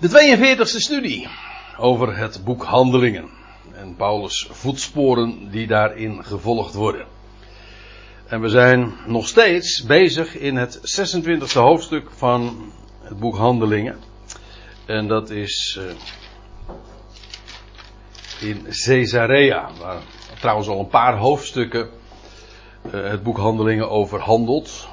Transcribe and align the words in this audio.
De 0.00 0.08
42e 0.08 0.62
studie 0.62 1.28
over 1.76 2.16
het 2.16 2.44
boek 2.44 2.64
Handelingen. 2.64 3.28
En 3.72 3.94
Paulus' 3.96 4.48
voetsporen 4.50 5.50
die 5.50 5.66
daarin 5.66 6.24
gevolgd 6.24 6.74
worden. 6.74 7.06
En 8.26 8.40
we 8.40 8.48
zijn 8.48 8.92
nog 9.06 9.28
steeds 9.28 9.82
bezig 9.82 10.36
in 10.36 10.56
het 10.56 10.78
26e 10.78 11.52
hoofdstuk 11.52 12.10
van 12.10 12.72
het 13.02 13.18
boek 13.18 13.36
Handelingen. 13.36 13.98
En 14.86 15.08
dat 15.08 15.30
is 15.30 15.78
uh, 15.80 15.90
in 18.50 18.66
Caesarea, 18.84 19.70
waar 19.80 20.02
trouwens 20.38 20.68
al 20.68 20.80
een 20.80 20.88
paar 20.88 21.16
hoofdstukken 21.16 21.88
uh, 22.94 23.10
het 23.10 23.22
boek 23.22 23.36
Handelingen 23.36 23.90
over 23.90 24.20
handelt. 24.20 24.88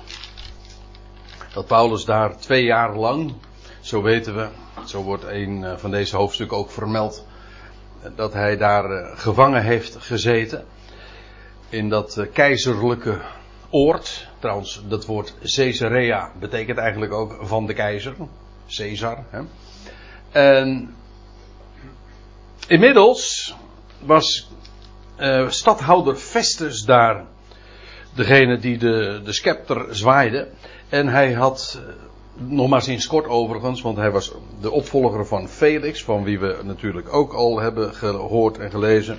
Dat 1.54 1.68
Paulus 1.68 2.06
daar 2.06 2.38
twee 2.38 2.64
jaar 2.64 2.96
lang, 2.96 3.34
zo 3.88 4.02
weten 4.02 4.36
we, 4.36 4.48
zo 4.86 5.04
wordt 5.04 5.24
een 5.24 5.64
eh, 5.64 5.78
van 5.78 5.92
deze 5.92 6.16
hoofdstukken 6.16 6.58
ook 6.58 6.72
vermeld, 6.72 7.26
dat 8.16 8.34
hij 8.34 8.58
daar 8.58 9.18
gevangen 9.18 9.64
heeft 9.64 9.96
gezeten. 10.00 10.66
In 11.70 11.90
dat 11.90 12.28
keizerlijke 12.34 13.22
oord. 13.70 14.28
Trouwens, 14.40 14.82
dat 14.88 15.06
woord 15.06 15.34
Caesarea 15.56 16.32
betekent 16.40 16.78
eigenlijk 16.78 17.14
ook 17.14 17.38
van 17.42 17.66
de 17.66 17.74
keizer. 17.74 18.16
Caesar. 18.68 19.24
Hè. 19.30 19.42
En 20.32 20.96
inmiddels 22.68 23.56
was 24.00 24.50
stadhouder 25.48 26.16
Festus 26.16 26.84
daar 26.84 27.26
degene 28.16 28.58
die 28.58 28.78
de, 28.78 29.22
de 29.24 29.34
scepter 29.34 29.96
zwaaide. 29.96 30.48
En 30.90 31.08
hij 31.08 31.34
had, 31.34 31.82
nog 32.38 32.70
maar 32.70 32.82
sinds 32.82 33.08
kort 33.08 33.28
overigens, 33.28 33.82
want 33.82 33.98
hij 33.98 34.12
was 34.12 34.32
de 34.62 34.72
opvolger 34.72 35.26
van 35.26 35.48
Felix, 35.48 36.04
van 36.04 36.24
wie 36.24 36.40
we 36.40 36.60
natuurlijk 36.64 37.14
ook 37.14 37.34
al 37.34 37.60
hebben 37.60 37.94
gehoord 37.94 38.58
en 38.58 38.72
gelezen. 38.72 39.18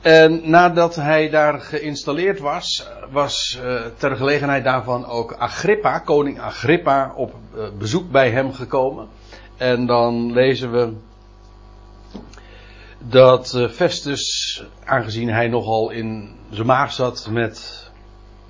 En 0.00 0.50
nadat 0.50 0.94
hij 0.94 1.30
daar 1.30 1.60
geïnstalleerd 1.60 2.38
was, 2.38 2.88
was 3.10 3.58
uh, 3.62 3.80
ter 3.96 4.16
gelegenheid 4.16 4.64
daarvan 4.64 5.06
ook 5.06 5.32
Agrippa, 5.32 5.98
koning 5.98 6.40
Agrippa, 6.40 7.12
op 7.16 7.34
uh, 7.56 7.62
bezoek 7.78 8.10
bij 8.10 8.30
hem 8.30 8.52
gekomen. 8.52 9.08
En 9.56 9.86
dan 9.86 10.32
lezen 10.32 10.72
we 10.72 10.92
dat 12.98 13.52
uh, 13.56 13.68
Festus, 13.68 14.64
aangezien 14.84 15.28
hij 15.28 15.48
nogal 15.48 15.90
in 15.90 16.34
zijn 16.50 16.66
maag 16.66 16.92
zat 16.92 17.28
met, 17.30 17.89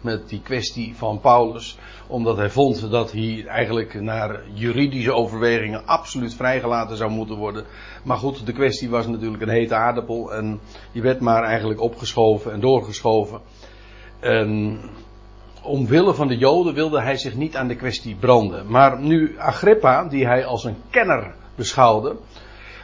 met 0.00 0.28
die 0.28 0.40
kwestie 0.42 0.96
van 0.96 1.20
Paulus, 1.20 1.78
omdat 2.06 2.36
hij 2.36 2.50
vond 2.50 2.90
dat 2.90 3.12
hij 3.12 3.44
eigenlijk 3.46 4.00
naar 4.00 4.40
juridische 4.52 5.12
overwegingen 5.12 5.86
absoluut 5.86 6.34
vrijgelaten 6.34 6.96
zou 6.96 7.10
moeten 7.10 7.36
worden. 7.36 7.64
Maar 8.04 8.16
goed, 8.16 8.46
de 8.46 8.52
kwestie 8.52 8.90
was 8.90 9.06
natuurlijk 9.06 9.42
een 9.42 9.48
hete 9.48 9.74
aardappel 9.74 10.34
en 10.34 10.60
die 10.92 11.02
werd 11.02 11.20
maar 11.20 11.42
eigenlijk 11.42 11.80
opgeschoven 11.80 12.52
en 12.52 12.60
doorgeschoven. 12.60 13.40
En 14.20 14.78
omwille 15.62 16.14
van 16.14 16.28
de 16.28 16.36
Joden 16.36 16.74
wilde 16.74 17.00
hij 17.00 17.16
zich 17.16 17.34
niet 17.34 17.56
aan 17.56 17.68
de 17.68 17.76
kwestie 17.76 18.14
branden. 18.14 18.70
Maar 18.70 19.00
nu 19.00 19.38
Agrippa, 19.38 20.04
die 20.04 20.26
hij 20.26 20.44
als 20.44 20.64
een 20.64 20.76
kenner 20.90 21.34
beschouwde, 21.54 22.16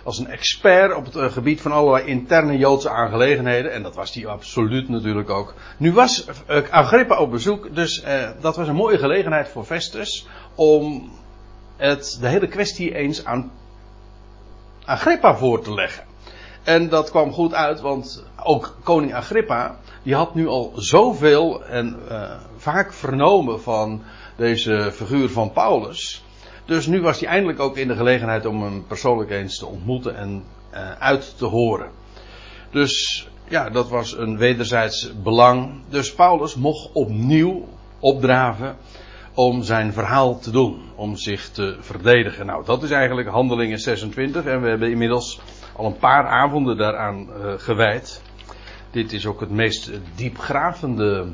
als 0.06 0.18
een 0.18 0.26
expert 0.26 0.94
op 0.94 1.12
het 1.12 1.32
gebied 1.32 1.60
van 1.60 1.72
allerlei 1.72 2.06
interne 2.06 2.56
Joodse 2.56 2.90
aangelegenheden. 2.90 3.72
En 3.72 3.82
dat 3.82 3.94
was 3.94 4.14
hij 4.14 4.26
absoluut 4.26 4.88
natuurlijk 4.88 5.30
ook. 5.30 5.54
Nu 5.76 5.92
was 5.92 6.26
Agrippa 6.70 7.18
op 7.18 7.30
bezoek, 7.30 7.74
dus 7.74 8.02
eh, 8.02 8.30
dat 8.40 8.56
was 8.56 8.68
een 8.68 8.74
mooie 8.74 8.98
gelegenheid 8.98 9.48
voor 9.48 9.64
Festus 9.64 10.26
om 10.54 11.10
het, 11.76 12.18
de 12.20 12.28
hele 12.28 12.48
kwestie 12.48 12.94
eens 12.94 13.24
aan 13.24 13.52
Agrippa 14.84 15.36
voor 15.36 15.62
te 15.62 15.74
leggen. 15.74 16.04
En 16.62 16.88
dat 16.88 17.10
kwam 17.10 17.32
goed 17.32 17.54
uit, 17.54 17.80
want 17.80 18.24
ook 18.42 18.76
koning 18.82 19.14
Agrippa, 19.14 19.78
die 20.02 20.14
had 20.14 20.34
nu 20.34 20.46
al 20.46 20.72
zoveel 20.74 21.64
en 21.64 21.98
uh, 22.08 22.30
vaak 22.56 22.92
vernomen 22.92 23.60
van 23.60 24.02
deze 24.36 24.90
figuur 24.92 25.28
van 25.28 25.52
Paulus. 25.52 26.24
Dus 26.66 26.86
nu 26.86 27.00
was 27.00 27.20
hij 27.20 27.28
eindelijk 27.28 27.60
ook 27.60 27.76
in 27.76 27.88
de 27.88 27.96
gelegenheid 27.96 28.46
om 28.46 28.62
hem 28.62 28.86
persoonlijk 28.86 29.30
eens 29.30 29.58
te 29.58 29.66
ontmoeten 29.66 30.16
en 30.16 30.44
uh, 30.74 30.90
uit 30.90 31.38
te 31.38 31.44
horen. 31.44 31.90
Dus 32.70 33.28
ja, 33.48 33.70
dat 33.70 33.88
was 33.88 34.18
een 34.18 34.36
wederzijds 34.38 35.12
belang. 35.22 35.80
Dus 35.88 36.14
Paulus 36.14 36.54
mocht 36.54 36.90
opnieuw 36.92 37.68
opdraven 38.00 38.76
om 39.34 39.62
zijn 39.62 39.92
verhaal 39.92 40.38
te 40.38 40.50
doen, 40.50 40.82
om 40.94 41.16
zich 41.16 41.48
te 41.48 41.76
verdedigen. 41.80 42.46
Nou, 42.46 42.64
dat 42.64 42.82
is 42.82 42.90
eigenlijk 42.90 43.28
Handelingen 43.28 43.78
26 43.78 44.44
en 44.44 44.62
we 44.62 44.68
hebben 44.68 44.90
inmiddels 44.90 45.40
al 45.76 45.86
een 45.86 45.96
paar 45.96 46.26
avonden 46.26 46.76
daaraan 46.76 47.28
uh, 47.28 47.52
gewijd. 47.56 48.22
Dit 48.90 49.12
is 49.12 49.26
ook 49.26 49.40
het 49.40 49.50
meest 49.50 49.90
diepgravende 50.14 51.26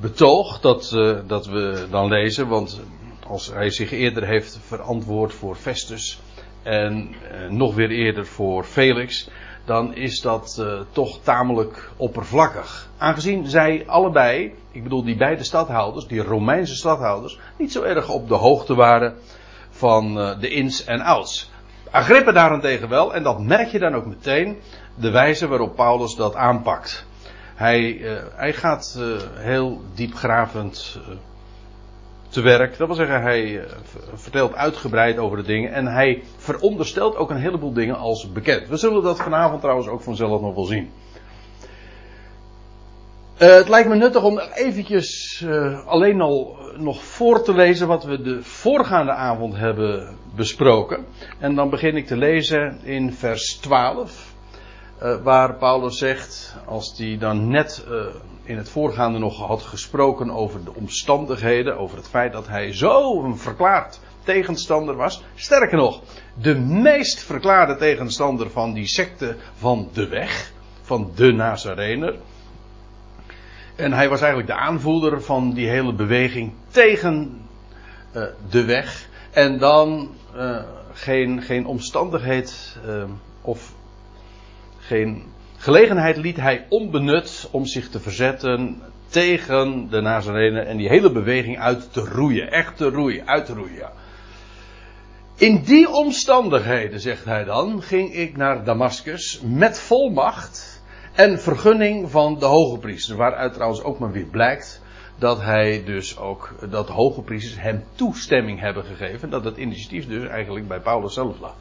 betoog 0.00 0.60
dat, 0.60 0.92
uh, 0.94 1.18
dat 1.26 1.46
we 1.46 1.86
dan 1.90 2.08
lezen, 2.08 2.48
want 2.48 2.80
als 3.26 3.52
hij 3.52 3.70
zich 3.70 3.92
eerder 3.92 4.26
heeft 4.26 4.58
verantwoord 4.62 5.34
voor 5.34 5.54
Festus 5.54 6.20
en 6.62 7.08
uh, 7.08 7.50
nog 7.50 7.74
weer 7.74 7.90
eerder 7.90 8.26
voor 8.26 8.64
Felix, 8.64 9.28
dan 9.64 9.94
is 9.94 10.20
dat 10.20 10.56
uh, 10.60 10.80
toch 10.92 11.18
tamelijk 11.22 11.90
oppervlakkig. 11.96 12.88
Aangezien 12.98 13.46
zij 13.46 13.84
allebei, 13.86 14.54
ik 14.70 14.82
bedoel 14.82 15.04
die 15.04 15.16
beide 15.16 15.44
stadhouders, 15.44 16.06
die 16.06 16.22
Romeinse 16.22 16.74
stadhouders, 16.74 17.38
niet 17.58 17.72
zo 17.72 17.82
erg 17.82 18.08
op 18.08 18.28
de 18.28 18.34
hoogte 18.34 18.74
waren 18.74 19.14
van 19.70 20.18
uh, 20.18 20.40
de 20.40 20.48
ins 20.48 20.84
en 20.84 21.00
outs. 21.00 21.50
Agrippa 21.90 22.32
daarentegen 22.32 22.88
wel, 22.88 23.14
en 23.14 23.22
dat 23.22 23.40
merk 23.40 23.68
je 23.68 23.78
dan 23.78 23.94
ook 23.94 24.06
meteen, 24.06 24.58
de 24.94 25.10
wijze 25.10 25.48
waarop 25.48 25.76
Paulus 25.76 26.14
dat 26.14 26.34
aanpakt. 26.34 27.06
Hij, 27.54 28.00
hij 28.34 28.52
gaat 28.52 28.98
heel 29.34 29.80
diepgravend 29.94 30.98
te 32.32 32.40
werk. 32.40 32.76
Dat 32.76 32.86
wil 32.86 32.96
zeggen, 32.96 33.22
hij 33.22 33.64
vertelt 34.14 34.54
uitgebreid 34.54 35.18
over 35.18 35.36
de 35.36 35.42
dingen 35.42 35.72
en 35.72 35.86
hij 35.86 36.22
veronderstelt 36.36 37.16
ook 37.16 37.30
een 37.30 37.40
heleboel 37.40 37.72
dingen 37.72 37.96
als 37.96 38.32
bekend. 38.32 38.68
We 38.68 38.76
zullen 38.76 39.02
dat 39.02 39.22
vanavond 39.22 39.60
trouwens 39.60 39.88
ook 39.88 40.00
vanzelf 40.00 40.40
nog 40.40 40.54
wel 40.54 40.64
zien. 40.64 40.90
Uh, 43.38 43.48
het 43.54 43.68
lijkt 43.68 43.88
me 43.88 43.94
nuttig 43.94 44.24
om 44.24 44.38
eventjes 44.54 45.40
uh, 45.46 45.86
alleen 45.86 46.20
al 46.20 46.56
nog 46.76 47.04
voor 47.04 47.42
te 47.42 47.54
lezen 47.54 47.86
wat 47.86 48.04
we 48.04 48.22
de 48.22 48.42
voorgaande 48.42 49.12
avond 49.12 49.56
hebben 49.56 50.16
besproken. 50.36 51.04
En 51.38 51.54
dan 51.54 51.70
begin 51.70 51.96
ik 51.96 52.06
te 52.06 52.16
lezen 52.16 52.80
in 52.82 53.12
vers 53.12 53.56
12, 53.56 54.00
uh, 54.10 54.31
waar 55.22 55.54
Paulus 55.54 55.98
zegt, 55.98 56.56
als 56.64 56.94
hij 56.96 57.16
dan 57.18 57.48
net 57.48 57.84
in 58.42 58.56
het 58.56 58.68
voorgaande 58.68 59.18
nog 59.18 59.46
had 59.46 59.62
gesproken 59.62 60.30
over 60.30 60.64
de 60.64 60.74
omstandigheden, 60.74 61.78
over 61.78 61.96
het 61.96 62.08
feit 62.08 62.32
dat 62.32 62.48
hij 62.48 62.72
zo 62.72 63.24
een 63.24 63.38
verklaard 63.38 64.00
tegenstander 64.24 64.96
was. 64.96 65.22
Sterker 65.34 65.76
nog, 65.76 66.02
de 66.34 66.54
meest 66.58 67.22
verklaarde 67.22 67.76
tegenstander 67.76 68.50
van 68.50 68.72
die 68.72 68.86
secte 68.86 69.36
van 69.56 69.88
de 69.92 70.08
weg, 70.08 70.52
van 70.82 71.10
de 71.14 71.32
Nazarener. 71.32 72.14
En 73.76 73.92
hij 73.92 74.08
was 74.08 74.20
eigenlijk 74.20 74.52
de 74.52 74.58
aanvoerder 74.58 75.22
van 75.22 75.52
die 75.52 75.68
hele 75.68 75.94
beweging 75.94 76.52
tegen 76.68 77.40
uh, 78.16 78.22
de 78.50 78.64
weg. 78.64 79.08
En 79.30 79.58
dan 79.58 80.10
geen, 80.92 81.42
geen 81.42 81.66
omstandigheid 81.66 82.78
of 83.40 83.74
geen 84.82 85.24
gelegenheid 85.56 86.16
liet 86.16 86.36
hij 86.36 86.66
onbenut 86.68 87.48
om 87.50 87.66
zich 87.66 87.88
te 87.88 88.00
verzetten 88.00 88.82
tegen 89.08 89.88
de 89.90 90.00
Nazarenen 90.00 90.66
en 90.66 90.76
die 90.76 90.88
hele 90.88 91.12
beweging 91.12 91.58
uit 91.58 91.92
te 91.92 92.00
roeien. 92.00 92.50
Echt 92.50 92.76
te 92.76 92.88
roeien, 92.88 93.28
uit 93.28 93.46
te 93.46 93.52
roeien. 93.52 93.90
In 95.36 95.62
die 95.62 95.90
omstandigheden, 95.90 97.00
zegt 97.00 97.24
hij 97.24 97.44
dan, 97.44 97.82
ging 97.82 98.14
ik 98.14 98.36
naar 98.36 98.64
Damascus 98.64 99.40
met 99.44 99.80
volmacht 99.80 100.82
en 101.12 101.40
vergunning 101.40 102.10
van 102.10 102.38
de 102.38 102.44
hoge 102.44 102.78
priester. 102.78 103.16
Waaruit 103.16 103.52
trouwens 103.52 103.82
ook 103.82 103.98
maar 103.98 104.12
weer 104.12 104.26
blijkt 104.30 104.82
dat 105.18 105.40
hij 105.40 105.82
dus 105.84 106.18
ook, 106.18 106.54
dat 106.70 106.86
de 106.86 106.92
hoge 106.92 107.22
priesters 107.22 107.60
hem 107.60 107.84
toestemming 107.94 108.60
hebben 108.60 108.84
gegeven. 108.84 109.30
Dat 109.30 109.44
het 109.44 109.56
initiatief 109.56 110.06
dus 110.06 110.28
eigenlijk 110.28 110.68
bij 110.68 110.80
Paulus 110.80 111.14
zelf 111.14 111.40
lag. 111.40 111.54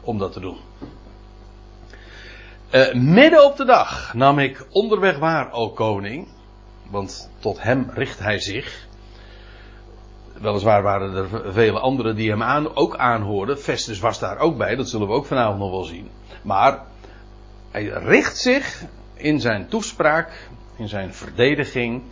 Om 0.00 0.18
dat 0.18 0.32
te 0.32 0.40
doen. 0.40 0.56
Uh, 2.72 2.92
midden 2.94 3.44
op 3.44 3.56
de 3.56 3.64
dag 3.64 4.14
nam 4.14 4.38
ik 4.38 4.66
onderweg 4.70 5.18
waar, 5.18 5.52
o 5.52 5.70
koning. 5.70 6.28
Want 6.90 7.30
tot 7.38 7.62
hem 7.62 7.90
richt 7.94 8.18
hij 8.18 8.38
zich. 8.38 8.86
Weliswaar 10.32 10.82
waren 10.82 11.14
er 11.14 11.52
vele 11.52 11.78
anderen 11.78 12.16
die 12.16 12.30
hem 12.30 12.42
aan, 12.42 12.76
ook 12.76 12.96
aanhoorden. 12.96 13.58
Festus 13.58 13.98
was 13.98 14.18
daar 14.18 14.38
ook 14.38 14.56
bij, 14.56 14.76
dat 14.76 14.88
zullen 14.88 15.06
we 15.06 15.12
ook 15.12 15.26
vanavond 15.26 15.58
nog 15.58 15.70
wel 15.70 15.84
zien. 15.84 16.10
Maar 16.42 16.82
hij 17.70 17.84
richt 17.84 18.36
zich 18.36 18.84
in 19.14 19.40
zijn 19.40 19.68
toespraak, 19.68 20.48
in 20.76 20.88
zijn 20.88 21.14
verdediging 21.14 22.02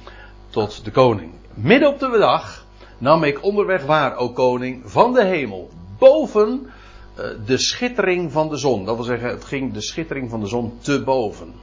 tot 0.51 0.85
de 0.85 0.91
koning. 0.91 1.33
Midden 1.55 1.89
op 1.89 1.99
de 1.99 2.19
dag 2.19 2.67
nam 2.99 3.25
ik 3.25 3.43
onderweg 3.43 3.85
waar, 3.85 4.17
o 4.17 4.29
koning, 4.33 4.83
van 4.85 5.13
de 5.13 5.25
hemel, 5.25 5.71
boven 5.99 6.71
de 7.45 7.59
schittering 7.59 8.33
van 8.33 8.49
de 8.49 8.57
zon. 8.57 8.85
Dat 8.85 8.97
wil 8.97 9.05
zeggen, 9.05 9.29
het 9.29 9.45
ging 9.45 9.73
de 9.73 9.81
schittering 9.81 10.31
van 10.31 10.41
de 10.41 10.47
zon 10.47 10.79
te 10.79 11.03
boven. 11.03 11.55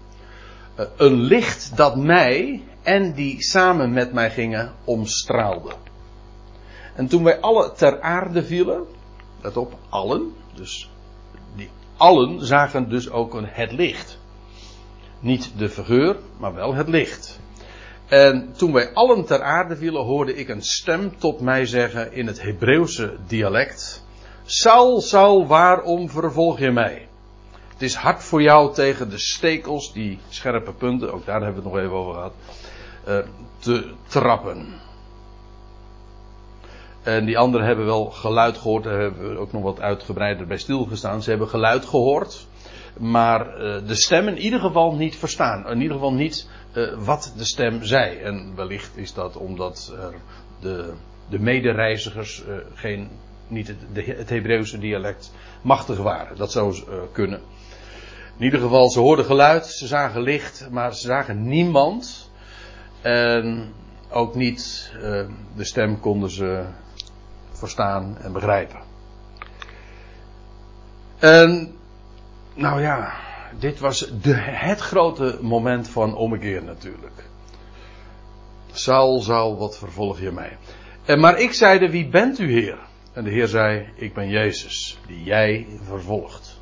Uh, 0.79 0.85
een 0.97 1.21
licht 1.21 1.77
dat 1.77 1.95
mij 1.95 2.63
en 2.83 3.13
die 3.13 3.43
samen 3.43 3.93
met 3.93 4.13
mij 4.13 4.31
gingen 4.31 4.73
omstraalde. 4.83 5.71
En 6.95 7.07
toen 7.07 7.23
wij 7.23 7.39
alle 7.39 7.71
ter 7.71 8.01
aarde 8.01 8.43
vielen, 8.43 8.85
let 9.41 9.57
op, 9.57 9.77
allen, 9.89 10.33
dus 10.53 10.89
die 11.55 11.69
allen 11.97 12.45
zagen 12.45 12.89
dus 12.89 13.09
ook 13.09 13.33
een, 13.33 13.47
het 13.47 13.71
licht. 13.71 14.19
Niet 15.19 15.51
de 15.57 15.69
figuur, 15.69 16.15
maar 16.37 16.53
wel 16.53 16.73
het 16.73 16.87
licht. 16.87 17.39
En 18.07 18.53
toen 18.57 18.73
wij 18.73 18.93
allen 18.93 19.25
ter 19.25 19.41
aarde 19.41 19.75
vielen, 19.75 20.03
hoorde 20.03 20.35
ik 20.35 20.49
een 20.49 20.61
stem 20.61 21.17
tot 21.17 21.41
mij 21.41 21.65
zeggen 21.65 22.13
in 22.13 22.27
het 22.27 22.41
Hebreeuwse 22.41 23.15
dialect: 23.27 24.05
Saul, 24.49 25.01
Saul, 25.01 25.47
waarom 25.47 26.09
vervolg 26.09 26.59
je 26.59 26.71
mij? 26.71 27.07
Het 27.67 27.81
is 27.81 27.95
hard 27.95 28.23
voor 28.23 28.41
jou 28.41 28.73
tegen 28.73 29.09
de 29.09 29.17
stekels, 29.17 29.93
die 29.93 30.19
scherpe 30.29 30.73
punten, 30.73 31.13
ook 31.13 31.25
daar 31.25 31.41
hebben 31.41 31.63
we 31.63 31.69
het 31.69 31.73
nog 31.73 31.83
even 31.83 31.97
over 31.97 32.13
gehad, 32.13 32.33
uh, 33.07 33.17
te 33.59 33.93
trappen. 34.07 34.73
En 37.03 37.25
die 37.25 37.37
anderen 37.37 37.67
hebben 37.67 37.85
wel 37.85 38.05
geluid 38.05 38.57
gehoord, 38.57 38.83
daar 38.83 38.99
hebben 38.99 39.29
we 39.29 39.39
ook 39.39 39.51
nog 39.51 39.63
wat 39.63 39.81
uitgebreider 39.81 40.47
bij 40.47 40.57
stilgestaan. 40.57 41.23
Ze 41.23 41.29
hebben 41.29 41.47
geluid 41.47 41.85
gehoord, 41.85 42.47
maar 42.97 43.47
uh, 43.47 43.87
de 43.87 43.95
stem 43.95 44.27
in 44.27 44.37
ieder 44.37 44.59
geval 44.59 44.95
niet 44.95 45.15
verstaan. 45.15 45.69
In 45.69 45.81
ieder 45.81 45.95
geval 45.95 46.13
niet 46.13 46.47
uh, 46.73 46.93
wat 46.97 47.33
de 47.37 47.45
stem 47.45 47.83
zei. 47.83 48.17
En 48.17 48.55
wellicht 48.55 48.97
is 48.97 49.13
dat 49.13 49.35
omdat 49.35 49.93
de, 50.59 50.93
de 51.29 51.39
medereizigers 51.39 52.43
geen, 52.73 53.09
niet 53.47 53.67
het, 53.67 53.77
de, 53.93 54.03
het 54.03 54.29
Hebreeuwse 54.29 54.79
dialect 54.79 55.31
machtig 55.61 55.97
waren. 55.97 56.37
Dat 56.37 56.51
zou 56.51 56.75
uh, 56.75 56.95
kunnen. 57.11 57.39
In 58.37 58.43
ieder 58.43 58.59
geval, 58.59 58.89
ze 58.89 58.99
hoorden 58.99 59.25
geluid, 59.25 59.65
ze 59.65 59.87
zagen 59.87 60.21
licht, 60.21 60.67
maar 60.71 60.95
ze 60.95 61.07
zagen 61.07 61.47
niemand. 61.47 62.31
En 63.01 63.73
ook 64.09 64.35
niet 64.35 64.91
de 65.55 65.63
stem 65.63 65.99
konden 65.99 66.29
ze 66.29 66.63
verstaan 67.51 68.17
en 68.21 68.31
begrijpen. 68.31 68.79
En, 71.19 71.75
nou 72.53 72.81
ja, 72.81 73.13
dit 73.59 73.79
was 73.79 74.11
de, 74.21 74.33
het 74.35 74.79
grote 74.79 75.37
moment 75.41 75.87
van 75.87 76.15
ommekeer 76.15 76.63
natuurlijk. 76.63 77.23
Saul, 78.71 79.21
Saul, 79.21 79.57
wat 79.57 79.77
vervolg 79.77 80.19
je 80.19 80.31
mij? 80.31 80.57
En, 81.05 81.19
maar 81.19 81.39
ik 81.39 81.53
zeide, 81.53 81.89
wie 81.89 82.07
bent 82.07 82.39
u 82.39 82.51
Heer? 82.51 82.77
En 83.17 83.23
de 83.23 83.29
Heer 83.29 83.47
zei, 83.47 83.85
ik 83.95 84.13
ben 84.13 84.29
Jezus, 84.29 84.97
die 85.07 85.23
jij 85.23 85.65
vervolgt. 85.83 86.59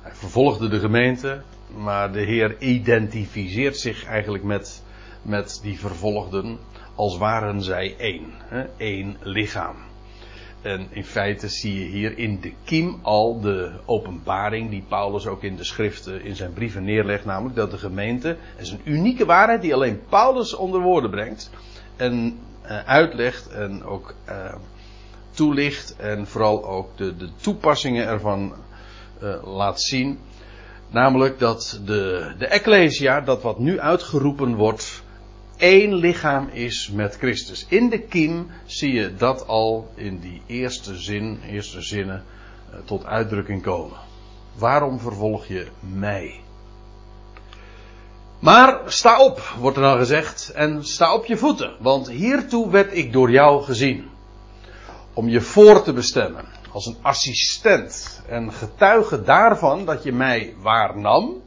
Hij 0.00 0.14
vervolgde 0.14 0.68
de 0.68 0.78
gemeente, 0.78 1.42
maar 1.76 2.12
de 2.12 2.20
Heer 2.20 2.56
identificeert 2.58 3.76
zich 3.76 4.04
eigenlijk 4.04 4.44
met, 4.44 4.82
met 5.22 5.60
die 5.62 5.78
vervolgden 5.78 6.58
als 6.94 7.16
waren 7.16 7.62
zij 7.62 7.94
één, 7.98 8.24
hè, 8.38 8.64
één 8.76 9.16
lichaam. 9.20 9.76
En 10.62 10.86
in 10.90 11.04
feite 11.04 11.48
zie 11.48 11.78
je 11.78 11.84
hier 11.84 12.18
in 12.18 12.40
de 12.40 12.52
kiem 12.64 12.98
al 13.02 13.40
de 13.40 13.72
openbaring 13.84 14.70
die 14.70 14.84
Paulus 14.88 15.26
ook 15.26 15.42
in 15.42 15.56
de 15.56 15.64
schriften, 15.64 16.24
in 16.24 16.36
zijn 16.36 16.52
brieven 16.52 16.84
neerlegt. 16.84 17.24
Namelijk 17.24 17.56
dat 17.56 17.70
de 17.70 17.78
gemeente, 17.78 18.28
het 18.28 18.66
is 18.66 18.70
een 18.70 18.80
unieke 18.84 19.24
waarheid 19.24 19.62
die 19.62 19.74
alleen 19.74 20.00
Paulus 20.08 20.54
onder 20.54 20.80
woorden 20.80 21.10
brengt. 21.10 21.50
En 21.96 22.38
uitlegt 22.86 23.48
en 23.48 23.84
ook 23.84 24.14
uh, 24.28 24.54
toelicht. 25.30 25.96
En 25.96 26.26
vooral 26.26 26.64
ook 26.64 26.96
de, 26.96 27.16
de 27.16 27.28
toepassingen 27.40 28.06
ervan 28.06 28.54
uh, 29.22 29.34
laat 29.44 29.82
zien. 29.82 30.18
Namelijk 30.88 31.38
dat 31.38 31.80
de, 31.84 32.34
de 32.38 32.46
Ecclesia, 32.46 33.20
dat 33.20 33.42
wat 33.42 33.58
nu 33.58 33.80
uitgeroepen 33.80 34.54
wordt, 34.54 35.02
één 35.56 35.94
lichaam 35.94 36.48
is 36.48 36.90
met 36.90 37.16
Christus. 37.16 37.66
In 37.68 37.88
de 37.88 37.98
kiem 37.98 38.50
zie 38.66 38.92
je 38.92 39.14
dat 39.14 39.46
al 39.46 39.92
in 39.94 40.18
die 40.18 40.42
eerste 40.46 40.96
zin, 40.96 41.40
eerste 41.46 41.82
zinnen 41.82 42.24
tot 42.84 43.04
uitdrukking 43.04 43.62
komen. 43.62 43.98
Waarom 44.54 45.00
vervolg 45.00 45.46
je 45.46 45.66
mij? 45.80 46.41
Maar 48.42 48.80
sta 48.86 49.24
op, 49.24 49.40
wordt 49.58 49.76
er 49.76 49.82
dan 49.82 49.98
gezegd, 49.98 50.52
en 50.54 50.84
sta 50.84 51.14
op 51.14 51.24
je 51.24 51.36
voeten, 51.36 51.72
want 51.78 52.10
hiertoe 52.10 52.70
werd 52.70 52.96
ik 52.96 53.12
door 53.12 53.30
jou 53.30 53.62
gezien. 53.62 54.08
Om 55.12 55.28
je 55.28 55.40
voor 55.40 55.82
te 55.82 55.92
bestemmen, 55.92 56.44
als 56.72 56.86
een 56.86 56.96
assistent 57.02 58.22
en 58.28 58.52
getuige 58.52 59.22
daarvan 59.22 59.84
dat 59.84 60.02
je 60.02 60.12
mij 60.12 60.54
waarnam. 60.58 61.42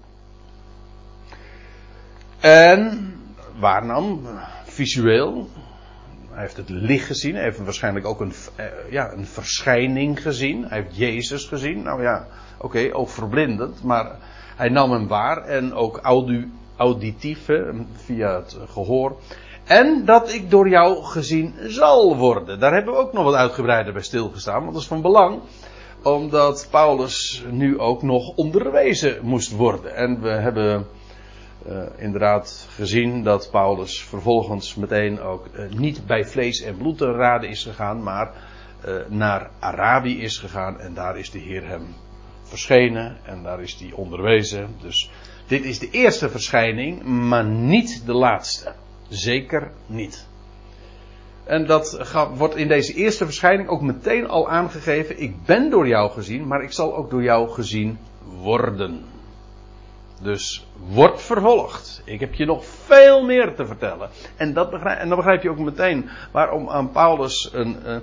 En 2.40 3.14
waarnam, 3.60 4.28
visueel. 4.66 5.50
Hij 6.30 6.42
heeft 6.42 6.58
het 6.58 6.70
licht 6.70 7.06
gezien. 7.06 7.36
Hij 7.36 7.44
heeft 7.44 7.64
waarschijnlijk 7.64 8.06
ook 8.06 8.20
een, 8.20 8.34
uh, 8.60 8.66
ja, 8.90 9.12
een 9.12 9.26
verschijning 9.26 10.22
gezien. 10.22 10.66
Hij 10.66 10.82
heeft 10.82 10.98
Jezus 10.98 11.46
gezien. 11.46 11.84
Nou 11.84 12.02
ja, 12.02 12.28
oké, 12.58 12.90
ook 12.94 13.10
verblindend. 13.10 13.84
Maar 13.84 14.16
hij 14.56 14.70
nam 14.70 14.92
hem 14.92 15.08
waar. 15.08 15.44
En 15.44 15.74
ook 15.74 15.98
audio, 15.98 16.44
auditief, 16.78 17.46
hè, 17.46 17.64
via 17.94 18.36
het 18.36 18.58
gehoor. 18.70 19.18
En 19.64 20.06
dat 20.06 20.34
ik 20.34 20.50
door 20.50 20.70
jou 20.70 21.04
gezien 21.04 21.54
zal 21.68 22.18
worden. 22.18 22.60
Daar 22.60 22.74
hebben 22.74 22.94
we 22.94 23.00
ook 23.00 23.14
nog 23.14 23.24
wat 23.24 23.36
uitgebreider 23.36 23.94
bij 23.94 24.02
stilgestaan. 24.02 24.60
Want 24.62 24.74
dat 24.74 24.82
is 24.82 24.88
van 24.88 25.02
belang. 25.02 25.42
Omdat 26.04 26.68
Paulus 26.72 27.46
nu 27.50 27.80
ook 27.80 28.02
nog 28.02 28.36
onderwezen 28.36 29.20
moest 29.22 29.52
worden. 29.52 29.96
En 29.96 30.22
we 30.22 30.30
hebben 30.30 30.88
uh, 31.68 31.84
inderdaad 31.98 32.68
gezien 32.70 33.24
dat 33.24 33.50
Paulus 33.52 34.04
vervolgens 34.04 34.76
meteen 34.76 35.22
ook 35.22 35.48
uh, 35.54 35.70
niet 35.70 36.06
bij 36.06 36.26
vlees 36.26 36.62
en 36.62 36.78
bloed 36.78 36.98
te 36.98 37.12
raden 37.12 37.50
is 37.50 37.64
gegaan, 37.64 38.04
maar 38.04 38.32
uh, 38.88 38.96
naar 39.08 39.50
Arabië 39.60 40.22
is 40.22 40.38
gegaan 40.38 40.80
en 40.80 40.94
daar 40.94 41.18
is 41.18 41.32
de 41.32 41.40
Heer 41.40 41.68
hem 41.68 41.86
verschenen 42.44 43.18
en 43.24 43.44
daar 43.44 43.62
is 43.62 43.76
hij 43.80 43.92
onderwezen. 43.92 44.76
Dus 44.82 45.10
dit 45.48 45.64
is 45.64 45.80
de 45.80 45.90
eerste 45.90 46.30
verschijning, 46.30 47.04
maar 47.04 47.46
niet 47.46 48.06
de 48.06 48.14
laatste. 48.14 48.74
Zeker 49.10 49.72
niet. 49.86 50.28
En 51.44 51.66
dat 51.66 52.14
wordt 52.36 52.56
in 52.56 52.68
deze 52.68 52.94
eerste 52.94 53.26
verschijning 53.26 53.70
ook 53.70 53.82
meteen 53.82 54.28
al 54.28 54.50
aangegeven. 54.50 55.22
Ik 55.22 55.46
ben 55.46 55.70
door 55.70 55.88
jou 55.88 56.12
gezien, 56.12 56.48
maar 56.48 56.64
ik 56.64 56.72
zal 56.72 56.96
ook 56.96 57.10
door 57.10 57.24
jou 57.24 57.50
gezien 57.50 57.98
worden. 58.42 59.04
Dus 60.22 60.68
word 60.88 61.22
vervolgd. 61.22 62.02
Ik 62.06 62.20
heb 62.20 62.34
je 62.34 62.46
nog 62.46 62.66
veel 62.66 63.24
meer 63.26 63.56
te 63.56 63.66
vertellen. 63.66 64.10
En, 64.36 64.54
dat 64.54 64.70
begrijp, 64.70 65.00
en 65.00 65.08
dan 65.08 65.18
begrijp 65.18 65.44
je 65.44 65.50
ook 65.50 65.60
meteen 65.60 66.10
waarom, 66.32 66.70
aan 66.70 66.92
Paulus 66.92 67.50
een, 67.54 67.78
uh, 67.86 67.98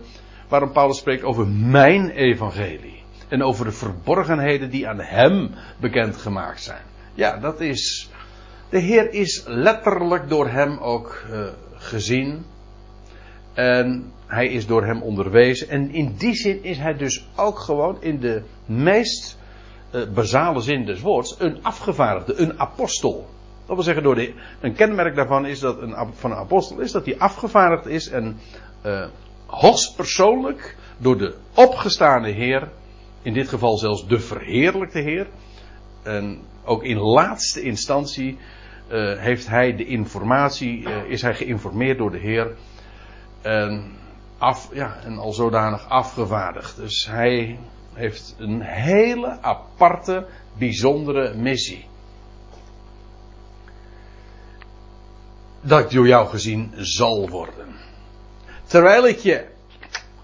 waarom 0.49 0.73
Paulus 0.73 0.99
spreekt 0.99 1.23
over 1.23 1.47
mijn 1.49 2.11
evangelie. 2.11 3.03
En 3.29 3.43
over 3.43 3.65
de 3.65 3.73
verborgenheden 3.73 4.71
die 4.71 4.89
aan 4.89 5.01
hem 5.01 5.51
bekendgemaakt 5.81 6.63
zijn. 6.63 6.92
Ja, 7.15 7.37
dat 7.37 7.61
is. 7.61 8.11
De 8.69 8.79
Heer 8.79 9.13
is 9.13 9.45
letterlijk 9.47 10.29
door 10.29 10.49
hem 10.49 10.79
ook 10.79 11.25
uh, 11.31 11.47
gezien. 11.75 12.45
En 13.53 14.13
hij 14.27 14.47
is 14.47 14.67
door 14.67 14.85
hem 14.85 15.03
onderwezen. 15.03 15.69
En 15.69 15.91
in 15.91 16.15
die 16.19 16.35
zin 16.35 16.65
is 16.65 16.79
hij 16.79 16.97
dus 16.97 17.27
ook 17.37 17.59
gewoon 17.59 17.97
in 18.03 18.21
de 18.21 18.43
meest 18.67 19.39
uh, 19.95 20.03
basale 20.15 20.61
zin 20.61 20.85
des 20.85 21.01
woords, 21.01 21.35
een 21.39 21.59
afgevaardigde, 21.63 22.35
een 22.37 22.61
apostel. 22.61 23.29
Dat 23.67 23.75
wil 23.75 23.85
zeggen, 23.85 24.03
door 24.03 24.15
de, 24.15 24.35
een 24.61 24.75
kenmerk 24.75 25.15
daarvan 25.15 25.47
is 25.47 25.61
dat 25.61 25.83
een, 25.83 25.95
van 26.15 26.31
een 26.31 26.37
apostel 26.37 26.79
is 26.79 26.93
dat 26.93 27.05
hij 27.05 27.19
afgevaardigd 27.19 27.87
is 27.87 28.09
en 28.09 28.39
uh, 28.87 29.05
hoogstpersoonlijk 29.47 30.77
door 30.99 31.19
de 31.19 31.35
opgestane 31.55 32.31
Heer, 32.31 32.69
in 33.23 33.33
dit 33.33 33.49
geval 33.49 33.77
zelfs 33.77 34.07
de 34.07 34.19
verheerlijkte 34.19 34.99
Heer, 34.99 35.27
en 36.03 36.41
ook 36.65 36.85
in 36.85 36.99
laatste 36.99 37.63
instantie 37.63 38.39
uh, 38.93 39.19
heeft 39.19 39.49
hij 39.49 39.77
de 39.77 39.87
informatie, 39.87 40.81
uh, 40.81 41.05
is 41.05 41.23
hij 41.23 41.35
geïnformeerd 41.35 41.99
door 41.99 42.11
de 42.11 42.19
Heer 42.19 42.57
en, 43.43 43.93
af, 44.39 44.69
ja, 44.73 44.97
en 45.05 45.19
al 45.19 45.33
zodanig 45.33 45.89
afgevaardigd. 45.89 46.77
Dus 46.77 47.07
hij 47.07 47.59
heeft 47.93 48.35
een 48.39 48.61
hele 48.61 49.39
aparte, 49.41 50.27
bijzondere 50.59 51.35
missie. 51.35 51.87
Dat 55.61 55.91
door 55.91 56.07
jou 56.07 56.29
gezien 56.29 56.73
zal 56.77 57.29
worden. 57.29 57.67
Terwijl 58.65 59.07
ik 59.07 59.19
je 59.19 59.47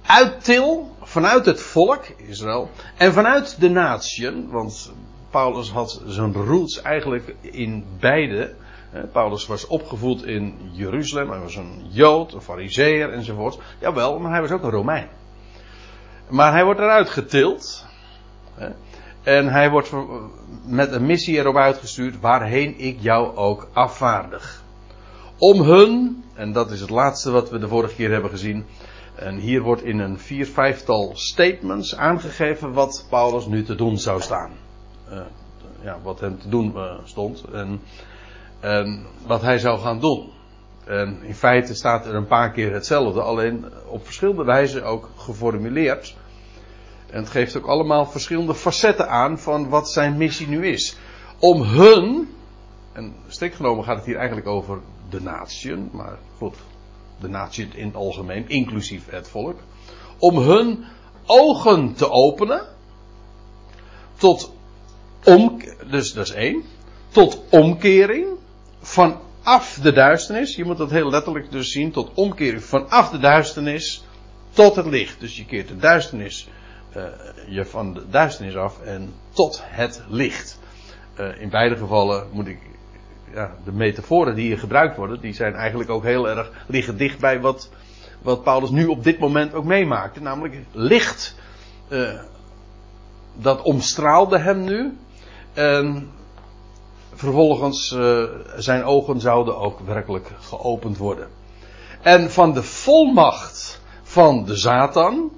uittil 0.07 0.97
vanuit 1.02 1.47
het 1.47 1.61
volk, 1.61 2.04
Israël, 2.16 2.71
en 2.97 3.12
vanuit 3.12 3.61
de 3.61 3.68
natieën, 3.68 4.49
want 4.50 4.92
Paulus 5.30 5.70
had 5.70 6.02
zijn 6.06 6.32
roots 6.32 6.82
eigenlijk 6.82 7.35
in 7.40 7.85
beide. 8.00 8.54
Paulus 9.12 9.47
was 9.47 9.66
opgevoed 9.66 10.25
in 10.25 10.54
Jeruzalem, 10.73 11.30
hij 11.30 11.40
was 11.40 11.56
een 11.56 11.87
Jood, 11.90 12.32
een 12.32 12.40
Fariseer 12.40 13.12
enzovoort. 13.12 13.58
Jawel, 13.80 14.18
maar 14.18 14.30
hij 14.30 14.40
was 14.40 14.50
ook 14.50 14.62
een 14.62 14.70
Romein. 14.70 15.08
Maar 16.28 16.52
hij 16.52 16.64
wordt 16.64 16.80
eruit 16.80 17.08
getild. 17.08 17.87
En 19.23 19.49
hij 19.49 19.70
wordt 19.70 19.92
met 20.64 20.92
een 20.92 21.06
missie 21.06 21.37
erop 21.37 21.56
uitgestuurd 21.56 22.20
waarheen 22.20 22.78
ik 22.78 22.97
jou 23.00 23.37
ook 23.37 23.68
afvaardig. 23.73 24.62
Om 25.38 25.61
hun, 25.61 26.25
en 26.35 26.52
dat 26.52 26.70
is 26.70 26.80
het 26.80 26.90
laatste 26.90 27.30
wat 27.30 27.50
we 27.50 27.58
de 27.58 27.68
vorige 27.68 27.94
keer 27.94 28.11
hebben 28.11 28.30
gezien. 28.30 28.66
En 29.14 29.37
hier 29.37 29.62
wordt 29.62 29.82
in 29.82 29.99
een 29.99 30.18
vier, 30.18 30.47
vijftal 30.47 31.12
statements 31.14 31.97
aangegeven 31.97 32.73
wat 32.73 33.06
Paulus 33.11 33.47
nu 33.47 33.64
te 33.64 33.75
doen 33.75 33.99
zou 33.99 34.20
staan. 34.20 34.50
Uh, 35.12 35.20
ja, 35.80 35.98
wat 36.02 36.20
hem 36.20 36.38
te 36.38 36.48
doen 36.48 36.72
uh, 36.76 36.92
stond. 37.04 37.44
En, 37.52 37.80
en 38.60 39.06
wat 39.26 39.42
hij 39.42 39.58
zou 39.58 39.78
gaan 39.78 40.00
doen. 40.00 40.30
En 40.84 41.22
in 41.22 41.34
feite 41.34 41.74
staat 41.74 42.06
er 42.06 42.14
een 42.14 42.26
paar 42.26 42.52
keer 42.52 42.72
hetzelfde, 42.72 43.22
alleen 43.22 43.64
op 43.86 44.04
verschillende 44.04 44.44
wijzen 44.44 44.84
ook 44.84 45.10
geformuleerd. 45.16 46.16
En 47.10 47.20
het 47.20 47.30
geeft 47.30 47.56
ook 47.56 47.66
allemaal 47.66 48.06
verschillende 48.06 48.54
facetten 48.54 49.08
aan 49.08 49.38
van 49.38 49.68
wat 49.68 49.90
zijn 49.90 50.16
missie 50.16 50.48
nu 50.48 50.66
is. 50.66 50.96
Om 51.38 51.62
hun, 51.62 52.28
en 52.92 53.14
strikt 53.26 53.56
genomen 53.56 53.84
gaat 53.84 53.96
het 53.96 54.06
hier 54.06 54.16
eigenlijk 54.16 54.46
over 54.46 54.80
de 55.10 55.22
natieën, 55.22 55.90
maar 55.92 56.18
goed, 56.36 56.54
de 57.20 57.28
natie 57.28 57.68
in 57.74 57.86
het 57.86 57.96
algemeen, 57.96 58.48
inclusief 58.48 59.10
het 59.10 59.28
volk. 59.28 59.58
Om 60.18 60.38
hun 60.38 60.84
ogen 61.26 61.94
te 61.94 62.10
openen. 62.10 62.66
Tot 64.16 64.52
om, 65.28 65.61
dus 65.90 66.12
dat 66.12 66.26
is 66.26 66.32
één. 66.32 66.62
Tot 67.08 67.42
omkering 67.50 68.26
vanaf 68.80 69.78
de 69.82 69.92
duisternis. 69.92 70.56
Je 70.56 70.64
moet 70.64 70.78
dat 70.78 70.90
heel 70.90 71.11
letterlijk 71.11 71.50
dus 71.50 71.70
zien. 71.70 71.92
Tot 71.92 72.11
omkering 72.14 72.62
vanaf 72.62 73.11
de 73.11 73.18
duisternis 73.18 74.04
tot 74.50 74.76
het 74.76 74.87
licht. 74.87 75.20
Dus 75.20 75.37
je 75.37 75.44
keert 75.44 75.68
de 75.68 75.76
duisternis 75.76 76.49
uh, 76.97 77.04
je 77.47 77.64
van 77.64 77.94
de 77.94 78.08
duisternis 78.11 78.56
af 78.56 78.82
en 78.82 79.14
tot 79.30 79.62
het 79.64 80.02
licht. 80.08 80.58
Uh, 81.20 81.40
in 81.40 81.49
beide 81.49 81.76
gevallen 81.76 82.26
moet 82.32 82.47
ik. 82.47 82.58
Ja, 83.35 83.56
de 83.64 83.73
metaforen 83.73 84.35
die 84.35 84.47
hier 84.47 84.58
gebruikt 84.58 84.97
worden, 84.97 85.20
die 85.20 85.35
zijn 85.35 85.54
eigenlijk 85.54 85.90
ook 85.90 86.02
heel 86.02 86.28
erg 86.28 86.50
liggen 86.66 86.97
dicht 86.97 87.18
bij 87.18 87.40
wat, 87.40 87.70
wat 88.23 88.42
Paulus 88.42 88.70
nu 88.70 88.87
op 88.87 89.04
dit 89.04 89.18
moment 89.18 89.54
ook 89.54 89.64
meemaakte. 89.64 90.20
Namelijk 90.20 90.54
licht. 90.73 91.35
Uh, 91.88 92.20
dat 93.35 93.62
omstraalde 93.62 94.38
hem 94.38 94.64
nu. 94.64 94.97
En 95.58 96.10
vervolgens 97.14 97.96
zijn 98.56 98.84
ogen 98.84 99.20
zouden 99.20 99.58
ook 99.58 99.80
werkelijk 99.80 100.30
geopend 100.40 100.96
worden. 100.96 101.28
En 102.02 102.30
van 102.30 102.52
de 102.52 102.62
volmacht 102.62 103.80
van 104.02 104.44
de 104.44 104.56
Satan, 104.56 105.30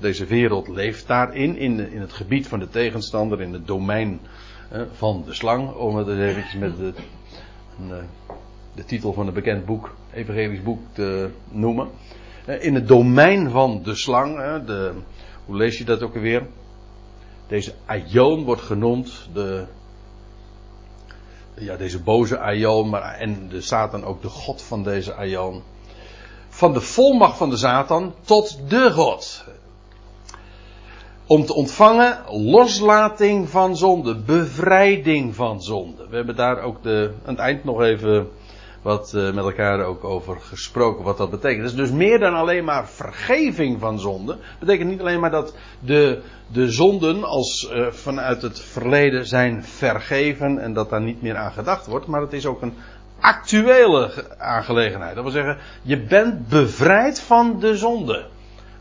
deze 0.00 0.26
wereld 0.26 0.68
leeft 0.68 1.06
daarin, 1.06 1.56
in, 1.56 1.92
in 1.92 2.00
het 2.00 2.12
gebied 2.12 2.48
van 2.48 2.58
de 2.58 2.68
tegenstander, 2.68 3.40
in 3.40 3.52
het 3.52 3.66
domein 3.66 4.20
uh, 4.72 4.82
van 4.92 5.22
de 5.26 5.34
slang, 5.34 5.74
om 5.74 5.96
het 5.96 6.08
eventjes 6.08 6.54
met 6.54 6.76
de, 6.76 6.92
uh, 7.80 7.96
de 8.74 8.84
titel 8.84 9.12
van 9.12 9.26
een 9.26 9.34
bekend 9.34 9.64
boek, 9.64 9.96
evangelisch 10.12 10.62
boek, 10.62 10.80
te 10.92 11.30
noemen. 11.50 11.88
Uh, 12.48 12.64
in 12.64 12.74
het 12.74 12.88
domein 12.88 13.50
van 13.50 13.82
de 13.82 13.94
slang, 13.94 14.36
de, 14.64 14.92
hoe 15.46 15.56
lees 15.56 15.78
je 15.78 15.84
dat 15.84 16.02
ook 16.02 16.14
alweer? 16.14 16.46
Deze 17.48 17.74
Aion 17.86 18.44
wordt 18.44 18.62
genoemd, 18.62 19.28
de, 19.32 19.64
ja, 21.54 21.76
deze 21.76 22.02
boze 22.02 22.38
Aion, 22.38 22.88
maar, 22.88 23.14
en 23.14 23.48
de 23.48 23.60
Satan 23.60 24.04
ook 24.04 24.22
de 24.22 24.28
God 24.28 24.62
van 24.62 24.82
deze 24.82 25.14
Aion. 25.14 25.62
Van 26.48 26.72
de 26.72 26.80
volmacht 26.80 27.36
van 27.36 27.50
de 27.50 27.56
Satan 27.56 28.14
tot 28.24 28.58
de 28.68 28.92
God 28.92 29.44
om 31.26 31.44
te 31.44 31.54
ontvangen 31.54 32.18
loslating 32.28 33.48
van 33.48 33.76
zonde, 33.76 34.16
bevrijding 34.16 35.34
van 35.34 35.62
zonde. 35.62 36.06
We 36.08 36.16
hebben 36.16 36.36
daar 36.36 36.62
ook 36.62 36.82
de, 36.82 37.12
aan 37.24 37.34
het 37.34 37.42
eind 37.42 37.64
nog 37.64 37.82
even 37.82 38.28
wat 38.88 39.12
uh, 39.14 39.32
met 39.32 39.44
elkaar 39.44 39.84
ook 39.84 40.04
over 40.04 40.40
gesproken, 40.40 41.04
wat 41.04 41.16
dat 41.16 41.30
betekent. 41.30 41.62
Dat 41.62 41.70
is 41.70 41.76
dus 41.76 41.90
meer 41.90 42.18
dan 42.18 42.34
alleen 42.34 42.64
maar 42.64 42.88
vergeving 42.88 43.80
van 43.80 43.98
zonde. 43.98 44.38
Betekent 44.60 44.90
niet 44.90 45.00
alleen 45.00 45.20
maar 45.20 45.30
dat 45.30 45.54
de, 45.80 46.22
de 46.52 46.70
zonden 46.70 47.24
als 47.24 47.70
uh, 47.72 47.86
vanuit 47.90 48.42
het 48.42 48.60
verleden 48.60 49.26
zijn 49.26 49.64
vergeven 49.64 50.58
en 50.58 50.72
dat 50.72 50.90
daar 50.90 51.00
niet 51.00 51.22
meer 51.22 51.36
aan 51.36 51.52
gedacht 51.52 51.86
wordt, 51.86 52.06
maar 52.06 52.20
het 52.20 52.32
is 52.32 52.46
ook 52.46 52.62
een 52.62 52.74
actuele 53.20 54.24
aangelegenheid. 54.38 55.14
Dat 55.14 55.24
wil 55.24 55.32
zeggen, 55.32 55.58
je 55.82 56.00
bent 56.00 56.48
bevrijd 56.48 57.20
van 57.20 57.60
de 57.60 57.76
zonde. 57.76 58.26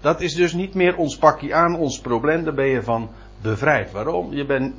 Dat 0.02 0.22
is 0.22 0.36
dus 0.36 0.54
niet 0.54 0.74
meer 0.74 0.96
ons 0.96 1.18
pakje 1.18 1.54
aan, 1.54 1.76
ons 1.76 2.00
probleem, 2.00 2.44
daar 2.44 2.54
ben 2.54 2.68
je 2.68 2.84
van 2.84 3.10
bevrijd. 3.42 3.92
Waarom? 3.92 4.34
Je 4.34 4.46
bent, 4.46 4.76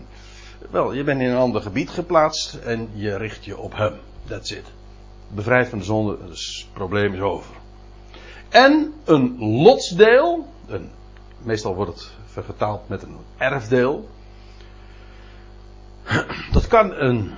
wel, 0.70 0.92
je 0.92 1.04
bent 1.04 1.20
in 1.20 1.28
een 1.28 1.37
ander 1.37 1.62
gebied 1.62 1.90
geplaatst 1.90 2.54
en 2.54 2.88
je 2.94 3.16
richt 3.16 3.44
je 3.44 3.58
op 3.58 3.76
hem. 3.76 3.92
That's 4.28 4.50
it. 4.50 4.77
Bevrijd 5.28 5.68
van 5.68 5.78
de 5.78 5.85
zonde, 5.85 6.18
dus 6.26 6.61
het 6.64 6.73
probleem 6.73 7.14
is 7.14 7.20
over. 7.20 7.54
En 8.49 8.92
een 9.04 9.37
lotsdeel, 9.38 10.47
een, 10.66 10.90
meestal 11.38 11.75
wordt 11.75 11.92
het 11.92 12.11
vergetaald 12.26 12.88
met 12.88 13.02
een 13.02 13.16
erfdeel. 13.37 14.08
Dat 16.52 16.66
kan 16.66 16.92
een, 16.94 17.35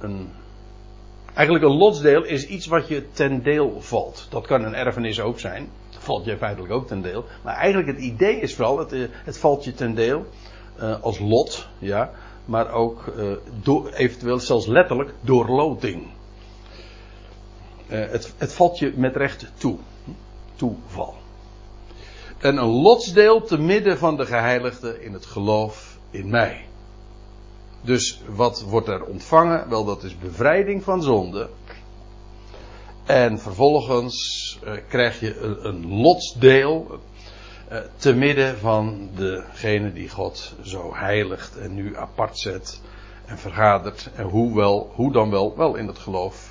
een 0.00 0.30
Eigenlijk 1.34 1.68
een 1.68 1.78
lotsdeel 1.78 2.24
is 2.24 2.46
iets 2.46 2.66
wat 2.66 2.88
je 2.88 3.10
ten 3.10 3.42
deel 3.42 3.80
valt. 3.80 4.26
Dat 4.30 4.46
kan 4.46 4.64
een 4.64 4.74
erfenis 4.74 5.20
ook 5.20 5.38
zijn 5.38 5.68
valt 6.08 6.24
je 6.24 6.36
feitelijk 6.36 6.72
ook 6.72 6.86
ten 6.86 7.02
deel. 7.02 7.24
Maar 7.42 7.54
eigenlijk 7.54 7.88
het 7.88 7.98
idee 7.98 8.40
is 8.40 8.54
vooral, 8.54 8.78
het, 8.78 8.92
eh, 8.92 9.00
het 9.10 9.38
valt 9.38 9.64
je 9.64 9.74
ten 9.74 9.94
deel 9.94 10.26
uh, 10.80 11.02
als 11.02 11.18
lot, 11.18 11.68
ja, 11.78 12.10
maar 12.44 12.72
ook 12.72 13.12
door, 13.62 13.92
eventueel 13.92 14.38
zelfs 14.38 14.66
letterlijk 14.66 15.14
door 15.20 15.48
loting. 15.48 16.06
Uh, 17.90 18.10
het, 18.10 18.34
het 18.36 18.52
valt 18.52 18.78
je 18.78 18.92
met 18.96 19.16
recht 19.16 19.52
toe. 19.58 19.78
Toeval. 20.56 21.14
En 22.38 22.56
een 22.56 22.68
lotsdeel 22.68 23.42
te 23.42 23.58
midden 23.58 23.98
van 23.98 24.16
de 24.16 24.26
geheiligden 24.26 25.02
in 25.02 25.12
het 25.12 25.26
geloof 25.26 25.98
in 26.10 26.30
mij. 26.30 26.64
Dus 27.80 28.20
wat 28.34 28.62
wordt 28.62 28.88
er 28.88 29.04
ontvangen? 29.04 29.68
Wel, 29.68 29.84
dat 29.84 30.02
is 30.02 30.18
bevrijding 30.18 30.82
van 30.84 31.02
zonde. 31.02 31.48
En 33.04 33.38
vervolgens 33.38 34.58
uh, 34.64 34.72
krijg 34.88 35.20
je 35.20 35.40
een, 35.40 35.66
een 35.66 35.88
lotsdeel 35.88 37.00
uh, 37.72 37.78
te 37.96 38.14
midden 38.14 38.58
van 38.58 39.10
degene 39.14 39.92
die 39.92 40.08
God 40.08 40.54
zo 40.62 40.94
heiligt 40.94 41.58
en 41.58 41.74
nu 41.74 41.96
apart 41.96 42.38
zet 42.38 42.80
en 43.26 43.38
vergadert. 43.38 44.10
En 44.14 44.24
hoe, 44.24 44.62
hoe 44.94 45.12
dan 45.12 45.30
wel? 45.30 45.56
Wel 45.56 45.74
in 45.74 45.86
het 45.86 45.98
geloof. 45.98 46.47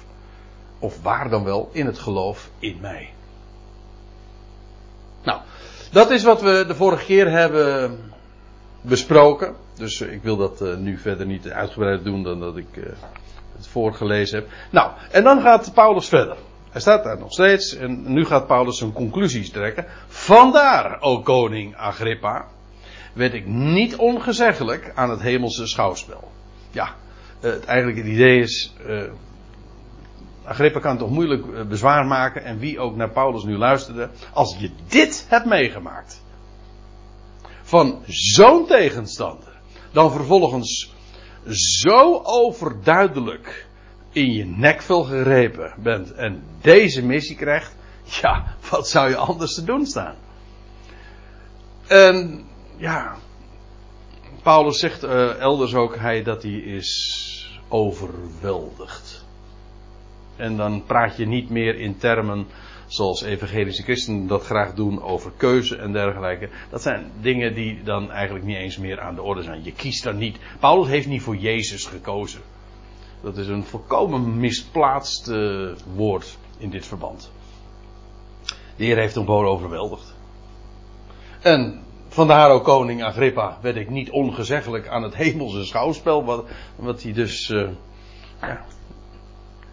Of 0.80 1.02
waar 1.02 1.30
dan 1.30 1.44
wel? 1.44 1.70
In 1.72 1.86
het 1.86 2.00
geloof 2.00 2.50
in 2.60 2.78
mij. 2.82 3.10
Nou, 5.24 5.42
dat 5.92 6.12
is 6.12 6.24
wat 6.24 6.42
we 6.42 6.64
de 6.68 6.76
vorige 6.76 7.06
keer 7.06 7.32
hebben 7.32 8.00
besproken. 8.82 9.56
Dus 9.74 10.02
ik 10.02 10.24
wil 10.24 10.38
dat 10.38 10.62
uh, 10.62 10.76
nu 10.76 10.98
verder 10.98 11.26
niet 11.26 11.50
uitgebreid 11.50 12.04
doen 12.04 12.24
dan 12.24 12.40
dat 12.40 12.58
ik 12.58 12.68
het 13.56 13.68
voorgelezen 13.68 14.40
heb. 14.40 14.50
Nou, 14.72 14.92
en 15.12 15.24
dan 15.24 15.42
gaat 15.42 15.74
Paulus 15.74 16.08
verder. 16.08 16.38
Hij 16.70 16.82
staat 16.82 17.04
daar 17.04 17.20
nog 17.20 17.32
steeds 17.32 17.76
en 17.76 18.14
nu 18.14 18.26
gaat 18.26 18.48
Paulus 18.48 18.78
zijn 18.78 18.94
conclusies 18.94 19.52
trekken. 19.52 19.86
Vandaar, 20.08 21.02
o 21.02 21.22
koning 21.22 21.76
Agrippa, 21.76 22.46
werd 23.14 23.34
ik 23.34 23.46
niet 23.46 23.96
ongezeggelijk 23.96 24.92
aan 24.96 25.10
het 25.10 25.22
hemelse 25.22 25.68
schouwspel. 25.68 26.32
Ja, 26.72 26.94
het, 27.40 27.66
eigenlijk 27.66 27.98
het 27.98 28.08
idee 28.08 28.40
is, 28.40 28.74
Agrippa 30.48 30.80
kan 30.80 30.98
toch 30.98 31.10
moeilijk 31.10 31.46
uh, 31.46 31.66
bezwaar 31.66 32.06
maken 32.06 32.44
en 32.44 32.60
wie 32.60 32.80
ook 32.80 32.96
naar 32.96 33.10
Paulus 33.10 33.44
nu 33.44 33.58
luisterde, 33.58 34.10
als 34.34 34.58
je 34.58 34.70
dit 34.88 35.26
hebt 35.30 35.46
meegemaakt. 35.46 36.24
Van 37.62 38.04
zo'n 38.08 38.68
tegenstander, 38.68 39.60
dan 39.92 40.12
vervolgens 40.12 40.94
zo 41.50 42.22
overduidelijk 42.24 43.68
in 44.12 44.32
je 44.34 44.46
nekvel 44.46 45.04
gerepen 45.04 45.74
bent 45.78 46.12
en 46.14 46.44
deze 46.62 47.06
missie 47.06 47.36
krijgt, 47.36 47.76
ja, 48.22 48.56
wat 48.70 48.90
zou 48.90 49.10
je 49.10 49.16
anders 49.16 49.56
te 49.56 49.64
doen 49.64 49.86
staan? 49.86 50.16
En 51.88 52.46
ja, 52.78 53.16
Paulus 54.42 54.80
zegt 54.80 55.04
uh, 55.04 55.40
elders 55.40 55.74
ook 55.74 55.98
hij 55.98 56.24
dat 56.24 56.44
hij 56.44 56.52
is 56.52 57.60
overweldigd. 57.68 59.26
En 60.38 60.58
dan 60.58 60.84
praat 60.86 61.18
je 61.18 61.28
niet 61.28 61.50
meer 61.50 61.76
in 61.76 61.98
termen 61.98 62.48
zoals 62.88 63.22
evangelische 63.22 63.84
christenen 63.84 64.28
dat 64.28 64.46
graag 64.46 64.74
doen 64.74 65.02
over 65.02 65.32
keuze 65.38 65.76
en 65.76 65.92
dergelijke. 65.92 66.50
Dat 66.70 66.82
zijn 66.82 67.12
dingen 67.22 67.54
die 67.54 67.84
dan 67.84 68.12
eigenlijk 68.12 68.46
niet 68.46 68.58
eens 68.58 68.78
meer 68.78 69.00
aan 69.00 69.16
de 69.16 69.22
orde 69.22 69.44
zijn. 69.44 69.64
Je 69.64 69.72
kiest 69.74 70.04
dan 70.04 70.18
niet. 70.18 70.38
Paulus 70.60 70.88
heeft 70.88 71.08
niet 71.08 71.22
voor 71.22 71.36
Jezus 71.36 71.86
gekozen. 71.86 72.42
Dat 73.22 73.38
is 73.38 73.48
een 73.48 73.64
volkomen 73.64 74.40
misplaatst 74.40 75.30
uh, 75.30 75.72
woord 75.96 76.38
in 76.58 76.70
dit 76.70 76.86
verband. 76.86 77.32
De 78.76 78.84
Heer 78.84 78.98
heeft 78.98 79.16
hem 79.16 79.26
gewoon 79.26 79.46
overweldigd. 79.46 80.16
En 81.42 81.84
vandaar 82.08 82.50
ook 82.50 82.64
koning 82.64 83.04
Agrippa 83.04 83.58
werd 83.62 83.76
ik 83.76 83.90
niet 83.90 84.10
ongezeggelijk 84.10 84.88
aan 84.88 85.04
het 85.04 85.16
hemelse 85.16 85.66
schouwspel, 85.66 86.26
wat, 86.26 86.46
wat 86.76 87.04
hij 87.04 87.14
dus, 87.14 87.50
uh, 87.50 87.70
ja, 88.42 88.66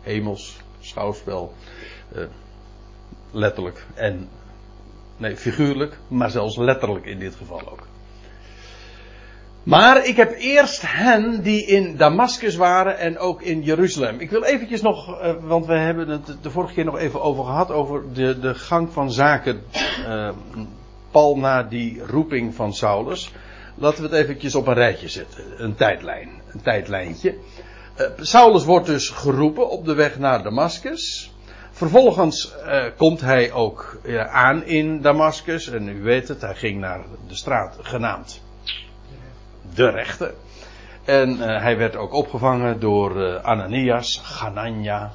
hemels 0.05 0.57
schouwspel, 0.81 1.53
uh, 2.17 2.25
letterlijk 3.31 3.87
en, 3.95 4.29
nee, 5.17 5.37
figuurlijk, 5.37 5.99
maar 6.09 6.31
zelfs 6.31 6.57
letterlijk 6.57 7.07
in 7.07 7.19
dit 7.19 7.35
geval 7.35 7.71
ook. 7.71 7.87
Maar 9.63 10.07
ik 10.07 10.17
heb 10.17 10.35
eerst 10.39 10.83
hen 10.87 11.43
die 11.43 11.67
in 11.67 11.97
Damascus 11.97 12.57
waren 12.57 12.99
en 12.99 13.19
ook 13.19 13.43
in 13.43 13.63
Jeruzalem. 13.63 14.21
Ik 14.21 14.31
wil 14.31 14.45
eventjes 14.45 14.83
nog, 14.83 15.09
uh, 15.09 15.33
want 15.41 15.67
we 15.67 15.79
hebben 15.79 16.09
het 16.09 16.37
de 16.43 16.51
vorige 16.51 16.75
keer 16.75 16.85
nog 16.85 16.99
even 16.99 17.23
over 17.23 17.45
gehad, 17.45 17.71
over 17.71 18.13
de, 18.13 18.39
de 18.41 18.55
gang 18.55 18.93
van 18.93 19.13
zaken. 19.13 19.63
Uh, 20.07 20.31
pal 21.11 21.37
na 21.37 21.63
die 21.63 22.03
roeping 22.07 22.55
van 22.55 22.75
Saulus. 22.75 23.33
Laten 23.75 24.03
we 24.03 24.09
het 24.09 24.25
eventjes 24.25 24.55
op 24.55 24.67
een 24.67 24.75
rijtje 24.75 25.09
zetten. 25.09 25.45
Een 25.57 25.75
tijdlijn. 25.75 26.29
Een 26.53 26.63
tijdlijntje. 26.63 27.35
Uh, 28.01 28.07
Saulus 28.19 28.65
wordt 28.65 28.87
dus 28.87 29.09
geroepen 29.09 29.71
op 29.71 29.85
de 29.85 29.95
weg 29.95 30.19
naar 30.19 30.43
Damascus. 30.43 31.33
Vervolgens 31.71 32.55
uh, 32.67 32.85
komt 32.97 33.21
hij 33.21 33.53
ook 33.53 34.01
uh, 34.03 34.35
aan 34.35 34.65
in 34.65 35.01
Damascus. 35.01 35.69
En 35.69 35.89
u 35.89 36.03
weet 36.03 36.29
het, 36.29 36.41
hij 36.41 36.55
ging 36.55 36.81
naar 36.81 37.05
de 37.29 37.35
straat 37.35 37.77
genaamd 37.81 38.43
de 39.75 39.91
rechter. 39.91 40.35
En 41.05 41.39
hij 41.39 41.77
werd 41.77 41.97
ook 41.97 42.13
opgevangen 42.13 42.81
door 42.81 43.41
Ananias, 43.41 44.21
Ganania. 44.25 45.13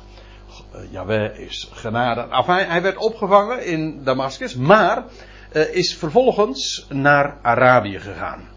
Yahweh 0.89 1.39
is 1.39 1.69
genade. 1.73 2.21
Enfin, 2.21 2.67
hij 2.69 2.81
werd 2.81 2.97
opgevangen 2.97 3.65
in 3.65 4.03
Damascus, 4.03 4.55
maar 4.55 5.03
is 5.71 5.95
vervolgens 5.95 6.85
naar 6.89 7.37
Arabië 7.41 7.99
gegaan. 7.99 8.47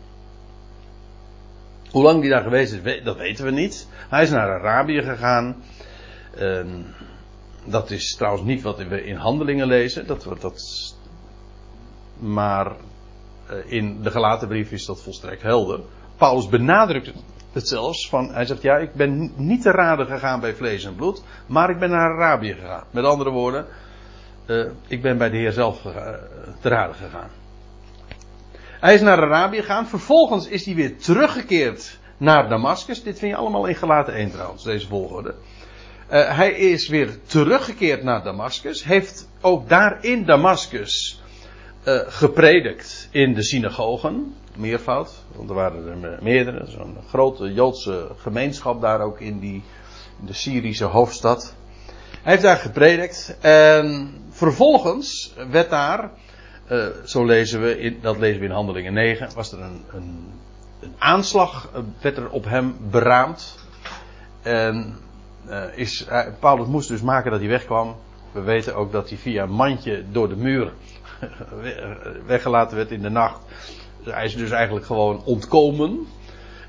Hoe 1.93 2.03
lang 2.03 2.21
die 2.21 2.31
daar 2.31 2.43
geweest 2.43 2.73
is, 2.73 3.05
dat 3.05 3.17
weten 3.17 3.45
we 3.45 3.51
niet. 3.51 3.89
Hij 4.09 4.23
is 4.23 4.31
naar 4.31 4.59
Arabië 4.59 5.03
gegaan. 5.03 5.63
dat 7.65 7.91
is 7.91 8.15
trouwens 8.17 8.45
niet 8.45 8.63
wat 8.63 8.79
we 8.79 9.05
in 9.05 9.17
handelingen 9.17 9.67
lezen. 9.67 10.07
Dat, 10.07 10.27
dat, 10.41 10.95
maar 12.19 12.73
in 13.67 14.03
de 14.03 14.11
gelaten 14.11 14.49
brief 14.49 14.73
is 14.73 14.87
dat 14.87 15.03
volstrekt 15.03 15.43
helder. 15.43 15.81
Paulus 16.17 16.49
benadrukt 16.49 17.13
het 17.53 17.69
zelfs. 17.69 18.09
Van, 18.09 18.33
hij 18.33 18.45
zegt, 18.45 18.63
ja, 18.63 18.77
ik 18.77 18.95
ben 18.95 19.33
niet 19.37 19.63
te 19.63 19.71
raden 19.71 20.07
gegaan 20.07 20.41
bij 20.41 20.55
vlees 20.55 20.85
en 20.85 20.95
bloed, 20.95 21.23
maar 21.47 21.71
ik 21.71 21.79
ben 21.79 21.91
naar 21.91 22.13
Arabië 22.13 22.55
gegaan. 22.55 22.85
Met 22.91 23.05
andere 23.05 23.31
woorden, 23.31 23.67
uh, 24.47 24.67
ik 24.87 25.03
ben 25.03 25.19
bij 25.19 25.31
de 25.31 25.37
Heer 25.37 25.53
zelf 25.53 25.83
te 26.61 26.69
raden 26.69 26.95
gegaan. 26.95 27.42
Hij 28.83 28.95
is 28.95 29.01
naar 29.01 29.23
Arabië 29.23 29.61
gegaan, 29.61 29.87
vervolgens 29.87 30.47
is 30.47 30.65
hij 30.65 30.75
weer 30.75 30.97
teruggekeerd 30.99 31.99
naar 32.17 32.49
Damascus. 32.49 33.03
Dit 33.03 33.19
vind 33.19 33.31
je 33.31 33.37
allemaal 33.37 33.67
in 33.67 33.75
gelaten 33.75 34.15
1 34.15 34.31
trouwens, 34.31 34.63
deze 34.63 34.87
volgorde. 34.87 35.35
Uh, 36.11 36.37
hij 36.37 36.53
is 36.53 36.89
weer 36.89 37.19
teruggekeerd 37.27 38.03
naar 38.03 38.23
Damascus, 38.23 38.85
heeft 38.85 39.29
ook 39.41 39.69
daar 39.69 40.05
in 40.05 40.25
Damascus 40.25 41.23
gepredikt 42.07 43.09
in 43.11 43.35
de 43.35 43.43
synagogen 43.43 44.35
meervoud, 44.57 45.25
want 45.37 45.49
er 45.49 45.55
waren 45.55 46.03
er 46.03 46.19
meerdere. 46.23 46.67
Zo'n 46.67 46.97
grote 47.09 47.53
Joodse 47.53 48.11
gemeenschap 48.17 48.81
daar 48.81 49.01
ook 49.01 49.21
in, 49.21 49.39
die, 49.39 49.63
in 50.21 50.27
de 50.27 50.33
Syrische 50.33 50.85
hoofdstad. 50.85 51.55
Hij 52.23 52.33
heeft 52.33 52.43
daar 52.43 52.57
gepredikt 52.57 53.37
en 53.41 54.15
vervolgens 54.31 55.35
werd 55.51 55.71
daar, 55.71 56.11
uh, 56.73 56.87
zo 57.05 57.25
lezen 57.25 57.63
we, 57.63 57.79
in, 57.79 57.99
dat 58.03 58.19
lezen 58.19 58.41
we 58.41 58.47
in 58.47 58.53
Handelingen 58.53 58.93
9, 58.93 59.29
was 59.35 59.53
er 59.53 59.61
een, 59.61 59.85
een, 59.93 60.33
een 60.81 60.95
aanslag, 60.99 61.71
uh, 61.75 61.81
werd 62.01 62.17
er 62.17 62.31
op 62.31 62.45
hem 62.45 62.77
beraamd. 62.91 63.59
En 64.43 64.99
uh, 65.49 65.65
is, 65.75 66.07
Paulus 66.39 66.67
moest 66.67 66.89
dus 66.89 67.01
maken 67.01 67.31
dat 67.31 67.41
hij 67.41 67.49
wegkwam. 67.49 67.97
We 68.33 68.41
weten 68.41 68.75
ook 68.75 68.93
dat 68.93 69.09
hij 69.09 69.19
via 69.19 69.43
een 69.43 69.51
mandje 69.51 70.05
door 70.11 70.29
de 70.29 70.37
muur 70.37 70.73
weggelaten 72.27 72.77
werd 72.77 72.91
in 72.91 73.03
de 73.03 73.11
nacht. 73.11 73.41
Hij 74.05 74.25
is 74.25 74.37
dus 74.37 74.51
eigenlijk 74.51 74.87
gewoon 74.87 75.25
ontkomen. 75.25 76.07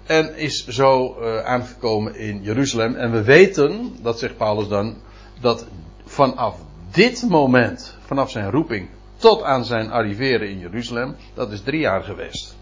En 0.04 0.36
is 0.36 0.67
zo 0.67 1.19
aangekomen 1.43 2.15
in 2.15 2.41
Jeruzalem. 2.41 2.95
En 2.95 3.12
we 3.12 3.23
weten, 3.23 3.95
dat 4.01 4.19
zegt 4.19 4.38
Paulus 4.38 4.67
dan, 4.67 4.95
dat 5.41 5.65
vanaf 6.06 6.56
dit 6.91 7.25
moment, 7.30 7.97
vanaf 8.06 8.32
zijn 8.32 8.51
roeping 8.51 8.89
tot 9.23 9.43
aan 9.43 9.65
zijn 9.65 9.91
arriveren 9.91 10.49
in 10.49 10.59
Jeruzalem, 10.59 11.15
dat 11.33 11.51
is 11.51 11.62
drie 11.62 11.79
jaar 11.79 12.03
geweest. 12.03 12.57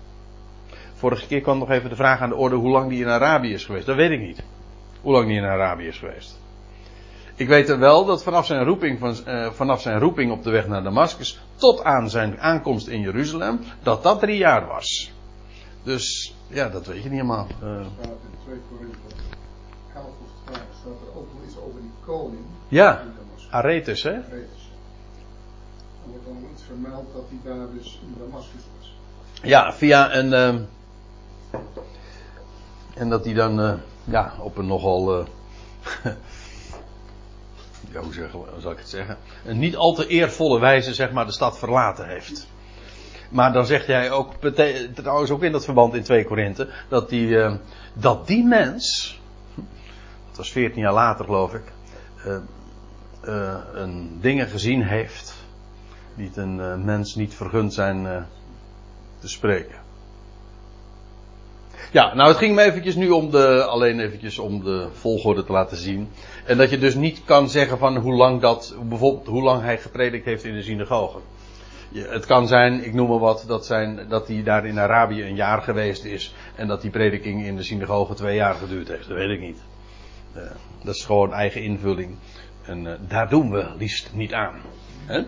Vorige 0.93 1.27
keer 1.27 1.41
kwam 1.41 1.57
nog 1.57 1.69
even 1.69 1.89
de 1.89 1.95
vraag 1.95 2.19
aan 2.19 2.29
de 2.29 2.35
orde 2.35 2.55
hoe 2.55 2.69
lang 2.69 2.89
die 2.89 3.01
in 3.01 3.07
Arabië 3.07 3.53
is 3.53 3.65
geweest. 3.65 3.85
Dat 3.85 3.95
weet 3.95 4.11
ik 4.11 4.19
niet. 4.19 4.43
Hoe 5.01 5.11
lang 5.11 5.27
die 5.27 5.37
in 5.37 5.43
Arabië 5.43 5.87
is 5.87 5.97
geweest. 5.97 6.39
Ik 7.35 7.47
weet 7.47 7.69
er 7.69 7.79
wel 7.79 8.05
dat 8.05 8.23
vanaf 8.23 8.45
zijn, 8.45 8.63
roeping, 8.65 8.99
van, 8.99 9.15
uh, 9.27 9.51
vanaf 9.51 9.81
zijn 9.81 9.99
roeping 9.99 10.31
op 10.31 10.43
de 10.43 10.49
weg 10.49 10.67
naar 10.67 10.83
Damascus 10.83 11.41
tot 11.55 11.83
aan 11.83 12.09
zijn 12.09 12.39
aankomst 12.39 12.87
in 12.87 13.01
Jeruzalem, 13.01 13.59
dat 13.83 14.03
dat 14.03 14.19
drie 14.19 14.37
jaar 14.37 14.67
was. 14.67 15.11
Dus 15.83 16.35
ja, 16.47 16.69
dat 16.69 16.85
weet 16.85 17.03
je 17.03 17.09
niet 17.09 17.11
helemaal. 17.11 17.47
Uh. 17.63 17.69
Er 17.69 17.85
staat 17.99 18.07
in 18.07 18.37
2 18.45 18.55
Korinthe 18.69 18.97
11 19.95 20.05
of 20.05 20.53
12 20.53 20.61
staat 20.81 21.07
er 21.07 21.19
ook 21.19 21.27
nog 21.33 21.43
iets 21.47 21.57
over 21.57 21.81
die 21.81 21.91
koning. 22.05 22.45
Ja, 22.67 23.03
Aretus 23.49 24.03
hè? 24.03 24.19
Wordt 26.11 26.25
dan 26.25 26.49
iets 26.53 26.63
vermeld 26.63 27.13
dat 27.13 27.23
hij 27.27 27.53
daar 27.53 27.67
dus 27.73 27.99
in 28.01 28.15
Damascus 28.19 28.61
was. 28.77 28.95
Ja, 29.41 29.73
via 29.73 30.15
een. 30.15 30.31
Uh, 30.31 30.61
en 32.93 33.09
dat 33.09 33.25
hij 33.25 33.33
dan 33.33 33.59
uh, 33.59 33.73
ja, 34.03 34.33
op 34.39 34.57
een 34.57 34.67
nogal 34.67 35.13
ja, 37.91 38.01
hoe, 38.01 38.13
zeg, 38.13 38.31
zal 38.59 38.71
ik 38.71 38.77
het 38.77 38.89
zeggen, 38.89 39.17
een 39.45 39.59
niet 39.59 39.75
al 39.75 39.93
te 39.93 40.07
eervolle 40.07 40.59
wijze 40.59 40.93
zeg 40.93 41.11
maar 41.11 41.25
de 41.25 41.31
stad 41.31 41.57
verlaten 41.57 42.07
heeft. 42.07 42.47
Maar 43.29 43.53
dan 43.53 43.65
zegt 43.65 43.87
hij 43.87 44.11
ook, 44.11 44.33
trouwens 44.93 45.31
ook 45.31 45.43
in 45.43 45.51
dat 45.51 45.63
verband 45.63 45.93
in 45.93 46.03
2 46.03 46.25
Korinthe, 46.25 46.69
dat 46.87 47.09
die, 47.09 47.27
uh, 47.27 47.55
dat 47.93 48.27
die 48.27 48.43
mens, 48.43 49.19
dat 50.27 50.37
was 50.37 50.51
14 50.51 50.81
jaar 50.81 50.93
later 50.93 51.25
geloof 51.25 51.53
ik, 51.53 51.63
uh, 52.25 53.57
een 53.73 54.17
dingen 54.21 54.47
gezien 54.47 54.83
heeft 54.83 55.40
die 56.15 56.31
een 56.35 56.85
mens 56.85 57.15
niet 57.15 57.33
vergund 57.33 57.73
zijn 57.73 58.27
te 59.19 59.27
spreken. 59.27 59.81
Ja, 61.91 62.13
nou 62.13 62.29
het 62.29 62.37
ging 62.37 62.55
me 62.55 62.61
eventjes 62.61 62.95
nu 62.95 63.09
om 63.09 63.31
de, 63.31 63.63
alleen 63.63 63.99
eventjes 63.99 64.39
om 64.39 64.63
de 64.63 64.87
volgorde 64.93 65.43
te 65.43 65.51
laten 65.51 65.77
zien. 65.77 66.09
En 66.45 66.57
dat 66.57 66.69
je 66.69 66.77
dus 66.77 66.95
niet 66.95 67.21
kan 67.25 67.49
zeggen 67.49 67.77
van 67.77 67.97
hoe 67.97 68.13
lang 68.13 68.41
dat, 68.41 68.75
bijvoorbeeld 68.83 69.27
hoe 69.27 69.41
lang 69.41 69.61
hij 69.61 69.77
gepredikt 69.77 70.25
heeft 70.25 70.43
in 70.43 70.53
de 70.53 70.61
synagoge. 70.61 71.17
Het 71.93 72.25
kan 72.25 72.47
zijn, 72.47 72.83
ik 72.83 72.93
noem 72.93 73.09
maar 73.09 73.19
wat, 73.19 73.43
dat, 73.47 73.65
zijn, 73.65 74.05
dat 74.09 74.27
hij 74.27 74.43
daar 74.43 74.65
in 74.65 74.79
Arabië 74.79 75.23
een 75.23 75.35
jaar 75.35 75.61
geweest 75.61 76.03
is. 76.03 76.33
En 76.55 76.67
dat 76.67 76.81
die 76.81 76.91
prediking 76.91 77.45
in 77.45 77.55
de 77.55 77.63
synagoge 77.63 78.13
twee 78.13 78.35
jaar 78.35 78.55
geduurd 78.55 78.87
heeft. 78.87 79.07
Dat 79.07 79.17
weet 79.17 79.29
ik 79.29 79.39
niet. 79.39 79.59
Uh, 80.35 80.43
dat 80.83 80.95
is 80.95 81.05
gewoon 81.05 81.33
eigen 81.33 81.63
invulling. 81.63 82.15
En 82.65 82.99
daar 83.07 83.29
doen 83.29 83.51
we 83.51 83.65
liefst 83.77 84.09
niet 84.13 84.33
aan. 84.33 84.61
He? 85.05 85.23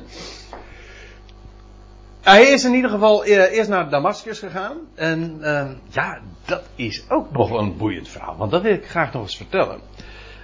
Hij 2.23 2.43
is 2.43 2.63
in 2.63 2.73
ieder 2.73 2.89
geval 2.89 3.25
eerst 3.25 3.69
naar 3.69 3.89
Damascus 3.89 4.39
gegaan. 4.39 4.77
En 4.95 5.37
uh, 5.41 5.69
ja, 5.89 6.19
dat 6.45 6.63
is 6.75 7.05
ook 7.09 7.31
nog 7.31 7.51
een 7.51 7.77
boeiend 7.77 8.09
verhaal. 8.09 8.37
Want 8.37 8.51
dat 8.51 8.61
wil 8.61 8.73
ik 8.73 8.89
graag 8.89 9.13
nog 9.13 9.21
eens 9.21 9.37
vertellen. 9.37 9.81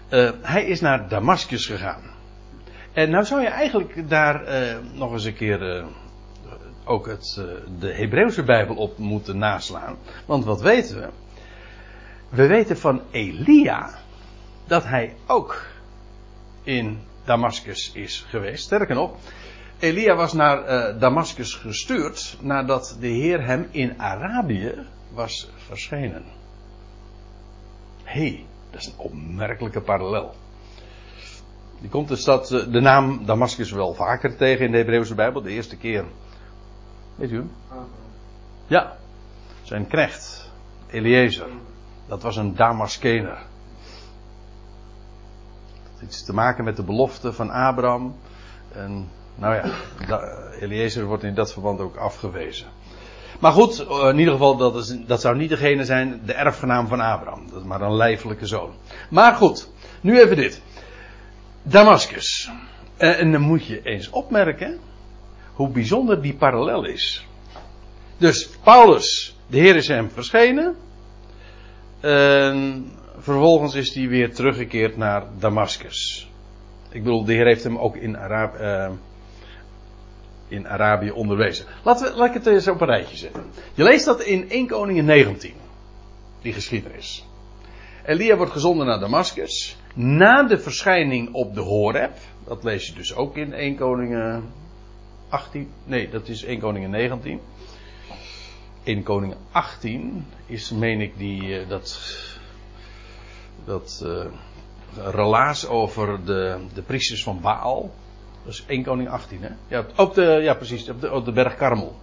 Uh, 0.10 0.30
hij 0.42 0.65
is 0.65 0.82
naar 0.82 1.08
Damascus 1.08 1.65
gegaan. 1.65 2.02
En 2.94 3.10
nou 3.10 3.26
zou 3.26 3.42
je 3.42 3.48
eigenlijk 3.48 4.10
daar 4.10 4.44
uh, 4.44 4.76
nog 4.94 5.12
eens 5.12 5.24
een 5.24 5.36
keer 5.36 5.86
ook 6.86 7.08
het, 7.08 7.42
de 7.80 7.94
Hebreeuwse 7.94 8.44
Bijbel 8.44 8.76
op 8.76 8.98
moeten 8.98 9.38
naslaan. 9.38 9.98
Want 10.26 10.46
wat 10.46 10.62
weten 10.62 11.00
we? 11.00 11.08
We 12.30 12.48
weten 12.48 12.78
van 12.78 13.02
Elia 13.12 13.89
dat 14.68 14.84
hij 14.84 15.15
ook 15.28 15.65
in 16.63 17.00
Damascus 17.26 17.92
is 17.94 18.26
geweest. 18.28 18.63
Sterker 18.63 18.96
nog, 18.96 19.12
Elia 19.80 20.15
was 20.15 20.34
naar 20.34 20.70
uh, 20.70 21.00
Damascus 21.00 21.56
gestuurd 21.56 22.38
nadat 22.42 22.98
de 23.00 23.08
Heer 23.08 23.46
hem 23.46 23.68
in 23.72 24.02
Arabië 24.02 24.88
was 25.13 25.52
verschenen. 25.56 26.24
Hé, 28.04 28.20
hey, 28.20 28.46
dat 28.72 28.80
is 28.80 28.88
een 28.88 28.98
opmerkelijke 28.98 29.82
parallel. 29.82 30.36
Die 31.80 31.89
komt 31.89 32.08
de 32.08 32.15
stad, 32.15 32.48
de 32.48 32.80
naam 32.82 33.26
Damascus 33.26 33.72
wel 33.72 33.94
vaker 33.94 34.38
tegen 34.38 34.65
in 34.65 34.72
de 34.72 34.78
Hebreeuwse 34.78 35.15
Bijbel. 35.15 35.42
De 35.42 35.52
eerste 35.52 35.78
keer. 35.78 36.06
Weet 37.15 37.32
u 37.32 37.36
hem? 37.36 37.52
Ja, 38.68 38.98
zijn 39.63 39.88
knecht, 39.88 40.52
Eliezer. 40.88 41.50
Dat 42.08 42.22
was 42.22 42.36
een 42.36 42.56
Damaskener. 42.56 43.38
Dat 45.84 45.92
had 45.94 46.02
iets 46.02 46.26
te 46.26 46.34
maken 46.34 46.63
met 46.63 46.76
de 46.76 46.84
belofte 46.84 47.34
van 47.34 47.50
Abraham. 47.50 48.15
En 48.72 49.10
nou 49.39 49.56
ja, 49.56 49.71
Eliezer 50.60 51.06
wordt 51.06 51.23
in 51.23 51.34
dat 51.34 51.54
verband 51.54 51.80
ook 51.80 51.95
afgewezen. 51.95 52.67
Maar 53.39 53.52
goed, 53.52 53.86
in 53.89 54.17
ieder 54.17 54.34
geval, 54.34 54.58
dat, 54.58 54.75
is, 54.75 54.97
dat 55.06 55.21
zou 55.21 55.38
niet 55.38 55.49
degene 55.49 55.86
zijn, 55.86 56.21
de 56.25 56.34
erfgenaam 56.34 56.88
van 56.88 56.99
Abraham. 56.99 57.49
Dat 57.49 57.60
is 57.60 57.67
maar 57.67 57.82
een 57.82 57.95
lijfelijke 57.95 58.45
zoon. 58.45 58.73
Maar 59.10 59.36
goed, 59.36 59.69
nu 60.02 60.19
even 60.21 60.36
dit. 60.36 60.62
Damascus. 61.63 62.52
En 62.97 63.32
dan 63.32 63.41
moet 63.41 63.65
je 63.65 63.82
eens 63.84 64.10
opmerken 64.10 64.80
hoe 65.54 65.69
bijzonder 65.69 66.21
die 66.21 66.34
parallel 66.34 66.86
is. 66.86 67.28
Dus 68.17 68.49
Paulus, 68.63 69.36
de 69.47 69.58
Heer 69.58 69.75
is 69.75 69.88
hem 69.88 70.10
verschenen. 70.10 70.75
En 71.99 72.91
vervolgens 73.19 73.75
is 73.75 73.93
hij 73.93 74.08
weer 74.08 74.34
teruggekeerd 74.34 74.97
naar 74.97 75.23
Damascus. 75.39 76.30
Ik 76.89 77.04
bedoel, 77.04 77.25
de 77.25 77.34
Heer 77.34 77.45
heeft 77.45 77.63
hem 77.63 77.78
ook 77.78 77.95
in, 77.95 78.17
Arab, 78.17 78.62
uh, 78.62 78.89
in 80.50 80.68
Arabië 80.68 81.12
onderwezen. 81.12 81.66
Laten 81.84 82.12
we, 82.12 82.18
laat 82.18 82.28
ik 82.28 82.34
het 82.34 82.46
eens 82.46 82.68
op 82.68 82.82
een 82.82 82.88
rijtje 82.88 83.18
zetten. 83.18 83.44
Je 83.74 83.84
leest 83.84 84.06
dat 84.06 84.22
in 84.22 84.50
1 84.50 84.68
Koningin 84.68 85.06
19. 85.06 85.54
Die 86.42 86.54
geschiedenis. 86.54 87.26
Elia 88.06 88.38
wordt 88.38 88.52
gezonden 88.52 88.88
naar 88.88 89.00
Damascus. 89.00 89.78
Na 89.94 90.44
de 90.44 90.60
verschijning 90.60 91.34
op 91.34 91.56
de 91.56 91.62
Horeb. 91.62 92.18
Dat 92.46 92.64
lees 92.64 92.88
je 92.88 92.94
dus 92.94 93.16
ook 93.16 93.38
in 93.38 93.54
1 93.54 93.76
Koningen 93.76 94.44
18. 95.30 95.72
Nee, 95.84 96.10
dat 96.10 96.28
is 96.28 96.44
1 96.44 96.60
Koningen 96.60 96.90
19. 96.90 97.40
1 98.84 99.04
Koningen 99.04 99.38
18 99.52 100.26
is, 100.46 100.70
meen 100.72 101.02
ik, 101.02 101.18
die, 101.18 101.68
dat, 101.68 102.00
dat 103.66 104.02
uh, 104.06 104.26
relaas 104.96 105.68
over 105.68 106.26
de, 106.26 106.58
de 106.74 106.82
priesters 106.82 107.24
van 107.24 107.42
Baal. 107.42 107.92
Dat 108.43 108.54
is 108.54 108.63
1 108.67 108.84
Koning 108.84 109.10
18, 109.10 109.41
hè? 109.41 109.49
Ja, 109.67 109.86
op 109.95 110.13
de, 110.13 110.39
ja 110.41 110.54
precies, 110.54 110.89
op 110.89 111.02
de, 111.02 111.12
op 111.12 111.25
de 111.25 111.32
berg 111.32 111.56
Karmel. 111.56 111.95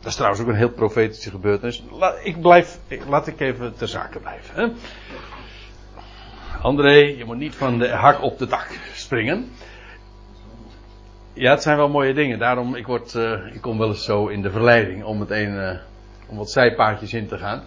Dat 0.00 0.06
is 0.06 0.14
trouwens 0.14 0.42
ook 0.42 0.48
een 0.48 0.54
heel 0.54 0.70
profetische 0.70 1.30
gebeurtenis. 1.30 1.82
ik 2.22 2.40
blijf, 2.40 2.78
laat 3.08 3.26
ik 3.26 3.40
even 3.40 3.74
ter 3.76 3.88
zake 3.88 4.18
blijven. 4.18 4.54
Hè? 4.54 4.68
André, 6.62 6.94
je 6.94 7.24
moet 7.24 7.36
niet 7.36 7.54
van 7.54 7.78
de 7.78 7.88
hak 7.88 8.22
op 8.22 8.38
de 8.38 8.46
dak 8.46 8.78
springen. 8.94 9.50
Ja, 11.32 11.50
het 11.50 11.62
zijn 11.62 11.76
wel 11.76 11.88
mooie 11.88 12.14
dingen. 12.14 12.38
Daarom, 12.38 12.74
ik, 12.74 12.86
word, 12.86 13.14
uh, 13.14 13.54
ik 13.54 13.60
kom 13.60 13.78
wel 13.78 13.88
eens 13.88 14.04
zo 14.04 14.26
in 14.26 14.42
de 14.42 14.50
verleiding 14.50 15.04
om 15.04 15.18
meteen 15.18 15.52
uh, 15.52 15.70
om 16.26 16.36
wat 16.36 16.50
zijpaadjes 16.50 17.12
in 17.12 17.28
te 17.28 17.38
gaan. 17.38 17.62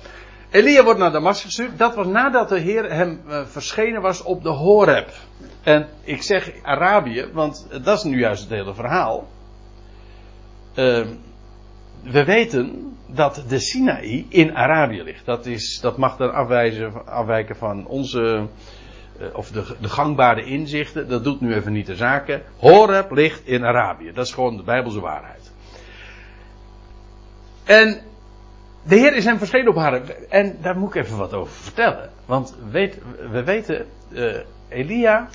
Elia 0.49 0.83
wordt 0.83 0.99
naar 0.99 1.12
Damascus 1.12 1.55
gestuurd. 1.55 1.77
Dat 1.77 1.95
was 1.95 2.07
nadat 2.07 2.49
de 2.49 2.59
Heer 2.59 2.91
hem 2.91 3.21
uh, 3.27 3.45
verschenen 3.45 4.01
was 4.01 4.23
op 4.23 4.43
de 4.43 4.49
Horeb. 4.49 5.09
En 5.63 5.88
ik 6.03 6.21
zeg 6.21 6.51
Arabië, 6.62 7.29
want 7.33 7.67
dat 7.83 7.97
is 7.97 8.03
nu 8.03 8.19
juist 8.19 8.41
het 8.41 8.49
hele 8.49 8.73
verhaal. 8.73 9.27
Uh, 10.75 11.05
we 12.03 12.23
weten 12.23 12.97
dat 13.07 13.43
de 13.47 13.59
Sinaï 13.59 14.25
in 14.29 14.55
Arabië 14.55 15.03
ligt. 15.03 15.25
Dat, 15.25 15.45
is, 15.45 15.79
dat 15.81 15.97
mag 15.97 16.17
dan 16.17 16.33
afwijzen, 16.33 17.07
afwijken 17.07 17.55
van 17.55 17.88
onze, 17.88 18.47
uh, 19.21 19.27
of 19.33 19.51
de, 19.51 19.63
de 19.81 19.89
gangbare 19.89 20.43
inzichten. 20.43 21.09
Dat 21.09 21.23
doet 21.23 21.41
nu 21.41 21.53
even 21.53 21.71
niet 21.71 21.85
de 21.85 21.95
zaken. 21.95 22.43
Horeb 22.57 23.12
ligt 23.12 23.47
in 23.47 23.65
Arabië. 23.65 24.12
Dat 24.13 24.25
is 24.25 24.33
gewoon 24.33 24.57
de 24.57 24.63
Bijbelse 24.63 24.99
waarheid. 24.99 25.51
En 27.63 28.01
de 28.83 28.95
Heer 28.95 29.15
is 29.15 29.25
hem 29.25 29.37
verschenen 29.37 29.67
op 29.67 29.75
haar. 29.75 30.01
En 30.29 30.57
daar 30.61 30.77
moet 30.77 30.95
ik 30.95 31.03
even 31.03 31.17
wat 31.17 31.33
over 31.33 31.53
vertellen. 31.53 32.09
Want 32.25 32.55
weet, 32.69 32.97
we 33.31 33.43
weten, 33.43 33.85
uh, 34.09 34.37
Elia, 34.69 35.29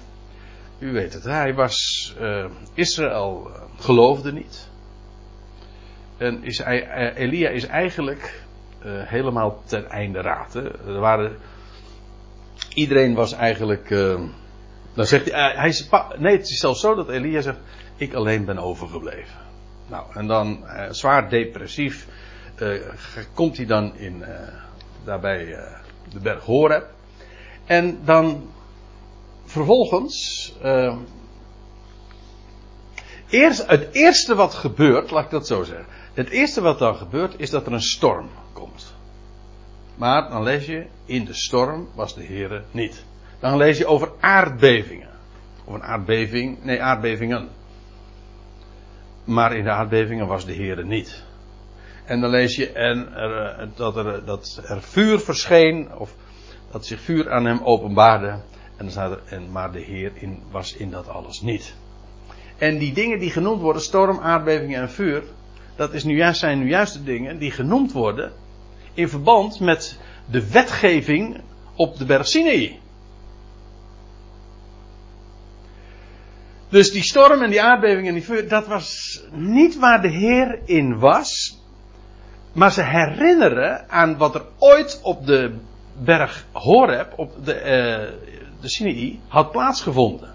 u 0.78 0.92
weet 0.92 1.12
het, 1.12 1.24
hij 1.24 1.54
was, 1.54 1.76
uh, 2.20 2.44
Israël 2.74 3.50
geloofde 3.78 4.32
niet. 4.32 4.68
En 6.16 6.42
is, 6.42 6.58
Elia 7.14 7.48
is 7.48 7.66
eigenlijk 7.66 8.42
helemaal 8.86 9.62
ten 9.66 9.88
einde 9.88 10.20
raad. 10.20 10.54
Er 10.54 11.00
waren, 11.00 11.36
iedereen 12.74 13.14
was 13.14 13.32
eigenlijk, 13.32 13.88
dan 14.94 15.06
zegt 15.06 15.30
hij, 15.30 15.52
hij 15.56 15.68
is, 15.68 15.88
nee 16.18 16.36
het 16.36 16.48
is 16.48 16.58
zelfs 16.58 16.80
zo 16.80 16.94
dat 16.94 17.08
Elia 17.08 17.40
zegt, 17.40 17.58
ik 17.96 18.14
alleen 18.14 18.44
ben 18.44 18.58
overgebleven. 18.58 19.38
Nou, 19.88 20.04
en 20.12 20.26
dan 20.26 20.64
zwaar 20.90 21.28
depressief 21.28 22.06
uh, 22.64 22.80
komt 23.34 23.56
hij 23.56 23.66
dan 23.66 23.96
in, 23.96 24.18
uh, 24.18 24.28
daarbij 25.04 25.58
de 26.12 26.20
berg 26.20 26.44
Horeb. 26.44 26.86
En 27.64 28.00
dan 28.04 28.50
vervolgens. 29.44 30.52
eerst, 33.28 33.66
het 33.66 33.88
eerste 33.92 34.34
wat 34.34 34.54
gebeurt, 34.54 35.10
laat 35.10 35.24
ik 35.24 35.30
dat 35.30 35.46
zo 35.46 35.62
zeggen. 35.62 35.86
Het 36.14 36.28
eerste 36.28 36.60
wat 36.60 36.78
dan 36.78 36.96
gebeurt 36.96 37.34
is 37.36 37.50
dat 37.50 37.66
er 37.66 37.72
een 37.72 37.82
storm 37.82 38.28
komt. 38.52 38.94
Maar 39.94 40.28
dan 40.30 40.42
lees 40.42 40.66
je, 40.66 40.86
in 41.04 41.24
de 41.24 41.34
storm 41.34 41.88
was 41.94 42.14
de 42.14 42.24
Heere 42.24 42.62
niet. 42.70 43.04
Dan 43.40 43.56
lees 43.56 43.78
je 43.78 43.86
over 43.86 44.12
aardbevingen. 44.20 45.08
Of 45.64 45.74
een 45.74 45.82
aardbeving, 45.82 46.62
nee 46.62 46.82
aardbevingen. 46.82 47.48
Maar 49.24 49.56
in 49.56 49.64
de 49.64 49.70
aardbevingen 49.70 50.26
was 50.26 50.46
de 50.46 50.54
Heere 50.54 50.84
niet. 50.84 51.24
En 52.04 52.20
dan 52.20 52.30
lees 52.30 52.56
je 52.56 52.72
en 52.72 53.14
eh, 53.16 53.66
dat, 53.74 53.96
er, 53.96 54.24
dat 54.24 54.60
er 54.64 54.82
vuur 54.82 55.20
verscheen, 55.20 55.88
of 55.98 56.14
dat 56.70 56.86
zich 56.86 57.00
vuur 57.00 57.30
aan 57.30 57.44
hem 57.44 57.60
openbaarde. 57.62 58.28
En 58.28 58.42
dan 58.76 58.90
staat 58.90 59.10
er, 59.10 59.22
en, 59.26 59.52
maar 59.52 59.72
de 59.72 59.80
Heer 59.80 60.12
in, 60.14 60.42
was 60.50 60.74
in 60.74 60.90
dat 60.90 61.08
alles 61.08 61.40
niet. 61.40 61.74
En 62.58 62.78
die 62.78 62.92
dingen 62.92 63.18
die 63.18 63.30
genoemd 63.30 63.60
worden, 63.60 63.82
storm, 63.82 64.18
aardbeving 64.18 64.76
en 64.76 64.90
vuur, 64.90 65.22
dat 65.76 65.92
is 65.92 66.04
nu 66.04 66.16
juist, 66.16 66.40
zijn 66.40 66.58
nu 66.58 66.68
juist 66.68 66.92
de 66.92 67.02
dingen 67.02 67.38
die 67.38 67.50
genoemd 67.50 67.92
worden 67.92 68.32
in 68.94 69.08
verband 69.08 69.60
met 69.60 69.98
de 70.30 70.50
wetgeving 70.50 71.40
op 71.74 71.98
de 71.98 72.04
berg. 72.04 72.32
Dus 76.68 76.92
die 76.92 77.02
storm 77.02 77.42
en 77.42 77.50
die 77.50 77.62
aardbeving 77.62 78.06
en 78.06 78.14
die 78.14 78.24
vuur, 78.24 78.48
dat 78.48 78.66
was 78.66 79.20
niet 79.32 79.78
waar 79.78 80.02
de 80.02 80.08
Heer 80.08 80.58
in 80.64 80.98
was. 80.98 81.62
Maar 82.54 82.72
ze 82.72 82.82
herinneren 82.82 83.90
aan 83.90 84.16
wat 84.16 84.34
er 84.34 84.44
ooit 84.58 85.00
op 85.02 85.26
de 85.26 85.56
berg 85.96 86.46
Horeb, 86.52 87.12
op 87.16 87.44
de, 87.44 87.54
uh, 87.54 88.30
de 88.60 88.68
Sinai, 88.68 89.20
had 89.28 89.50
plaatsgevonden. 89.50 90.34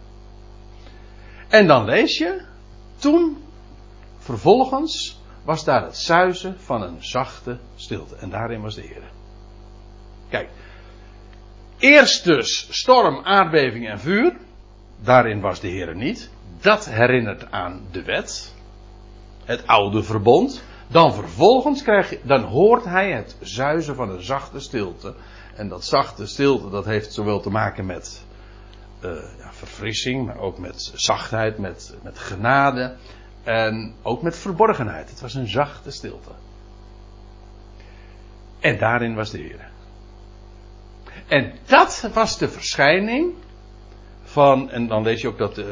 En 1.48 1.68
dan 1.68 1.86
lees 1.86 2.18
je, 2.18 2.42
toen, 2.98 3.44
vervolgens, 4.18 5.22
was 5.44 5.64
daar 5.64 5.84
het 5.84 5.98
zuizen 5.98 6.60
van 6.60 6.82
een 6.82 7.04
zachte 7.04 7.58
stilte. 7.76 8.16
En 8.16 8.30
daarin 8.30 8.62
was 8.62 8.76
de 8.76 8.82
Heer. 8.82 9.04
Kijk, 10.30 10.50
eerst 11.78 12.24
dus 12.24 12.68
storm, 12.70 13.26
aardbeving 13.26 13.90
en 13.90 14.00
vuur. 14.00 14.38
Daarin 15.02 15.42
was 15.42 15.60
de 15.60 15.68
Heer 15.68 15.96
niet. 15.96 16.30
Dat 16.62 16.86
herinnert 16.86 17.52
aan 17.52 17.82
de 17.92 18.04
wet. 18.04 18.54
Het 19.46 19.68
oude 19.68 20.04
verbond. 20.04 20.64
Dan 20.92 21.14
vervolgens 21.14 21.82
krijg 21.82 22.10
je, 22.10 22.20
dan 22.24 22.44
hoort 22.44 22.86
hij 22.86 23.12
het 23.12 23.36
zuizen 23.42 23.96
van 23.96 24.10
een 24.10 24.24
zachte 24.24 24.60
stilte. 24.60 25.16
En 25.56 25.70
dat 25.70 25.86
zachte 25.86 26.26
stilte, 26.26 26.70
dat 26.70 26.86
heeft 26.86 27.14
zowel 27.14 27.40
te 27.40 27.50
maken 27.50 27.86
met 27.86 28.26
uh, 29.04 29.12
ja, 29.38 29.54
verfrissing, 29.54 30.26
maar 30.26 30.38
ook 30.38 30.58
met 30.58 30.92
zachtheid, 30.96 31.58
met, 31.58 31.98
met 32.04 32.20
genade. 32.20 32.96
En 33.44 33.94
ook 34.02 34.22
met 34.22 34.38
verborgenheid. 34.38 35.10
Het 35.10 35.22
was 35.22 35.34
een 35.34 35.48
zachte 35.48 35.92
stilte. 35.92 36.32
En 38.60 38.78
daarin 38.78 39.16
was 39.16 39.32
de 39.32 39.38
Heer. 39.38 39.70
En 41.28 41.54
dat 41.66 42.10
was 42.14 42.38
de 42.38 42.50
verschijning 42.50 43.34
van, 44.24 44.70
en 44.70 44.88
dan 44.88 45.04
lees 45.04 45.22
je 45.22 45.28
ook 45.28 45.38
dat 45.38 45.58
uh, 45.58 45.66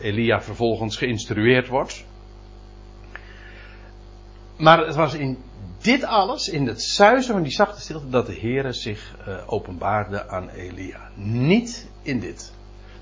Elia 0.00 0.42
vervolgens 0.42 0.96
geïnstrueerd 0.96 1.68
wordt. 1.68 2.04
Maar 4.62 4.86
het 4.86 4.94
was 4.94 5.14
in 5.14 5.42
dit 5.80 6.04
alles, 6.04 6.48
in 6.48 6.66
het 6.66 6.82
zuizen 6.82 7.32
van 7.32 7.42
die 7.42 7.52
zachte 7.52 7.80
stilte, 7.80 8.08
dat 8.08 8.26
de 8.26 8.38
Heere 8.40 8.72
zich 8.72 9.14
uh, 9.28 9.34
openbaarde 9.46 10.28
aan 10.28 10.48
Elia. 10.48 11.10
Niet 11.14 11.88
in 12.02 12.20
dit. 12.20 12.52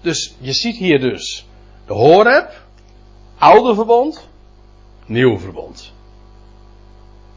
Dus 0.01 0.35
je 0.38 0.53
ziet 0.53 0.77
hier 0.77 1.01
dus 1.01 1.46
de 1.87 1.92
Horeb, 1.92 2.61
oude 3.38 3.75
verbond, 3.75 4.29
nieuw 5.07 5.38
verbond. 5.38 5.92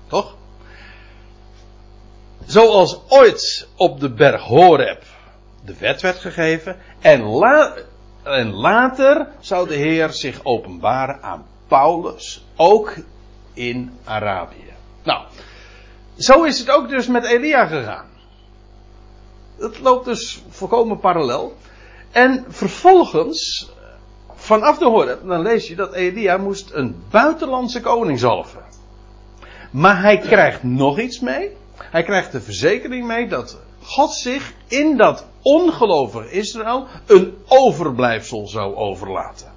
Toch? 0.08 0.36
Zoals 2.46 3.00
ooit 3.08 3.68
op 3.76 4.00
de 4.00 4.14
berg 4.14 4.42
Horeb 4.42 5.04
de 5.66 5.78
wet 5.78 6.02
werd 6.02 6.18
gegeven 6.18 6.78
en, 7.00 7.22
en 8.24 8.52
later 8.52 9.28
zou 9.40 9.68
de 9.68 9.76
Heer 9.76 10.10
zich 10.10 10.44
openbaren 10.44 11.22
aan 11.22 11.46
Paulus, 11.68 12.46
ook 12.56 12.96
in 13.54 13.92
Arabië. 14.04 14.74
Nou, 15.04 15.24
zo 16.18 16.44
is 16.44 16.60
het 16.60 16.70
ook 16.70 16.90
dus 16.90 17.08
met 17.08 17.26
Elia 17.26 17.66
gegaan. 17.66 18.06
Het 19.58 19.80
loopt 19.80 20.06
dus 20.06 20.44
volkomen 20.50 21.00
parallel. 21.00 21.56
En 22.12 22.46
vervolgens, 22.48 23.72
vanaf 24.36 24.78
de 24.78 24.86
Horeb, 24.86 25.28
dan 25.28 25.42
lees 25.42 25.68
je 25.68 25.76
dat 25.76 25.94
Elia 25.94 26.38
moest 26.38 26.72
een 26.72 27.04
buitenlandse 27.10 27.82
koning 27.82 28.20
zalven. 28.20 28.62
Maar 29.72 30.02
hij 30.02 30.18
krijgt 30.18 30.64
nog 30.64 31.00
iets 31.00 31.20
mee. 31.20 31.52
Hij 31.78 32.04
krijgt 32.04 32.32
de 32.32 32.42
verzekering 32.42 33.08
mee 33.08 33.28
dat 33.28 33.60
God 33.82 34.14
zich 34.14 34.54
in 34.68 34.98
dat 34.98 35.26
ongelovige 35.42 36.32
Israël 36.32 36.88
een 37.06 37.38
overblijfsel 37.48 38.48
zou 38.48 38.76
overlaten. 38.76 39.52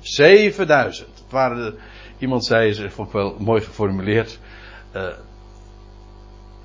7000. 0.00 1.08
Het 1.14 1.30
waren 1.30 1.56
de, 1.56 1.78
iemand 2.18 2.44
zei, 2.44 2.68
is 2.68 2.92
vond 2.92 3.12
wel 3.12 3.36
mooi 3.38 3.60
geformuleerd. 3.60 4.38
Uh, 4.94 5.06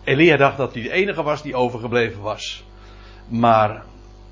Elia 0.04 0.38
dacht 0.38 0.58
dat 0.58 0.74
hij 0.74 0.84
de 0.84 0.92
enige 0.92 1.24
was 1.24 1.42
die 1.42 1.56
overgebleven 1.56 2.22
was. 2.22 2.64
Maar 3.28 3.84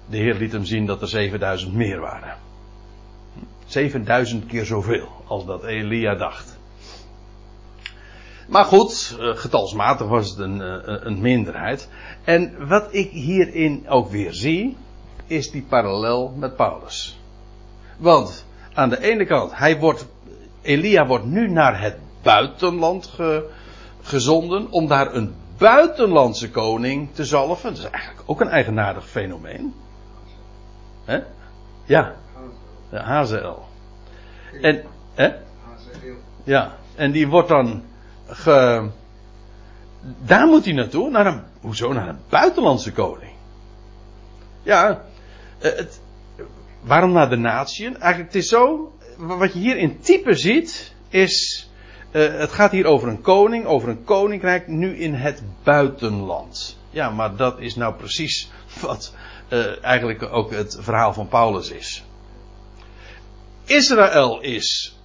de 0.09 0.17
Heer 0.17 0.35
liet 0.35 0.51
hem 0.51 0.65
zien 0.65 0.85
dat 0.85 1.01
er 1.01 1.07
7000 1.07 1.73
meer 1.73 1.99
waren. 1.99 2.37
7000 3.65 4.45
keer 4.45 4.65
zoveel 4.65 5.07
als 5.27 5.45
dat 5.45 5.63
Elia 5.63 6.15
dacht. 6.15 6.57
Maar 8.47 8.65
goed, 8.65 9.17
eh, 9.19 9.35
getalsmatig 9.35 10.07
was 10.07 10.29
het 10.29 10.39
een, 10.39 10.61
eh, 10.61 10.95
een 10.99 11.21
minderheid. 11.21 11.89
En 12.23 12.67
wat 12.67 12.87
ik 12.91 13.09
hierin 13.11 13.85
ook 13.89 14.09
weer 14.09 14.33
zie, 14.33 14.77
is 15.27 15.51
die 15.51 15.65
parallel 15.69 16.33
met 16.37 16.55
Paulus. 16.55 17.19
Want 17.97 18.45
aan 18.73 18.89
de 18.89 19.01
ene 19.01 19.25
kant, 19.25 19.57
hij 19.57 19.79
wordt, 19.79 20.07
Elia 20.69 21.05
wordt 21.05 21.25
nu 21.25 21.49
naar 21.49 21.81
het 21.81 21.97
buitenland 22.21 23.07
ge, 23.07 23.49
gezonden 24.01 24.71
om 24.71 24.87
daar 24.87 25.13
een 25.15 25.35
buitenlandse 25.57 26.51
koning 26.51 27.13
te 27.13 27.25
zalven. 27.25 27.69
Dat 27.69 27.79
is 27.79 27.89
eigenlijk 27.89 28.23
ook 28.25 28.41
een 28.41 28.49
eigenaardig 28.49 29.09
fenomeen. 29.09 29.73
Hè? 31.05 31.19
Ja. 31.85 32.15
Hazel. 32.89 33.65
En, 34.61 34.83
hè? 35.13 35.31
Ja, 36.43 36.75
en 36.95 37.11
die 37.11 37.27
wordt 37.27 37.49
dan 37.49 37.83
ge, 38.27 38.89
daar 40.25 40.47
moet 40.47 40.65
hij 40.65 40.73
naartoe, 40.73 41.09
naar 41.09 41.25
een, 41.25 41.43
hoezo, 41.61 41.93
naar 41.93 42.07
een 42.07 42.19
buitenlandse 42.29 42.91
koning. 42.91 43.33
Ja, 44.61 45.01
eh, 45.59 45.75
het, 45.75 46.01
waarom 46.81 47.11
naar 47.11 47.29
de 47.29 47.37
natieën? 47.37 47.97
Eigenlijk, 47.99 48.33
het 48.33 48.43
is 48.43 48.49
zo, 48.49 48.91
wat 49.19 49.53
je 49.53 49.59
hier 49.59 49.77
in 49.77 49.99
type 49.99 50.35
ziet, 50.35 50.93
is, 51.09 51.67
uh, 52.11 52.33
het 52.37 52.51
gaat 52.51 52.71
hier 52.71 52.85
over 52.85 53.07
een 53.07 53.21
koning, 53.21 53.65
over 53.65 53.89
een 53.89 54.03
koninkrijk, 54.03 54.67
nu 54.67 54.97
in 54.97 55.13
het 55.13 55.43
buitenland. 55.63 56.77
Ja, 56.89 57.09
maar 57.09 57.35
dat 57.35 57.59
is 57.59 57.75
nou 57.75 57.93
precies 57.93 58.49
wat 58.81 59.13
uh, 59.49 59.83
eigenlijk 59.83 60.23
ook 60.31 60.51
het 60.51 60.77
verhaal 60.79 61.13
van 61.13 61.27
Paulus 61.27 61.71
is. 61.71 62.03
Israël 63.65 64.41
is 64.41 64.97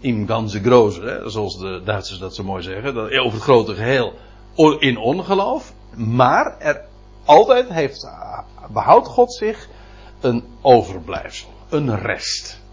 in 0.00 0.26
ganze 0.26 0.60
groze, 0.60 1.22
zoals 1.26 1.58
de 1.58 1.82
Duitsers 1.84 2.18
dat 2.18 2.34
zo 2.34 2.44
mooi 2.44 2.62
zeggen, 2.62 2.96
over 2.96 3.32
het 3.32 3.42
grote 3.42 3.74
geheel 3.74 4.14
in 4.78 4.98
ongeloof, 4.98 5.72
maar 5.94 6.58
er 6.58 6.84
altijd 7.24 7.68
heeft, 7.68 8.10
behoudt 8.72 9.08
God 9.08 9.34
zich 9.34 9.68
een 10.20 10.44
overblijfsel, 10.60 11.52
een 11.68 11.98
rest. 11.98 12.64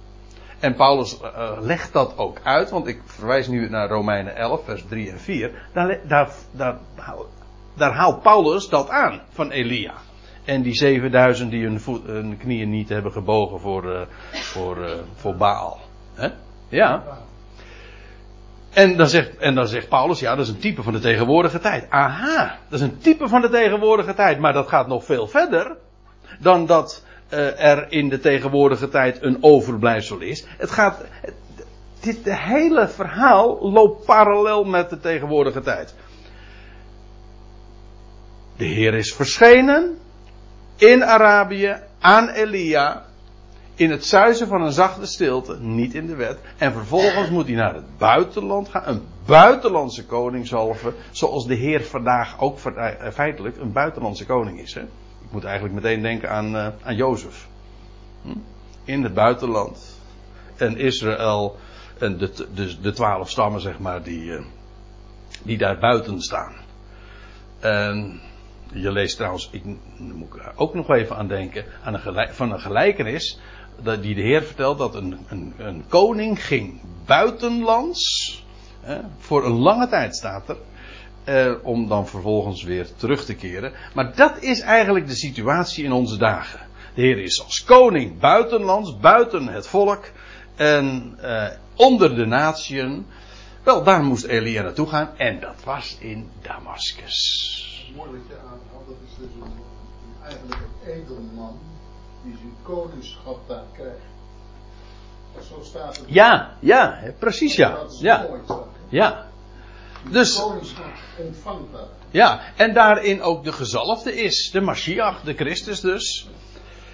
En 0.64 0.76
Paulus 0.76 1.20
uh, 1.22 1.52
legt 1.60 1.94
dat 1.94 2.18
ook 2.18 2.40
uit, 2.44 2.70
want 2.70 2.88
ik 2.88 3.02
verwijs 3.06 3.48
nu 3.48 3.70
naar 3.70 3.90
Romeinen 3.90 4.36
11, 4.36 4.64
vers 4.66 4.84
3 4.88 5.12
en 5.12 5.20
4. 5.20 5.52
Daar, 5.74 6.00
daar, 6.08 6.30
daar, 6.52 6.78
daar 7.74 7.94
haalt 7.94 8.22
Paulus 8.22 8.70
dat 8.70 8.90
aan 8.90 9.22
van 9.30 9.52
Elia. 9.52 9.94
En 10.46 10.62
die 10.62 10.74
7000 10.74 11.52
die 11.52 11.80
hun, 12.06 12.38
knieën 12.38 12.70
niet 12.70 12.90
hebben 12.90 13.12
gebogen 13.12 13.60
voor, 13.60 13.86
uh, 13.86 14.02
voor, 14.32 15.06
voor 15.16 15.36
Baal. 15.36 15.80
Ja. 16.70 17.04
En 18.74 18.98
dan, 18.98 19.08
zegt, 19.08 19.38
en 19.38 19.56
dan 19.56 19.68
zegt 19.68 19.90
Paulus, 19.90 20.20
ja, 20.20 20.36
dat 20.36 20.46
is 20.46 20.54
een 20.54 20.60
type 20.60 20.84
van 20.84 20.94
de 20.94 21.00
tegenwoordige 21.00 21.60
tijd. 21.60 21.90
Aha, 21.90 22.58
dat 22.70 22.80
is 22.80 22.86
een 22.86 22.98
type 22.98 23.28
van 23.28 23.42
de 23.42 23.50
tegenwoordige 23.50 24.14
tijd, 24.14 24.40
maar 24.40 24.54
dat 24.54 24.68
gaat 24.68 24.88
nog 24.88 25.06
veel 25.06 25.28
verder 25.28 25.78
dan 26.40 26.66
dat 26.66 27.04
er 27.58 27.92
in 27.92 28.10
de 28.10 28.20
tegenwoordige 28.20 28.90
tijd 28.90 29.22
een 29.22 29.38
overblijfsel 29.42 30.20
is. 30.20 30.46
Het 30.58 30.72
gaat, 30.72 31.04
dit 32.00 32.18
hele 32.24 32.88
verhaal 32.88 33.72
loopt 33.72 34.06
parallel 34.06 34.64
met 34.64 34.90
de 34.90 35.00
tegenwoordige 35.00 35.62
tijd. 35.62 35.94
De 38.58 38.66
Heer 38.66 38.94
is 38.94 39.14
verschenen 39.14 39.98
in 40.78 41.04
Arabië 41.04 41.76
aan 42.00 42.30
Elia 42.30 43.06
in 43.76 43.92
het 43.92 44.06
zuizen 44.06 44.48
van 44.48 44.62
een 44.62 44.72
zachte 44.72 45.06
stilte, 45.06 45.58
niet 45.60 45.94
in 45.94 46.08
de 46.08 46.16
wet. 46.16 46.40
En 46.58 46.74
vervolgens 46.74 47.30
moet 47.30 47.48
hij 47.48 47.56
naar 47.56 47.74
het 47.74 47.98
buitenland 47.98 48.70
gaan, 48.70 48.84
een 48.86 49.02
buitenlandse 49.26 50.06
koning 50.06 50.48
zalven, 50.48 50.94
zoals 51.12 51.48
de 51.48 51.56
Heer 51.56 51.84
vandaag 51.84 52.40
ook 52.40 52.60
eh, 52.60 53.12
feitelijk 53.14 53.58
een 53.58 53.72
buitenlandse 53.72 54.26
koning 54.26 54.60
is. 54.60 54.74
Hè? 54.74 54.82
Ik 55.34 55.40
moet 55.40 55.50
eigenlijk 55.50 55.84
meteen 55.84 56.02
denken 56.02 56.30
aan, 56.30 56.56
uh, 56.56 56.68
aan 56.82 56.96
Jozef. 56.96 57.48
Hm? 58.22 58.30
In 58.84 59.04
het 59.04 59.14
buitenland. 59.14 60.00
En 60.56 60.78
Israël, 60.78 61.58
en 61.98 62.18
de, 62.18 62.32
de, 62.54 62.82
de 62.82 62.92
twaalf 62.92 63.30
stammen 63.30 63.62
zeg 63.62 63.80
maar, 63.80 64.04
die, 64.04 64.24
uh, 64.24 64.42
die 65.44 65.58
daar 65.58 65.80
buiten 65.80 66.22
staan. 66.22 66.54
En 67.60 68.22
je 68.74 68.92
leest 68.92 69.16
trouwens, 69.16 69.50
ik 69.52 69.64
moet 69.98 70.36
er 70.36 70.52
ook 70.56 70.74
nog 70.74 70.90
even 70.90 71.16
aan 71.16 71.28
denken, 71.28 71.66
aan 71.84 71.94
een 71.94 72.00
gelijk, 72.00 72.34
van 72.34 72.52
een 72.52 72.62
gelijkenis 72.62 73.40
die 74.02 74.16
de 74.16 74.22
Heer 74.22 74.44
vertelt 74.44 74.78
dat 74.78 74.96
een, 74.96 75.18
een, 75.28 75.54
een 75.58 75.84
koning 75.88 76.46
ging 76.46 76.82
buitenlands. 77.06 78.44
Hè, 78.82 79.00
voor 79.18 79.46
een 79.46 79.60
lange 79.60 79.88
tijd 79.88 80.16
staat 80.16 80.50
er. 80.50 80.58
Eh, 81.24 81.54
om 81.62 81.88
dan 81.88 82.08
vervolgens 82.08 82.64
weer 82.64 82.88
terug 82.96 83.26
te 83.26 83.36
keren. 83.36 83.74
Maar 83.94 84.16
dat 84.16 84.42
is 84.42 84.60
eigenlijk 84.60 85.08
de 85.08 85.16
situatie 85.16 85.84
in 85.84 85.92
onze 85.92 86.18
dagen. 86.18 86.60
De 86.96 87.02
Heer 87.02 87.18
is 87.18 87.44
als 87.44 87.64
koning 87.64 88.20
buitenlands, 88.20 88.98
buiten 89.00 89.48
het 89.48 89.68
volk. 89.68 90.06
En 90.56 91.16
eh, 91.22 91.48
onder 91.76 92.16
de 92.16 92.26
natieën. 92.26 93.06
Wel, 93.64 93.84
daar 93.84 94.04
moest 94.04 94.26
Elia 94.26 94.62
naartoe 94.62 94.88
gaan. 94.88 95.18
En 95.18 95.40
dat 95.40 95.64
was 95.64 95.98
in 96.00 96.30
Damascus. 96.42 97.92
Mooi 97.96 98.12
dat 98.12 98.22
je 98.28 98.36
aanhaalt, 98.38 98.88
dat 98.88 98.96
is 99.06 99.16
dus 99.18 99.42
een, 99.42 99.52
eigenlijk 100.24 100.62
een 100.62 100.92
edelman 100.92 101.60
die 102.24 102.36
zijn 102.38 102.56
koningschap 102.64 103.40
daar 103.48 103.64
krijgt. 103.74 103.98
En 105.38 105.44
zo 105.44 105.62
staat 105.64 105.98
het. 105.98 106.06
Ja, 106.08 106.58
ja, 106.60 107.00
precies 107.20 107.56
ja. 107.56 107.78
Ja. 108.00 108.28
Ja. 108.90 109.32
Dus. 110.10 110.44
ontvangt. 111.18 111.68
Ja, 112.12 112.42
en 112.56 112.74
daarin 112.74 113.22
ook 113.22 113.44
de 113.44 113.52
gezalfde 113.52 114.16
is, 114.16 114.50
de 114.52 114.62
Mashiach, 114.62 115.22
de 115.22 115.34
Christus 115.34 115.80
dus. 115.80 116.28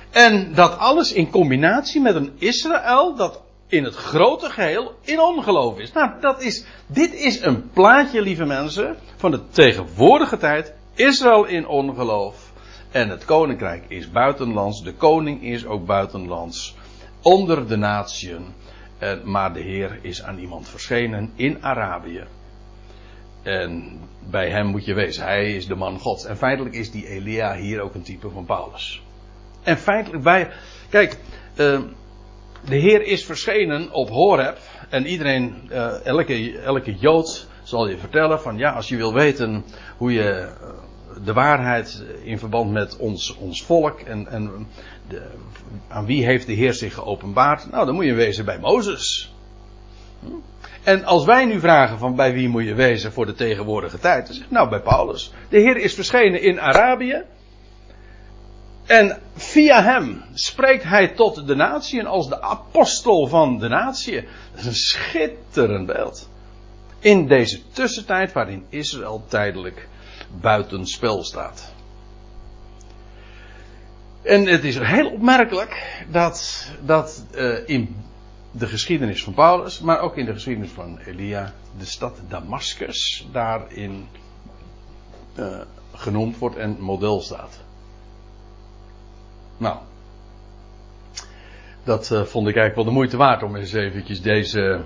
En 0.10 0.54
dat 0.54 0.78
alles 0.78 1.12
in 1.12 1.30
combinatie 1.30 2.02
met 2.02 2.16
een 2.16 2.32
Israël 2.38 3.16
dat 3.16 3.42
in 3.68 3.84
het 3.84 3.96
grote 3.96 4.50
geheel 4.50 4.94
in 5.02 5.20
ongeloof 5.20 5.80
is. 5.80 5.92
Nou, 5.92 6.12
dat 6.20 6.42
is, 6.42 6.66
dit 6.88 7.14
is 7.14 7.42
een 7.42 7.70
plaatje, 7.70 8.22
lieve 8.22 8.46
mensen, 8.46 8.98
van 9.16 9.32
de 9.32 9.48
tegenwoordige 9.50 10.38
tijd. 10.38 10.74
Israël 10.96 11.46
in 11.46 11.68
ongeloof. 11.68 12.52
En 12.92 13.10
het 13.10 13.26
koninkrijk 13.26 13.86
is 13.88 14.12
buitenlands. 14.12 14.84
De 14.84 14.94
koning 14.94 15.44
is 15.44 15.66
ook 15.66 15.86
buitenlands. 15.86 16.76
Onder 17.22 17.68
de 17.68 17.76
natieën. 17.76 18.54
Maar 19.24 19.54
de 19.54 19.62
Heer 19.62 20.00
is 20.02 20.24
aan 20.24 20.38
iemand 20.38 20.70
verschenen 20.70 21.32
in 21.36 21.64
Arabië. 21.64 22.24
En 23.44 24.00
bij 24.30 24.50
hem 24.50 24.66
moet 24.66 24.86
je 24.86 24.94
wezen. 24.94 25.24
Hij 25.24 25.56
is 25.56 25.68
de 25.68 25.76
man 25.76 26.00
Gods. 26.00 26.26
En 26.26 26.38
feitelijk 26.38 26.76
is 26.76 26.92
die 26.92 27.08
Elia 27.08 27.56
hier 27.56 27.82
ook 27.82 27.96
een 27.96 28.02
type 28.02 28.30
van 28.30 28.46
Paulus. 28.46 29.02
En 29.64 29.78
feitelijk 29.78 30.24
bij. 30.24 30.50
Kijk. 30.90 31.18
Uh, 31.56 31.80
de 32.66 32.76
Heer 32.76 33.02
is 33.02 33.26
verschenen 33.26 33.92
op 33.92 34.10
Horeb. 34.10 34.58
En 34.90 35.06
iedereen, 35.06 35.70
uh, 35.72 36.06
elke, 36.06 36.60
elke 36.60 36.96
Jood 36.96 37.48
zal 37.64 37.88
je 37.88 37.98
vertellen 37.98 38.42
van 38.42 38.58
ja, 38.58 38.72
als 38.72 38.90
je 38.90 38.96
wil 38.96 39.14
weten 39.14 39.64
hoe 39.98 40.14
je 40.14 40.50
de 41.24 41.34
waarheid 41.34 42.04
in 42.24 42.40
verband 42.40 42.72
met 42.72 42.98
ons, 42.98 43.36
ons 43.36 43.64
volk 43.64 44.00
en, 44.00 44.28
en 44.28 44.68
de, 45.08 45.22
aan 45.88 46.06
wie 46.06 46.26
heeft 46.26 46.48
de 46.48 46.54
Heer 46.54 46.74
zich 46.74 46.94
geopenbaard? 46.94 47.72
Nou, 47.72 47.86
dan 47.86 47.96
moet 47.96 48.06
je 48.06 48.14
wezen 48.14 48.46
bij 48.46 48.60
Mozes. 48.60 49.34
En 50.84 51.06
als 51.06 51.26
wij 51.26 51.46
nu 51.46 51.60
vragen 51.60 51.98
van 51.98 52.16
bij 52.16 52.34
wie 52.34 52.50
moet 52.50 52.64
je 52.64 52.74
wezen 52.74 53.12
voor 53.12 53.26
de 53.26 53.34
tegenwoordige 53.34 54.00
tijd, 54.00 54.26
dan 54.26 54.36
zegt 54.36 54.52
nou 54.52 54.70
bij 54.70 54.82
Paulus. 54.82 55.34
De 55.50 55.60
Heer 55.60 55.78
is 55.78 55.94
verschenen 55.94 56.42
in 56.42 56.60
Arabië. 56.60 57.24
En 58.86 59.22
via 59.36 59.84
hem 59.84 60.24
spreekt 60.34 60.84
hij 60.84 61.08
tot 61.08 61.48
de 61.48 61.56
natie 61.56 62.06
als 62.06 62.30
de 62.30 62.42
apostel 62.42 63.28
van 63.28 63.60
de 63.60 63.68
natie. 63.68 64.16
Dat 64.52 64.60
is 64.60 64.66
een 64.66 64.74
schitterend 64.74 65.86
beeld. 65.86 66.30
In 67.00 67.28
deze 67.28 67.70
tussentijd 67.72 68.34
waarin 68.34 68.66
Israël 68.70 69.24
tijdelijk 69.28 69.88
buitenspel 70.42 71.24
staat. 71.24 71.74
En 74.22 74.48
het 74.48 74.64
is 74.64 74.78
heel 74.80 75.10
opmerkelijk 75.10 76.04
dat, 76.12 76.68
dat 76.82 77.26
uh, 77.36 77.58
in 77.66 77.96
de 78.52 78.68
geschiedenis 78.68 79.24
van 79.24 79.34
Paulus, 79.34 79.80
maar 79.80 80.00
ook 80.00 80.18
in 80.18 80.26
de 80.26 80.34
geschiedenis 80.34 80.72
van 80.72 80.98
Elia, 80.98 81.54
de 81.78 81.86
stad 81.86 82.20
Damascus 82.28 83.28
daarin 83.32 84.08
uh, 85.36 85.62
genoemd 85.94 86.38
wordt 86.38 86.56
en 86.56 86.80
model 86.80 87.22
staat. 87.22 87.60
Nou, 89.58 89.78
dat 91.84 92.10
uh, 92.10 92.24
vond 92.24 92.48
ik 92.48 92.56
eigenlijk 92.56 92.76
wel 92.76 92.84
de 92.84 92.92
moeite 92.92 93.18
waard 93.18 93.44
om 93.44 93.56
eens 93.56 93.74
eventjes 93.74 94.22
deze, 94.22 94.82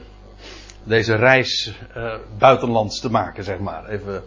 deze 0.83 1.15
reis 1.15 1.73
uh, 1.97 2.15
buitenlands 2.37 2.99
te 2.99 3.11
maken, 3.11 3.43
zeg 3.43 3.59
maar. 3.59 3.85
Even 3.85 4.23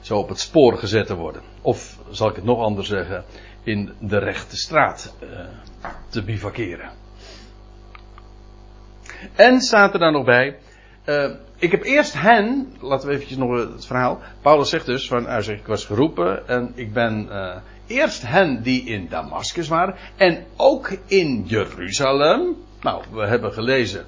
zo 0.00 0.18
op 0.18 0.28
het 0.28 0.40
spoor 0.40 0.78
gezet 0.78 1.06
te 1.06 1.14
worden. 1.14 1.42
Of 1.60 1.98
zal 2.10 2.28
ik 2.28 2.36
het 2.36 2.44
nog 2.44 2.58
anders 2.58 2.88
zeggen, 2.88 3.24
in 3.62 3.92
de 3.98 4.18
rechte 4.18 4.56
straat 4.56 5.14
te 6.08 6.22
bivakeren. 6.22 7.01
En 9.34 9.60
staat 9.60 9.92
er 9.92 9.98
dan 9.98 10.12
nog 10.12 10.24
bij. 10.24 10.56
Uh, 11.04 11.30
ik 11.56 11.70
heb 11.70 11.82
eerst 11.82 12.20
hen, 12.20 12.72
laten 12.80 13.08
we 13.08 13.14
eventjes 13.14 13.38
nog 13.38 13.72
het 13.74 13.86
verhaal. 13.86 14.20
Paulus 14.40 14.68
zegt 14.68 14.86
dus 14.86 15.08
van, 15.08 15.26
hij 15.26 15.42
zegt, 15.42 15.60
ik 15.60 15.66
was 15.66 15.84
geroepen 15.84 16.48
en 16.48 16.72
ik 16.74 16.92
ben 16.92 17.26
uh, 17.30 17.56
eerst 17.86 18.22
hen 18.26 18.62
die 18.62 18.84
in 18.84 19.08
Damascus 19.08 19.68
waren 19.68 19.94
en 20.16 20.44
ook 20.56 20.96
in 21.06 21.44
Jeruzalem. 21.46 22.56
Nou, 22.80 23.04
we 23.12 23.26
hebben 23.26 23.52
gelezen. 23.52 24.06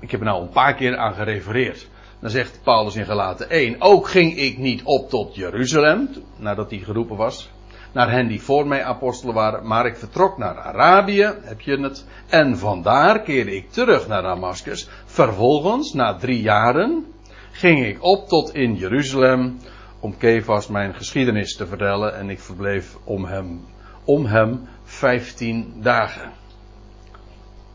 Ik 0.00 0.10
heb 0.10 0.20
er 0.20 0.26
nou 0.26 0.42
een 0.42 0.50
paar 0.50 0.74
keer 0.74 0.96
aan 0.96 1.14
gerefereerd. 1.14 1.88
Dan 2.20 2.30
zegt 2.30 2.60
Paulus 2.62 2.96
in 2.96 3.04
Galaten 3.04 3.50
1, 3.50 3.76
ook 3.78 4.08
ging 4.08 4.36
ik 4.36 4.58
niet 4.58 4.82
op 4.84 5.10
tot 5.10 5.34
Jeruzalem, 5.34 6.08
nadat 6.36 6.70
hij 6.70 6.78
geroepen 6.78 7.16
was, 7.16 7.50
naar 7.92 8.10
hen 8.10 8.28
die 8.28 8.42
voor 8.42 8.66
mij 8.66 8.84
apostelen 8.84 9.34
waren, 9.34 9.66
maar 9.66 9.86
ik 9.86 9.96
vertrok 9.96 10.38
naar 10.38 10.58
Arabië, 10.58 11.34
heb 11.42 11.60
je 11.60 11.80
het, 11.80 12.06
en 12.28 12.58
vandaar 12.58 13.20
keerde 13.20 13.56
ik 13.56 13.70
terug 13.70 14.08
naar 14.08 14.22
Damascus. 14.22 14.88
Vervolgens, 15.04 15.92
na 15.92 16.16
drie 16.16 16.40
jaren, 16.40 17.06
ging 17.52 17.84
ik 17.84 18.02
op 18.02 18.28
tot 18.28 18.54
in 18.54 18.74
Jeruzalem, 18.74 19.58
om 20.00 20.16
Kefas 20.16 20.66
mijn 20.66 20.94
geschiedenis 20.94 21.56
te 21.56 21.66
vertellen, 21.66 22.16
en 22.16 22.30
ik 22.30 22.40
verbleef 22.40 22.96
om 23.04 23.24
hem, 23.24 23.60
om 24.04 24.26
hem 24.26 24.68
vijftien 24.84 25.72
dagen. 25.76 26.32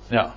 Ja, 0.08 0.34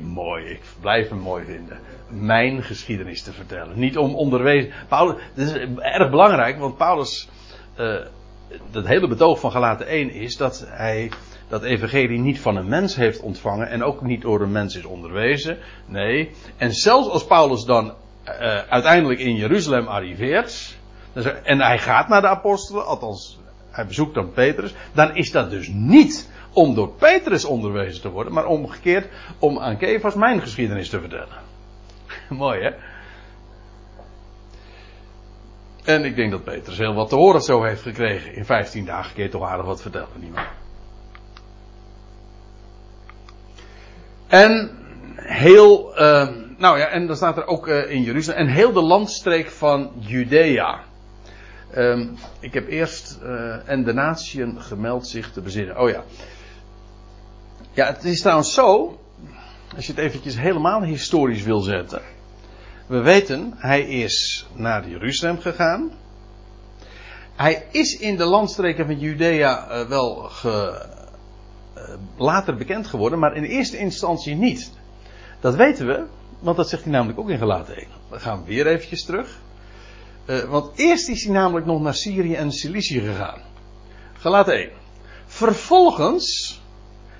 mooi, 0.00 0.44
ik 0.44 0.62
blijf 0.80 1.08
hem 1.08 1.18
mooi 1.18 1.44
vinden. 1.44 1.78
Mijn 2.08 2.62
geschiedenis 2.62 3.22
te 3.22 3.32
vertellen. 3.32 3.78
Niet 3.78 3.98
om 3.98 4.14
onderwezen. 4.14 4.72
Paulus, 4.88 5.22
dat 5.34 5.46
is 5.46 5.52
erg 5.78 6.10
belangrijk, 6.10 6.58
want 6.58 6.76
Paulus, 6.76 7.28
uh, 7.78 7.96
dat 8.70 8.86
hele 8.86 9.08
betoog 9.08 9.40
van 9.40 9.50
Galaten 9.50 9.86
1 9.86 10.10
is 10.10 10.36
dat 10.36 10.66
hij 10.68 11.10
dat 11.48 11.62
evangelie 11.62 12.18
niet 12.18 12.40
van 12.40 12.56
een 12.56 12.68
mens 12.68 12.96
heeft 12.96 13.20
ontvangen 13.20 13.68
en 13.68 13.82
ook 13.82 14.02
niet 14.02 14.22
door 14.22 14.40
een 14.40 14.52
mens 14.52 14.76
is 14.76 14.84
onderwezen. 14.84 15.58
Nee. 15.86 16.30
En 16.56 16.72
zelfs 16.72 17.08
als 17.08 17.26
Paulus 17.26 17.64
dan 17.64 17.94
uh, 18.24 18.32
uiteindelijk 18.68 19.20
in 19.20 19.36
Jeruzalem 19.36 19.86
arriveert, 19.86 20.76
en 21.42 21.60
hij 21.60 21.78
gaat 21.78 22.08
naar 22.08 22.20
de 22.20 22.28
apostelen, 22.28 22.86
althans 22.86 23.38
hij 23.70 23.86
bezoekt 23.86 24.14
dan 24.14 24.32
Petrus, 24.32 24.74
dan 24.92 25.16
is 25.16 25.30
dat 25.30 25.50
dus 25.50 25.68
niet 25.68 26.30
om 26.52 26.74
door 26.74 26.88
Petrus 26.88 27.44
onderwezen 27.44 28.02
te 28.02 28.10
worden, 28.10 28.32
maar 28.32 28.46
omgekeerd 28.46 29.08
om 29.38 29.58
aan 29.58 29.76
Kefas 29.76 30.14
mijn 30.14 30.40
geschiedenis 30.40 30.88
te 30.88 31.00
vertellen. 31.00 31.38
Mooi 32.28 32.62
hè? 32.62 32.70
En 35.86 36.04
ik 36.04 36.16
denk 36.16 36.30
dat 36.30 36.44
Petrus 36.44 36.78
heel 36.78 36.94
wat 36.94 37.08
te 37.08 37.14
horen 37.14 37.40
zo 37.40 37.62
heeft 37.62 37.82
gekregen. 37.82 38.34
In 38.34 38.44
15 38.44 38.84
dagen 38.84 39.22
je 39.22 39.28
toch 39.28 39.48
aardig 39.48 39.66
wat 39.66 39.82
vertellen, 39.82 40.08
nietwaar? 40.20 40.54
En 44.26 44.70
heel, 45.16 45.92
uh, 45.92 46.28
nou 46.56 46.78
ja, 46.78 46.86
en 46.86 47.06
dan 47.06 47.16
staat 47.16 47.36
er 47.36 47.46
ook 47.46 47.68
uh, 47.68 47.90
in 47.90 48.02
Jeruzalem, 48.02 48.40
en 48.40 48.54
heel 48.54 48.72
de 48.72 48.82
landstreek 48.82 49.50
van 49.50 49.90
Judea. 49.98 50.80
Um, 51.76 52.16
ik 52.40 52.54
heb 52.54 52.68
eerst, 52.68 53.18
uh, 53.22 53.68
en 53.68 53.84
de 53.84 53.92
natieën 53.92 54.60
gemeld 54.60 55.06
zich 55.06 55.32
te 55.32 55.40
bezinnen. 55.40 55.80
Oh 55.80 55.90
ja. 55.90 56.02
Ja, 57.72 57.86
het 57.86 58.04
is 58.04 58.20
trouwens 58.20 58.54
zo, 58.54 58.98
als 59.76 59.86
je 59.86 59.92
het 59.92 60.00
eventjes 60.00 60.38
helemaal 60.38 60.82
historisch 60.82 61.42
wil 61.42 61.60
zetten. 61.60 62.15
We 62.86 63.00
weten, 63.00 63.52
hij 63.56 63.80
is 63.80 64.46
naar 64.54 64.88
Jeruzalem 64.88 65.38
gegaan. 65.38 65.90
Hij 67.36 67.66
is 67.70 67.98
in 67.98 68.16
de 68.16 68.24
landstreken 68.24 68.86
van 68.86 68.98
Judea 68.98 69.68
uh, 69.70 69.88
wel 69.88 70.14
ge, 70.14 70.86
uh, 71.76 71.82
later 72.16 72.56
bekend 72.56 72.86
geworden, 72.86 73.18
maar 73.18 73.36
in 73.36 73.44
eerste 73.44 73.78
instantie 73.78 74.34
niet. 74.34 74.72
Dat 75.40 75.54
weten 75.54 75.86
we, 75.86 76.04
want 76.38 76.56
dat 76.56 76.68
zegt 76.68 76.82
hij 76.82 76.92
namelijk 76.92 77.18
ook 77.18 77.30
in 77.30 77.38
Galaten 77.38 77.76
1. 77.76 77.86
Dan 78.10 78.20
gaan 78.20 78.40
we 78.40 78.46
weer 78.46 78.66
eventjes 78.66 79.04
terug. 79.04 79.40
Uh, 80.26 80.38
want 80.38 80.78
eerst 80.78 81.08
is 81.08 81.24
hij 81.24 81.32
namelijk 81.32 81.66
nog 81.66 81.80
naar 81.82 81.94
Syrië 81.94 82.34
en 82.34 82.52
Cilicië 82.52 83.00
gegaan. 83.00 83.40
Galaten 84.12 84.54
1. 84.54 84.70
Vervolgens 85.26 86.60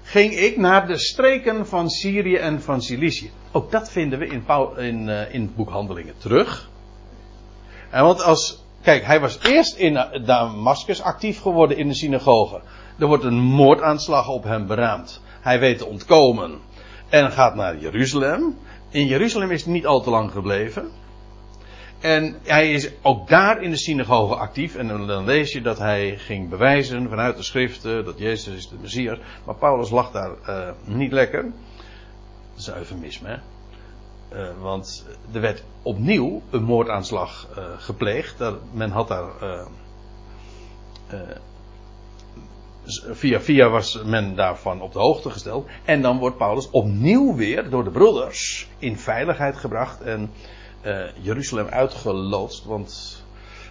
ging 0.03 0.33
ik 0.39 0.57
naar 0.57 0.87
de 0.87 0.99
streken 0.99 1.67
van 1.67 1.91
Syrië 1.91 2.37
en 2.37 2.63
van 2.63 2.83
Cilicië. 2.83 3.31
Ook 3.57 3.71
dat 3.71 3.91
vinden 3.91 4.19
we 4.19 4.27
in, 4.27 5.09
uh, 5.09 5.35
in 5.35 5.43
het 5.43 5.57
boek 5.57 5.71
Handelingen 5.71 6.15
terug. 6.19 6.71
En 7.91 8.05
want 8.05 8.23
als, 8.23 8.65
kijk, 8.83 9.05
hij 9.05 9.21
was 9.21 9.39
eerst 9.43 9.77
in 9.77 10.01
Damascus 10.25 11.03
actief 11.03 11.41
geworden 11.41 11.77
in 11.77 11.89
de 11.89 11.95
synagoge. 11.95 12.61
Er 12.99 13.07
wordt 13.07 13.25
een 13.25 13.41
moordaanslag 13.41 14.29
op 14.29 14.45
hem 14.45 14.67
beraamd. 14.67 15.23
Hij 15.41 15.59
weet 15.59 15.79
te 15.79 15.87
ontkomen 15.87 16.59
en 17.09 17.33
gaat 17.33 17.55
naar 17.55 17.79
Jeruzalem. 17.79 18.59
In 18.91 19.07
Jeruzalem 19.07 19.51
is 19.51 19.65
hij 19.65 19.73
niet 19.73 19.87
al 19.87 20.01
te 20.01 20.11
lang 20.11 20.31
gebleven. 20.31 20.91
En 22.01 22.37
hij 22.43 22.73
is 22.73 22.91
ook 23.03 23.29
daar 23.29 23.63
in 23.63 23.71
de 23.71 23.77
synagoge 23.77 24.35
actief. 24.35 24.75
En 24.75 24.89
dan 24.89 25.25
lees 25.25 25.53
je 25.53 25.63
dat 25.63 25.79
hij 25.79 26.17
ging 26.19 26.49
bewijzen 26.49 27.09
vanuit 27.09 27.37
de 27.37 27.43
schriften 27.43 28.05
dat 28.05 28.19
Jezus 28.19 28.55
is 28.55 28.69
de 28.69 28.77
Messias. 28.81 29.19
Maar 29.45 29.55
Paulus 29.55 29.91
lag 29.91 30.11
daar 30.11 30.31
uh, 30.49 30.69
niet 30.85 31.13
lekker. 31.13 31.53
Dat 32.57 32.65
is 32.65 32.71
een 32.71 32.79
eufemisme. 32.79 33.41
Uh, 34.33 34.49
want 34.61 35.07
er 35.33 35.41
werd 35.41 35.63
opnieuw 35.83 36.43
een 36.51 36.63
moordaanslag 36.63 37.49
uh, 37.59 37.65
gepleegd. 37.77 38.39
Dat, 38.39 38.59
men 38.73 38.91
had 38.91 39.09
daar. 39.09 39.31
via 43.11 43.41
via 43.41 43.69
was 43.69 44.03
men 44.03 44.37
daarvan 44.37 44.81
op 44.81 44.93
de 44.93 44.99
hoogte 44.99 45.31
gesteld. 45.31 45.69
En 45.85 46.03
dan 46.03 46.19
wordt 46.19 46.37
Paulus 46.37 46.71
opnieuw 46.71 47.35
weer 47.35 47.71
door 47.71 47.85
de 47.85 47.91
broeders 47.91 48.69
in 48.79 48.99
veiligheid 48.99 49.57
gebracht. 49.57 50.01
En 50.01 50.31
Jeruzalem 51.21 51.67
uitgeloodst, 51.67 52.65
want 52.65 53.23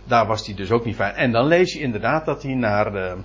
daar 0.03 0.27
was 0.27 0.45
hij 0.45 0.55
dus 0.55 0.71
ook 0.71 0.85
niet 0.85 0.95
fijn. 0.95 1.13
En 1.13 1.31
dan 1.31 1.45
lees 1.45 1.73
je 1.73 1.79
inderdaad 1.79 2.25
dat 2.25 2.43
hij 2.43 2.53
naar, 2.53 3.17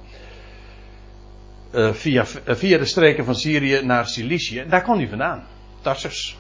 uh, 1.71 1.93
via, 1.93 2.27
via 2.47 2.79
de 2.79 2.85
streken 2.85 3.25
van 3.25 3.35
Syrië 3.35 3.81
naar 3.85 4.07
Cilicië, 4.07 4.65
daar 4.69 4.83
kwam 4.83 4.99
hij 4.99 5.09
vandaan. 5.09 5.47
Tarsus. 5.81 6.39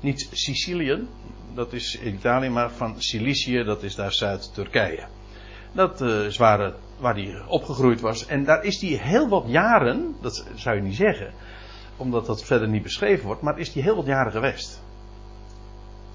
Niet 0.00 0.28
Sicilië, 0.32 1.06
dat 1.54 1.72
is 1.72 1.96
in 1.96 2.14
Italië, 2.14 2.48
maar 2.48 2.70
van 2.70 3.02
Cilicië, 3.02 3.64
dat 3.64 3.82
is 3.82 3.94
daar 3.94 4.12
Zuid-Turkije. 4.12 5.06
Dat 5.72 6.00
is 6.00 6.36
waar, 6.36 6.72
hij 7.00 7.42
opgegroeid 7.46 8.00
was. 8.00 8.26
En 8.26 8.44
daar 8.44 8.64
is 8.64 8.80
hij 8.80 8.90
heel 8.90 9.28
wat 9.28 9.44
jaren, 9.46 10.16
dat 10.20 10.44
zou 10.54 10.76
je 10.76 10.82
niet 10.82 10.96
zeggen, 10.96 11.32
omdat 11.96 12.26
dat 12.26 12.44
verder 12.44 12.68
niet 12.68 12.82
beschreven 12.82 13.26
wordt, 13.26 13.42
maar 13.42 13.58
is 13.58 13.74
hij 13.74 13.82
heel 13.82 13.96
wat 13.96 14.06
jaren 14.06 14.32
geweest 14.32 14.82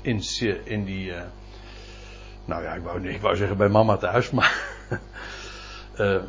in, 0.08 0.24
in 0.64 0.84
die. 0.86 1.14
Nou 2.46 2.64
ja, 2.64 2.74
ik 2.74 2.84
wou, 2.84 3.10
ik 3.10 3.22
wou 3.22 3.36
zeggen 3.36 3.58
bij 3.58 3.70
mama 3.70 3.98
thuis, 3.98 4.32
maar. 4.32 4.64
uh, 5.98 6.22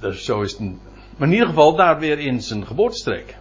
dus 0.00 0.24
zo 0.24 0.40
is 0.40 0.58
het. 0.58 0.70
Maar 1.18 1.28
in 1.28 1.32
ieder 1.32 1.48
geval 1.48 1.76
daar 1.76 1.98
weer 1.98 2.18
in 2.18 2.42
zijn 2.42 2.66
geboortestreek. 2.66 3.36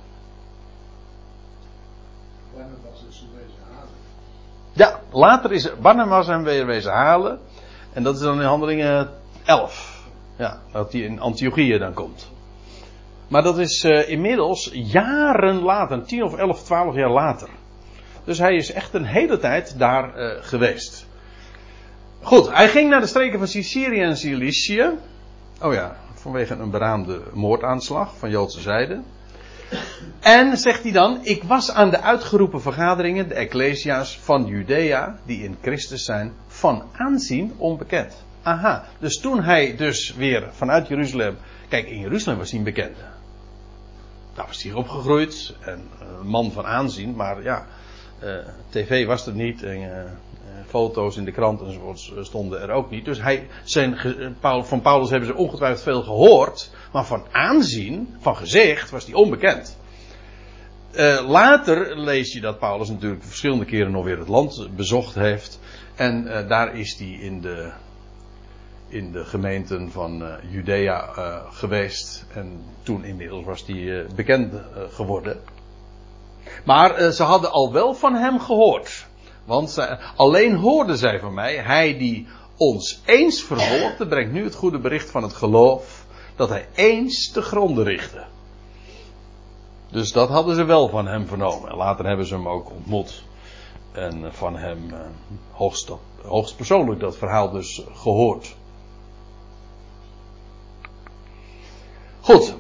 Ja, 4.74 5.00
later 5.12 5.52
is 5.52 5.70
Barnabas 5.82 6.28
hem 6.28 6.44
weer 6.44 6.66
wezen 6.66 6.92
halen. 6.92 7.40
En 7.94 8.04
dat 8.04 8.16
is 8.16 8.22
dan 8.22 8.42
in 8.42 8.48
handelingen 8.48 9.10
11. 9.46 10.06
Ja, 10.38 10.62
dat 10.72 10.92
hij 10.92 11.02
in 11.02 11.20
Antiochië 11.20 11.78
dan 11.78 11.94
komt. 11.94 12.32
Maar 13.28 13.44
dat 13.44 13.58
is 13.58 13.84
uh, 13.84 14.10
inmiddels 14.10 14.70
jaren 14.74 15.62
later, 15.62 16.04
10 16.06 16.24
of 16.24 16.36
11, 16.36 16.64
12 16.64 16.96
jaar 16.96 17.12
later. 17.12 17.50
Dus 18.24 18.38
hij 18.38 18.56
is 18.56 18.72
echt 18.72 18.94
een 18.94 19.06
hele 19.06 19.38
tijd 19.38 19.80
daar 19.80 20.20
uh, 20.20 20.32
geweest. 20.40 21.08
Goed, 22.22 22.52
hij 22.52 22.68
ging 22.68 22.90
naar 22.90 23.02
de 23.02 23.08
streken 23.08 23.40
van 23.40 23.48
Sicilië 23.48 24.02
en 24.02 24.18
Cilicië. 24.18 24.90
Oh 25.62 25.74
ja, 25.74 25.96
vanwege 26.20 26.54
een 26.54 26.70
beraamde 26.70 27.22
moordaanslag 27.34 28.18
van 28.18 28.30
Joodse 28.30 28.62
zijde. 28.62 29.02
En 30.20 30.58
zegt 30.58 30.84
hij 30.84 30.92
dan: 30.92 31.20
Ik 31.22 31.44
was 31.44 31.72
aan 31.72 31.90
de 31.90 32.02
uitgeroepen 32.02 32.62
vergaderingen, 32.62 33.28
de 33.28 33.34
Ecclesia's 33.34 34.20
van 34.20 34.46
Judea, 34.46 35.20
die 35.26 35.44
in 35.44 35.58
Christus 35.62 36.06
zijn, 36.06 36.34
van 36.48 36.84
aanzien 36.94 37.54
onbekend. 37.58 38.26
Aha, 38.42 38.86
dus 39.00 39.20
toen 39.20 39.44
hij 39.44 39.76
dus 39.76 40.16
weer 40.16 40.48
vanuit 40.52 40.88
Jeruzalem. 40.88 41.38
Kijk, 41.68 41.90
in 41.90 42.00
Jeruzalem 42.00 42.40
was 42.40 42.50
hij 42.50 42.60
een 42.60 42.66
bekende. 42.66 43.00
daar 44.34 44.48
was 44.48 44.64
hij 44.64 44.74
opgegroeid. 44.74 45.56
En 45.60 45.90
een 46.20 46.28
man 46.28 46.52
van 46.52 46.66
aanzien. 46.66 47.16
Maar 47.16 47.44
ja, 47.44 47.66
tv 48.70 49.06
was 49.06 49.28
er 49.28 49.34
niet. 49.34 49.64
En 49.64 49.80
foto's 50.66 51.18
in 51.18 51.26
de 51.26 51.32
krant 51.32 51.62
enzovoorts 51.62 52.14
stonden 52.22 52.62
er 52.62 52.70
ook 52.70 52.90
niet. 52.90 53.06
Dus 53.06 53.22
hij, 53.22 53.48
zijn, 53.64 53.98
van 54.42 54.82
Paulus 54.82 55.10
hebben 55.10 55.28
ze 55.28 55.36
ongetwijfeld 55.36 55.82
veel 55.84 56.04
gehoord. 56.04 56.72
Maar 56.92 57.06
van 57.06 57.26
aanzien, 57.32 58.16
van 58.20 58.36
gezicht, 58.36 58.90
was 58.90 59.06
hij 59.06 59.14
onbekend. 59.14 59.78
Later 61.28 61.98
lees 61.98 62.34
je 62.34 62.42
dat 62.42 62.60
Paulus 62.60 62.90
natuurlijk 62.90 63.24
verschillende 63.24 63.66
keren 63.66 63.92
nog 63.92 64.04
weer 64.04 64.20
het 64.20 64.28
land 64.28 64.70
bezocht 64.76 65.16
heeft. 65.16 65.60
En 65.96 66.24
daar 66.48 66.76
is 66.76 66.98
hij 66.98 67.08
in 67.08 67.42
de, 67.42 67.72
in 68.88 69.12
de 69.12 69.26
gemeenten 69.26 69.92
van 69.92 70.38
Judea 70.50 71.12
geweest. 71.52 72.26
En 72.34 72.64
toen 72.84 73.04
inmiddels 73.04 73.46
was 73.46 73.64
hij 73.68 74.06
bekend 74.16 74.54
geworden. 74.92 75.40
Maar 76.64 77.12
ze 77.12 77.24
hadden 77.24 77.52
al 77.52 77.74
wel 77.74 77.94
van 77.94 78.14
hem 78.14 78.40
gehoord. 78.40 79.07
Want 79.48 79.70
zij, 79.70 80.00
alleen 80.16 80.56
hoorden 80.56 80.98
zij 80.98 81.20
van 81.20 81.34
mij, 81.34 81.56
hij 81.56 81.98
die 81.98 82.28
ons 82.58 83.02
eens 83.06 83.44
vervolgde, 83.44 84.08
brengt 84.08 84.32
nu 84.32 84.44
het 84.44 84.56
goede 84.56 84.80
bericht 84.80 85.10
van 85.10 85.24
het 85.24 85.34
geloof, 85.34 86.06
dat 86.36 86.50
hij 86.50 86.68
eens 86.76 87.32
te 87.32 87.42
gronden 87.42 87.84
richtte. 87.84 88.26
Dus 89.92 90.12
dat 90.12 90.30
hadden 90.30 90.56
ze 90.56 90.64
wel 90.64 90.90
van 90.90 91.08
hem 91.08 91.28
vernomen. 91.28 91.70
En 91.70 91.76
later 91.76 92.06
hebben 92.06 92.26
ze 92.26 92.34
hem 92.34 92.48
ook 92.48 92.70
ontmoet. 92.70 93.24
En 93.92 94.34
van 94.34 94.56
hem 94.56 94.94
hoogst, 95.52 95.92
hoogst 96.22 96.56
persoonlijk 96.56 97.00
dat 97.00 97.18
verhaal 97.18 97.52
dus 97.52 97.84
gehoord. 97.94 98.56
Goed. 102.20 102.56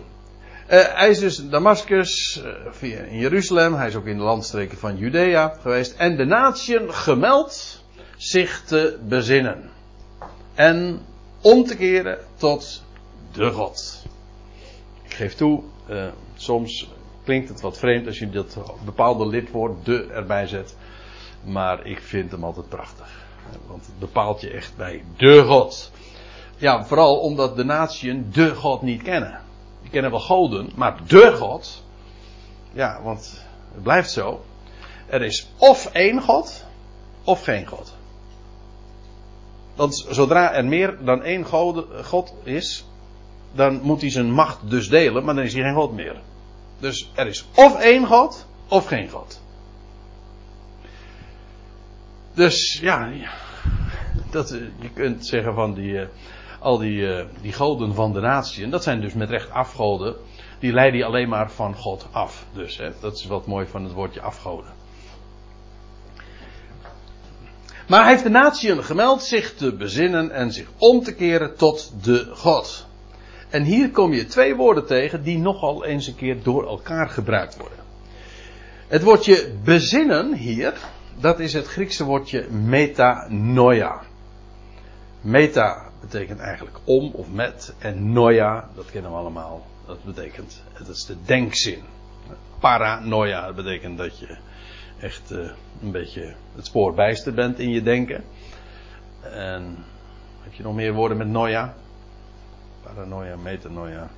Uh, 0.70 0.84
hij 0.88 1.09
is 1.09 1.20
dus 1.20 1.39
in 1.39 1.49
Damascus, 1.49 2.41
via 2.70 2.99
in 2.99 3.18
Jeruzalem. 3.18 3.74
Hij 3.74 3.88
is 3.88 3.95
ook 3.95 4.05
in 4.05 4.18
de 4.18 4.24
landstreken 4.24 4.78
van 4.78 4.97
Judea 4.97 5.57
geweest. 5.61 5.95
En 5.97 6.18
de 6.18 6.26
natieën 6.26 6.93
gemeld 6.93 7.84
zich 8.18 8.63
te 8.65 8.99
bezinnen. 9.01 9.70
En 10.55 10.99
om 11.41 11.65
te 11.65 11.76
keren 11.76 12.18
tot 12.36 12.84
de 13.32 13.51
God. 13.51 14.05
Ik 15.03 15.13
geef 15.13 15.36
toe, 15.36 15.63
uh, 15.89 16.05
soms 16.36 16.89
klinkt 17.24 17.49
het 17.49 17.61
wat 17.61 17.78
vreemd 17.78 18.07
als 18.07 18.20
je 18.20 18.30
dat 18.30 18.57
bepaalde 18.86 19.28
lidwoord 19.28 19.86
de 19.86 20.07
erbij 20.13 20.47
zet. 20.47 20.76
Maar 21.43 21.86
ik 21.86 21.99
vind 21.99 22.32
hem 22.32 22.43
altijd 22.43 22.70
prachtig. 22.70 23.09
Want 23.68 23.86
het 23.86 23.99
bepaalt 23.99 24.41
je 24.41 24.49
echt 24.49 24.76
bij 24.76 25.03
de 25.18 25.43
God. 25.43 25.91
Ja, 26.57 26.86
vooral 26.86 27.20
omdat 27.20 27.55
de 27.55 27.63
natieën 27.63 28.30
de 28.32 28.55
God 28.55 28.82
niet 28.82 29.01
kennen. 29.01 29.45
Die 29.88 29.96
kennen 29.96 30.12
wel 30.12 30.28
goden, 30.28 30.70
maar 30.76 30.98
de 31.08 31.36
God. 31.36 31.84
Ja, 32.74 33.02
want 33.02 33.44
het 33.74 33.84
blijft 33.84 34.12
zo. 34.12 34.46
Er 35.06 35.22
is 35.22 35.50
of 35.58 35.86
één 35.86 36.22
God, 36.22 36.66
of 37.24 37.44
geen 37.44 37.68
God. 37.68 37.94
Want 39.76 40.06
zodra 40.10 40.54
er 40.54 40.66
meer 40.66 40.98
dan 41.04 41.24
één 41.24 41.46
God 42.04 42.34
is, 42.44 42.86
dan 43.52 43.82
moet 43.82 44.02
hij 44.02 44.10
zijn 44.10 44.32
macht 44.32 44.70
dus 44.70 44.90
delen, 44.90 45.24
maar 45.24 45.36
dan 45.36 45.44
is 45.44 45.54
hij 45.54 45.64
geen 45.64 45.76
God 45.76 45.94
meer. 45.94 46.22
Dus 46.80 47.12
er 47.16 47.28
is 47.28 47.46
of 47.56 47.80
één 47.80 48.06
God, 48.06 48.46
of 48.68 48.88
geen 48.88 49.10
God. 49.10 49.42
Dus 52.34 52.80
ja, 52.82 53.12
dat, 54.30 54.52
eh, 54.52 54.60
je 54.80 54.90
kunt 54.94 55.26
zeggen 55.26 55.54
van 55.54 55.74
die, 55.74 55.92
uh, 55.92 56.08
al 56.60 56.78
die, 56.78 57.01
uh, 57.01 57.24
die 57.41 57.53
goden 57.53 57.93
van 57.93 58.14
de 58.14 58.20
natie, 58.20 58.64
en 58.64 58.70
dat 58.70 58.84
zijn 58.84 59.01
dus 59.01 59.14
met 59.14 59.30
recht 59.30 59.51
afgoden, 59.51 60.16
die 60.60 60.74
leiden 60.74 60.99
je 60.99 61.05
alleen 61.05 61.30
maar 61.30 61.51
van 61.51 61.76
God 61.76 62.08
af. 62.12 62.45
Dus 62.53 62.78
hè, 62.78 62.91
dat 63.01 63.14
is 63.14 63.26
wat 63.26 63.45
mooi 63.45 63.66
van 63.68 63.84
het 63.84 63.93
woordje 63.93 64.22
afgoden. 64.22 64.76
Maar 67.88 68.01
hij 68.01 68.12
heeft 68.12 68.24
de 68.24 68.30
natieën 68.30 68.84
gemeld 68.84 69.24
zich 69.24 69.53
te 69.55 69.74
bezinnen 69.74 70.32
en 70.32 70.51
zich 70.51 70.68
om 70.78 71.03
te 71.03 71.16
keren 71.16 71.55
tot 71.55 71.93
de 72.03 72.32
God. 72.34 72.88
En 73.49 73.64
hier 73.64 73.91
kom 73.91 74.14
je 74.14 74.26
twee 74.26 74.55
woorden 74.55 74.86
tegen 74.86 75.24
die 75.24 75.38
nogal 75.38 75.86
eens 75.86 76.08
een 76.08 76.16
keer 76.16 76.43
door 76.43 76.68
elkaar 76.68 77.10
gebruikt 77.10 77.58
worden. 77.58 77.78
Het 78.88 79.03
woordje 79.03 79.53
bezinnen 79.64 80.34
hier, 80.34 80.74
dat 81.20 81.39
is 81.39 81.53
het 81.53 81.68
Griekse 81.68 82.03
woordje 82.03 82.47
metanoia. 82.49 84.01
Meta 85.22 85.87
betekent 86.00 86.39
eigenlijk 86.39 86.78
om 86.84 87.12
of 87.14 87.32
met. 87.32 87.76
En 87.78 88.12
noia, 88.12 88.70
dat 88.76 88.91
kennen 88.91 89.12
we 89.12 89.18
allemaal. 89.18 89.66
Dat 89.86 90.04
betekent, 90.04 90.64
dat 90.78 90.88
is 90.88 91.06
de 91.06 91.16
denkzin. 91.26 91.84
Paranoia 92.60 93.54
betekent 93.54 93.98
dat 93.98 94.20
je 94.20 94.38
echt 95.00 95.32
uh, 95.32 95.50
een 95.82 95.91
beetje 95.91 96.36
het 96.56 96.66
spoor 96.66 96.93
bijster 96.93 97.34
bent 97.34 97.60
in 97.60 97.70
je 97.70 97.82
denken. 97.82 98.24
En 99.22 99.78
heb 100.41 100.54
je 100.54 100.64
nog 100.64 100.76
meer 100.76 100.93
woorden 100.93 101.18
met 101.18 101.28
noia? 101.28 101.74
Paranoia, 102.84 103.36
metanoia. 103.36 104.10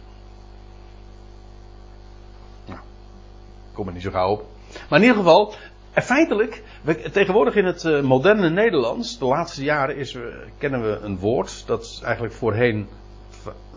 Nou, 2.65 2.79
kom 3.73 3.87
er 3.87 3.93
niet 3.93 4.01
zo 4.01 4.11
gauw 4.11 4.31
op. 4.31 4.45
Maar 4.89 4.99
in 4.99 5.05
ieder 5.05 5.17
geval, 5.17 5.53
feitelijk, 5.93 6.63
we, 6.81 7.09
tegenwoordig 7.11 7.55
in 7.55 7.65
het 7.65 7.83
uh, 7.83 8.01
moderne 8.01 8.49
Nederlands, 8.49 9.19
de 9.19 9.25
laatste 9.25 9.63
jaren 9.63 9.95
is, 9.95 10.13
uh, 10.13 10.23
kennen 10.57 10.81
we 10.81 10.99
een 10.99 11.19
woord 11.19 11.63
dat 11.67 12.01
eigenlijk 12.03 12.33
voorheen 12.33 12.87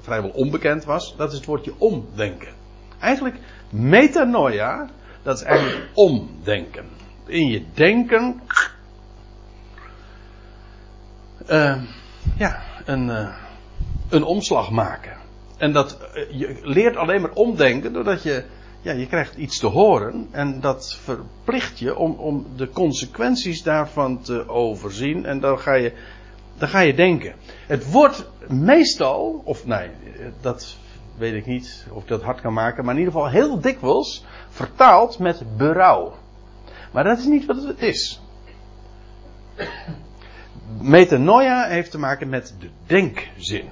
vrijwel 0.01 0.31
onbekend 0.31 0.85
was. 0.85 1.17
Dat 1.17 1.31
is 1.31 1.37
het 1.37 1.47
woordje 1.47 1.73
omdenken. 1.79 2.53
Eigenlijk, 3.01 3.37
metanoia, 3.71 4.91
dat 5.23 5.37
is 5.37 5.43
eigenlijk 5.43 5.89
omdenken. 5.95 6.85
In 7.27 7.49
je 7.49 7.65
denken, 7.75 8.43
uh, 11.49 11.83
ja, 12.37 12.63
een 12.85 13.33
een 14.13 14.25
omslag 14.25 14.71
maken. 14.71 15.17
En 15.57 15.73
dat, 15.73 15.99
eh, 16.15 16.39
je 16.39 16.59
leert 16.63 16.97
alleen 16.97 17.21
maar 17.21 17.33
omdenken 17.33 17.93
doordat 17.93 18.23
je, 18.23 18.45
ja, 18.83 18.93
je 18.93 19.07
krijgt 19.07 19.37
iets 19.37 19.59
te 19.59 19.67
horen 19.67 20.29
en 20.31 20.61
dat 20.61 20.95
verplicht 21.03 21.79
je 21.79 21.97
om, 21.97 22.13
om 22.13 22.47
de 22.57 22.71
consequenties 22.71 23.63
daarvan 23.63 24.23
te 24.23 24.49
overzien 24.49 25.27
en 25.27 25.41
dan 25.41 25.59
ga 25.59 25.75
je, 25.75 25.93
dan 26.57 26.69
ga 26.69 26.81
je 26.81 26.95
denken. 26.95 27.35
Het 27.67 27.91
wordt 27.91 28.31
meestal, 28.49 29.43
of 29.45 29.67
nee, 29.67 29.91
dat 30.41 30.77
weet 31.17 31.35
ik 31.35 31.47
niet 31.47 31.87
of 31.91 32.03
ik 32.03 32.09
dat 32.09 32.23
hard 32.23 32.41
kan 32.41 32.53
maken, 32.53 32.85
maar 32.85 32.95
in 32.95 33.01
ieder 33.01 33.15
geval 33.15 33.31
heel 33.31 33.61
dikwijls 33.61 34.25
vertaald 34.49 35.19
met 35.19 35.57
berouw. 35.57 36.15
Maar 36.93 37.05
dat 37.05 37.19
is 37.19 37.25
niet 37.25 37.47
wat 37.47 37.63
het 37.63 37.83
is. 37.83 38.21
Metanoia 40.81 41.67
heeft 41.67 41.91
te 41.91 41.99
maken 41.99 42.29
met 42.29 42.55
de 42.59 42.69
denkzin. 42.87 43.69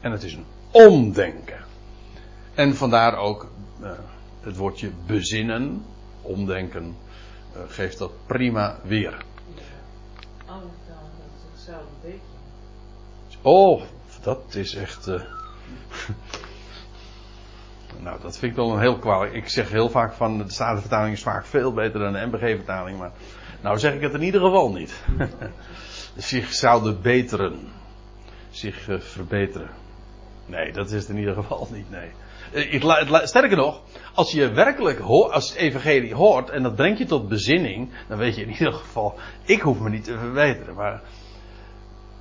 En 0.00 0.12
het 0.12 0.22
is 0.22 0.34
een 0.34 0.44
omdenken. 0.70 1.64
En 2.54 2.76
vandaar 2.76 3.16
ook 3.16 3.50
uh, 3.82 3.90
het 4.44 4.56
woordje 4.56 4.90
bezinnen, 5.06 5.84
omdenken, 6.22 6.96
uh, 7.56 7.62
geeft 7.68 7.98
dat 7.98 8.12
prima 8.26 8.78
weer. 8.82 9.24
Oh, 13.42 13.82
dat 14.22 14.54
is 14.54 14.74
echt. 14.74 15.08
Uh, 15.08 15.20
nou, 18.04 18.20
dat 18.20 18.38
vind 18.38 18.50
ik 18.50 18.56
wel 18.56 18.72
een 18.72 18.80
heel 18.80 18.98
kwalijk. 18.98 19.32
Ik 19.32 19.48
zeg 19.48 19.70
heel 19.70 19.90
vaak 19.90 20.12
van 20.12 20.38
de 20.38 20.50
Statenvertaling 20.52 21.14
is 21.14 21.22
vaak 21.22 21.46
veel 21.46 21.72
beter 21.72 22.00
dan 22.00 22.12
de 22.12 22.26
MBG-vertaling, 22.26 22.98
maar 22.98 23.12
nou 23.60 23.78
zeg 23.78 23.94
ik 23.94 24.00
het 24.00 24.14
in 24.14 24.22
ieder 24.22 24.40
geval 24.40 24.72
niet. 24.72 25.04
zich 26.16 26.52
zouden 26.52 27.02
beteren, 27.02 27.58
zich 28.50 28.88
verbeteren. 28.98 29.70
Nee, 30.46 30.72
dat 30.72 30.90
is 30.90 31.00
het 31.00 31.08
in 31.08 31.18
ieder 31.18 31.34
geval 31.34 31.68
niet, 31.72 31.90
nee. 31.90 32.10
Eh, 32.54 33.24
sterker 33.24 33.56
nog, 33.56 33.82
als 34.14 34.32
je 34.32 34.50
werkelijk 34.50 34.98
hoort, 34.98 35.32
als 35.32 35.48
het 35.48 35.58
evangelie 35.58 36.14
hoort 36.14 36.50
en 36.50 36.62
dat 36.62 36.74
brengt 36.74 36.98
je 36.98 37.04
tot 37.04 37.28
bezinning, 37.28 37.90
dan 38.08 38.18
weet 38.18 38.34
je 38.34 38.42
in 38.42 38.50
ieder 38.50 38.72
geval, 38.72 39.14
ik 39.44 39.60
hoef 39.60 39.80
me 39.80 39.90
niet 39.90 40.04
te 40.04 40.18
verbeteren. 40.18 40.74
Maar 40.74 41.02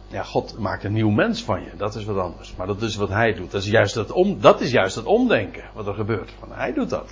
ja, 0.08 0.24
God 0.24 0.58
maakt 0.58 0.84
een 0.84 0.94
nieuw 0.94 1.10
mens 1.10 1.44
van 1.44 1.62
je, 1.64 1.70
dat 1.78 1.96
is 1.96 2.06
wat 2.06 2.18
anders. 2.18 2.56
Maar 2.56 2.68
dat 2.68 2.82
is 2.82 2.96
wat 2.96 3.10
hij 3.10 3.34
doet. 3.34 3.52
Dat 3.52 3.62
is 3.62 3.70
juist 3.70 3.94
dat, 3.94 4.12
om, 4.12 4.42
dat, 4.42 4.62
is 4.62 4.72
juist 4.72 4.96
dat 4.96 5.06
omdenken 5.06 5.64
wat 5.74 5.88
er 5.88 5.94
gebeurt. 5.94 6.32
Van, 6.40 6.52
hij 6.52 6.74
doet 6.74 6.90
dat. 6.90 7.10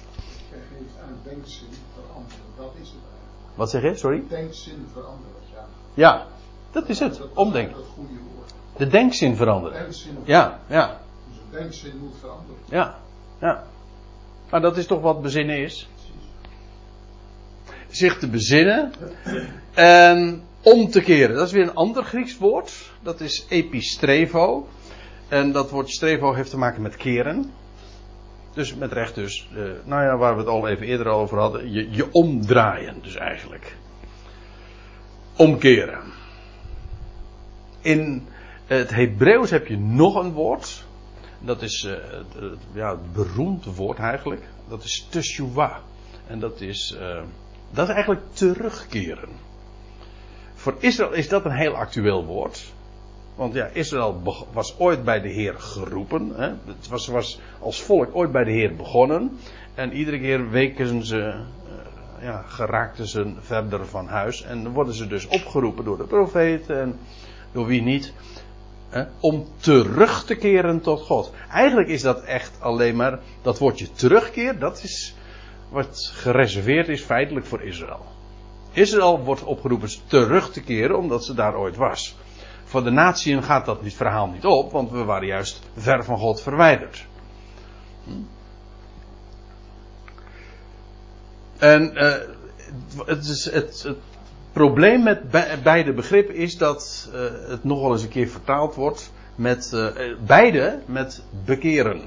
Hij 0.49 0.59
geeft 0.69 1.01
aan 1.03 1.17
denkzin 1.23 1.67
veranderen, 1.93 2.45
dat 2.57 2.73
is 2.81 2.87
het 2.87 2.97
eigenlijk. 2.97 3.55
Wat 3.55 3.69
zeg 3.69 3.81
je, 3.81 3.95
sorry? 3.95 4.23
Denkzin 4.29 4.87
veranderen, 4.93 5.41
ja. 5.53 5.65
Ja, 5.93 6.25
dat 6.71 6.89
is 6.89 6.99
het, 6.99 7.21
omdenken. 7.33 7.75
Dat 7.75 7.85
goede 7.95 8.13
woord. 8.35 8.53
De 8.77 8.87
denkzin 8.87 9.35
veranderen. 9.35 9.81
Denkzin 9.81 10.17
Ja, 10.23 10.59
ja. 10.67 10.99
Dus 11.27 11.37
de 11.51 11.57
denkzin 11.57 11.97
moet 11.99 12.15
veranderen. 12.19 12.61
Ja, 12.65 12.99
ja. 13.41 13.63
Maar 14.49 14.61
dat 14.61 14.77
is 14.77 14.85
toch 14.85 15.01
wat 15.01 15.21
bezinnen 15.21 15.57
is? 15.57 15.89
Zich 17.89 18.17
te 18.17 18.27
bezinnen 18.27 18.93
en 19.73 20.43
om 20.61 20.89
te 20.89 21.01
keren. 21.01 21.35
Dat 21.35 21.47
is 21.47 21.53
weer 21.53 21.63
een 21.63 21.75
ander 21.75 22.03
Grieks 22.03 22.37
woord. 22.37 22.91
Dat 23.01 23.19
is 23.19 23.45
epistrevo. 23.49 24.67
En 25.27 25.51
dat 25.51 25.69
woord 25.69 25.89
strevo 25.89 26.33
heeft 26.33 26.49
te 26.49 26.57
maken 26.57 26.81
met 26.81 26.95
keren. 26.95 27.51
Dus 28.53 28.75
met 28.75 28.91
recht 28.91 29.15
dus, 29.15 29.47
eh, 29.55 29.63
nou 29.83 30.03
ja, 30.03 30.17
waar 30.17 30.33
we 30.33 30.39
het 30.39 30.49
al 30.49 30.67
even 30.67 30.85
eerder 30.85 31.07
over 31.07 31.39
hadden, 31.39 31.71
je, 31.71 31.91
je 31.91 32.11
omdraaien 32.11 32.95
dus 33.01 33.15
eigenlijk. 33.15 33.75
Omkeren. 35.35 35.99
In 37.81 38.27
het 38.65 38.89
Hebreeuws 38.89 39.49
heb 39.49 39.67
je 39.67 39.77
nog 39.77 40.15
een 40.15 40.31
woord. 40.31 40.85
Dat 41.41 41.61
is 41.61 41.83
uh, 41.83 41.91
het, 41.91 42.57
ja, 42.73 42.89
het 42.89 43.13
beroemde 43.13 43.73
woord 43.73 43.97
eigenlijk. 43.97 44.41
Dat 44.69 44.83
is 44.83 45.07
teshuvah. 45.09 45.75
En 46.27 46.39
dat 46.39 46.61
is, 46.61 46.97
uh, 47.01 47.21
dat 47.71 47.87
is 47.87 47.93
eigenlijk 47.93 48.21
terugkeren. 48.33 49.29
Voor 50.53 50.75
Israël 50.79 51.13
is 51.13 51.29
dat 51.29 51.45
een 51.45 51.51
heel 51.51 51.75
actueel 51.75 52.25
woord. 52.25 52.71
Want 53.35 53.53
ja, 53.53 53.65
Israël 53.65 54.21
was 54.53 54.79
ooit 54.79 55.03
bij 55.03 55.21
de 55.21 55.29
Heer 55.29 55.53
geroepen. 55.59 56.31
Hè? 56.35 56.47
Het 56.65 56.87
was, 56.89 57.07
was 57.07 57.39
als 57.59 57.81
volk 57.81 58.15
ooit 58.15 58.31
bij 58.31 58.43
de 58.43 58.51
Heer 58.51 58.75
begonnen. 58.75 59.37
En 59.75 59.93
iedere 59.93 60.19
keer 60.19 60.49
weken 60.49 61.05
ze, 61.05 61.17
uh, 61.17 62.23
ja, 62.23 62.41
geraakten 62.41 63.07
ze 63.07 63.33
verder 63.39 63.87
van 63.87 64.07
huis. 64.07 64.43
En 64.43 64.71
worden 64.71 64.93
ze 64.93 65.07
dus 65.07 65.27
opgeroepen 65.27 65.83
door 65.83 65.97
de 65.97 66.03
profeten 66.03 66.81
en 66.81 66.99
door 67.51 67.65
wie 67.65 67.81
niet. 67.81 68.13
Om 69.19 69.47
terug 69.57 70.25
te 70.25 70.35
keren 70.35 70.81
tot 70.81 71.01
God. 71.01 71.31
Eigenlijk 71.51 71.89
is 71.89 72.01
dat 72.01 72.23
echt 72.23 72.51
alleen 72.59 72.95
maar 72.95 73.19
dat 73.41 73.59
woordje 73.59 73.91
terugkeer. 73.91 74.59
Dat 74.59 74.83
is 74.83 75.15
wat 75.69 76.11
gereserveerd 76.13 76.87
is 76.87 77.01
feitelijk 77.01 77.45
voor 77.45 77.61
Israël. 77.61 78.05
Israël 78.71 79.19
wordt 79.19 79.43
opgeroepen 79.43 79.89
terug 80.07 80.51
te 80.51 80.61
keren 80.61 80.97
omdat 80.97 81.25
ze 81.25 81.33
daar 81.33 81.55
ooit 81.55 81.75
was. 81.75 82.15
Voor 82.63 82.83
de 82.83 82.89
natieën 82.89 83.43
gaat 83.43 83.65
dat 83.65 83.79
verhaal 83.83 84.27
niet 84.27 84.45
op, 84.45 84.71
want 84.71 84.91
we 84.91 85.03
waren 85.03 85.27
juist 85.27 85.61
ver 85.77 86.03
van 86.03 86.17
God 86.17 86.41
verwijderd. 86.41 87.05
En 91.57 91.91
uh, 91.93 92.13
het, 93.05 93.25
is 93.25 93.51
het, 93.51 93.87
probleem 94.53 95.03
met 95.03 95.19
beide 95.63 95.93
begrippen 95.93 96.35
is 96.35 96.57
dat 96.57 97.09
uh, 97.13 97.19
het 97.49 97.63
nogal 97.63 97.91
eens 97.91 98.03
een 98.03 98.09
keer 98.09 98.27
vertaald 98.27 98.75
wordt 98.75 99.11
met 99.35 99.71
uh, 99.73 99.87
beide 100.25 100.79
met 100.85 101.23
bekeren. 101.45 102.01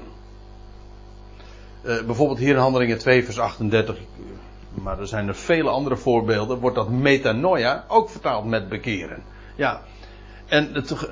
bijvoorbeeld 1.81 2.39
hier 2.39 2.53
in 2.53 2.59
Handelingen 2.59 2.97
2 2.97 3.25
vers 3.25 3.39
38, 3.39 3.97
maar 4.73 4.99
er 4.99 5.07
zijn 5.07 5.27
er 5.27 5.35
vele 5.35 5.69
andere 5.69 5.97
voorbeelden, 5.97 6.59
wordt 6.59 6.75
dat 6.75 6.89
metanoia 6.89 7.85
ook 7.87 8.09
vertaald 8.09 8.45
met 8.45 8.69
bekeren. 8.69 9.23
Ja, 9.55 9.81
en 10.45 10.73
het, 10.73 11.07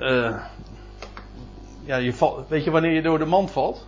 ja, 1.86 1.96
je 1.96 2.14
valt, 2.14 2.48
weet 2.48 2.64
je 2.64 2.72
wanneer 2.72 2.92
je 2.92 3.02
door 3.02 3.20
de 3.20 3.26
mand 3.26 3.52
valt? 3.52 3.88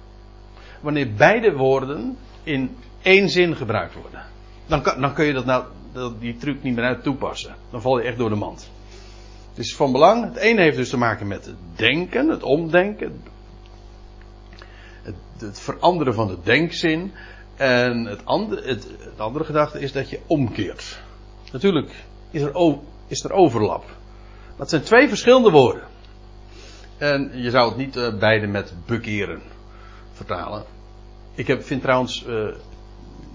Wanneer 0.81 1.13
beide 1.13 1.53
woorden 1.53 2.17
in 2.43 2.77
één 3.01 3.29
zin 3.29 3.55
gebruikt 3.55 3.93
worden. 3.93 4.23
Dan, 4.65 4.83
dan 4.83 5.13
kun 5.13 5.25
je 5.25 5.33
dat 5.33 5.45
nou, 5.45 5.63
die 6.19 6.37
truc 6.37 6.63
niet 6.63 6.75
meer 6.75 6.83
uit 6.83 7.03
toepassen. 7.03 7.55
Dan 7.71 7.81
val 7.81 7.97
je 7.97 8.03
echt 8.03 8.17
door 8.17 8.29
de 8.29 8.35
mand. 8.35 8.69
Het 9.49 9.65
is 9.65 9.75
van 9.75 9.91
belang. 9.91 10.23
Het 10.23 10.35
ene 10.35 10.61
heeft 10.61 10.77
dus 10.77 10.89
te 10.89 10.97
maken 10.97 11.27
met 11.27 11.45
het 11.45 11.55
denken, 11.75 12.29
het 12.29 12.43
omdenken. 12.43 13.23
Het, 15.01 15.15
het 15.37 15.59
veranderen 15.59 16.13
van 16.13 16.27
de 16.27 16.37
denkzin. 16.43 17.11
En 17.55 18.05
het 18.05 18.25
andere, 18.25 18.67
het, 18.67 18.87
het 18.99 19.19
andere 19.19 19.45
gedachte 19.45 19.79
is 19.79 19.91
dat 19.91 20.09
je 20.09 20.19
omkeert. 20.27 20.99
Natuurlijk 21.51 22.05
is 22.31 22.41
er, 22.41 22.77
is 23.07 23.23
er 23.23 23.31
overlap. 23.31 23.85
Dat 24.57 24.69
zijn 24.69 24.81
twee 24.81 25.07
verschillende 25.07 25.49
woorden. 25.49 25.83
En 26.97 27.31
je 27.33 27.49
zou 27.49 27.67
het 27.67 27.77
niet 27.77 27.95
uh, 27.95 28.19
beide 28.19 28.47
met 28.47 28.73
bekeren 28.85 29.41
vertalen. 30.13 30.63
Ik 31.33 31.47
heb, 31.47 31.63
vind 31.63 31.81
trouwens, 31.81 32.25
uh, 32.27 32.47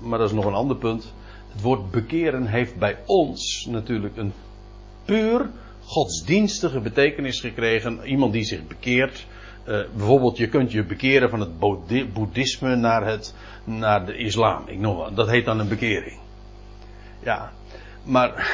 maar 0.00 0.18
dat 0.18 0.28
is 0.28 0.34
nog 0.34 0.44
een 0.44 0.54
ander 0.54 0.76
punt. 0.76 1.12
Het 1.52 1.60
woord 1.62 1.90
bekeren 1.90 2.46
heeft 2.46 2.76
bij 2.76 2.96
ons 3.06 3.66
natuurlijk 3.70 4.16
een 4.16 4.32
puur 5.04 5.50
godsdienstige 5.84 6.80
betekenis 6.80 7.40
gekregen. 7.40 8.00
Iemand 8.04 8.32
die 8.32 8.44
zich 8.44 8.66
bekeert. 8.66 9.26
Uh, 9.68 9.80
bijvoorbeeld, 9.96 10.36
je 10.36 10.48
kunt 10.48 10.72
je 10.72 10.84
bekeren 10.84 11.30
van 11.30 11.40
het 11.40 11.58
boeddhisme 12.12 12.76
naar, 12.76 13.06
het, 13.06 13.34
naar 13.64 14.06
de 14.06 14.16
islam. 14.16 14.62
Ik 14.66 14.78
noem 14.78 14.96
wat. 14.96 15.16
Dat 15.16 15.30
heet 15.30 15.44
dan 15.44 15.58
een 15.58 15.68
bekering. 15.68 16.18
Ja, 17.22 17.52
maar 18.02 18.48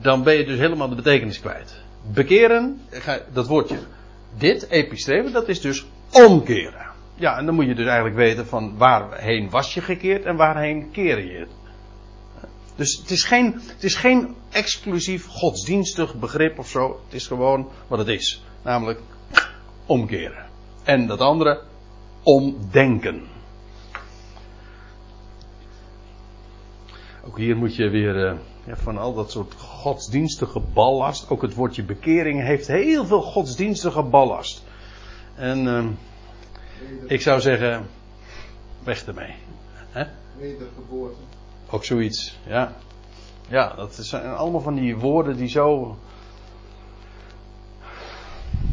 dan 0.00 0.22
ben 0.22 0.34
je 0.34 0.44
dus 0.44 0.58
helemaal 0.58 0.88
de 0.88 0.94
betekenis 0.94 1.40
kwijt. 1.40 1.82
Bekeren, 2.12 2.80
dat 3.32 3.46
woordje, 3.46 3.78
dit, 4.38 4.68
epistreven, 4.68 5.32
dat 5.32 5.48
is 5.48 5.60
dus 5.60 5.86
omkeren. 6.10 6.86
Ja, 7.14 7.38
en 7.38 7.46
dan 7.46 7.54
moet 7.54 7.66
je 7.66 7.74
dus 7.74 7.86
eigenlijk 7.86 8.16
weten 8.16 8.46
van 8.46 8.76
waarheen 8.76 9.50
was 9.50 9.74
je 9.74 9.80
gekeerd 9.80 10.24
en 10.24 10.36
waarheen 10.36 10.90
keer 10.90 11.32
je 11.32 11.38
het. 11.38 11.50
Dus 12.78 12.96
het 12.96 13.10
is 13.10 13.24
geen, 13.24 13.60
het 13.66 13.84
is 13.84 13.94
geen 13.94 14.36
exclusief 14.50 15.26
godsdienstig 15.26 16.14
begrip 16.14 16.58
of 16.58 16.68
zo. 16.68 17.00
Het 17.04 17.14
is 17.14 17.26
gewoon 17.26 17.68
wat 17.86 17.98
het 17.98 18.08
is. 18.08 18.42
Namelijk 18.62 19.00
omkeren. 19.86 20.46
En 20.82 21.06
dat 21.06 21.20
andere, 21.20 21.62
omdenken. 22.22 23.22
Ook 27.24 27.38
hier 27.38 27.56
moet 27.56 27.76
je 27.76 27.88
weer 27.88 28.16
uh, 28.16 28.38
ja, 28.66 28.76
van 28.76 28.98
al 28.98 29.14
dat 29.14 29.30
soort 29.30 29.54
godsdienstige 29.54 30.60
ballast. 30.60 31.30
Ook 31.30 31.42
het 31.42 31.54
woordje 31.54 31.84
bekering 31.84 32.42
heeft 32.42 32.66
heel 32.66 33.06
veel 33.06 33.22
godsdienstige 33.22 34.02
ballast. 34.02 34.64
En 35.34 35.66
uh, 35.66 35.86
ik 37.06 37.20
zou 37.20 37.40
zeggen, 37.40 37.86
weg 38.84 39.06
ermee. 39.06 39.34
Wedergeboorte. 40.38 41.20
Ook 41.70 41.84
zoiets, 41.84 42.38
ja. 42.46 42.72
Ja, 43.48 43.74
dat 43.74 43.94
zijn 43.94 44.34
allemaal 44.34 44.60
van 44.60 44.74
die 44.74 44.96
woorden 44.96 45.36
die 45.36 45.48
zo. 45.48 45.96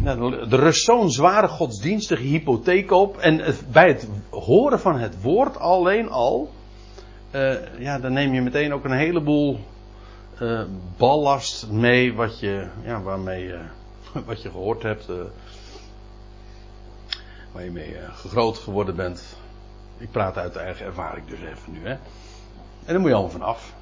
er 0.04 0.48
rust 0.48 0.84
zo'n 0.84 1.12
zware 1.12 1.48
godsdienstige 1.48 2.24
hypotheek 2.24 2.92
op. 2.92 3.18
En 3.18 3.56
bij 3.72 3.88
het 3.88 4.08
horen 4.30 4.80
van 4.80 5.00
het 5.00 5.22
woord 5.22 5.58
alleen 5.58 6.10
al. 6.10 6.52
Uh, 7.32 7.80
ja, 7.80 8.00
dan 8.00 8.14
neem 8.14 8.34
je 8.34 8.42
meteen 8.42 8.74
ook 8.74 8.86
een 8.86 8.98
heleboel 8.98 9.60
uh, 10.42 10.64
ballast 10.98 11.70
mee 11.70 12.14
wat 12.14 12.40
je, 12.40 12.68
ja, 12.84 13.02
waarmee, 13.02 13.54
wat 14.26 14.42
je 14.42 14.50
gehoord 14.50 14.84
hebt, 14.84 15.08
waar 17.52 17.64
je 17.64 17.72
mee 17.72 17.96
gegroot 18.14 18.58
geworden 18.58 18.96
bent. 18.96 19.38
Ik 19.98 20.12
praat 20.12 20.38
uit 20.38 20.56
eigen 20.56 20.86
ervaring 20.86 21.28
dus 21.28 21.40
even 21.40 21.72
nu, 21.72 21.88
hè. 21.88 21.98
En 22.86 22.94
daar 22.94 23.00
moet 23.00 23.10
je 23.10 23.16
allemaal 23.16 23.32
vanaf. 23.32 23.74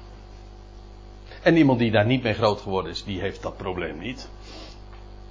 En 1.42 1.56
iemand 1.56 1.78
die 1.78 1.90
daar 1.90 2.06
niet 2.06 2.22
mee 2.22 2.34
groot 2.34 2.60
geworden 2.60 2.90
is, 2.90 3.04
die 3.04 3.20
heeft 3.20 3.42
dat 3.42 3.56
probleem 3.56 3.98
niet. 3.98 4.28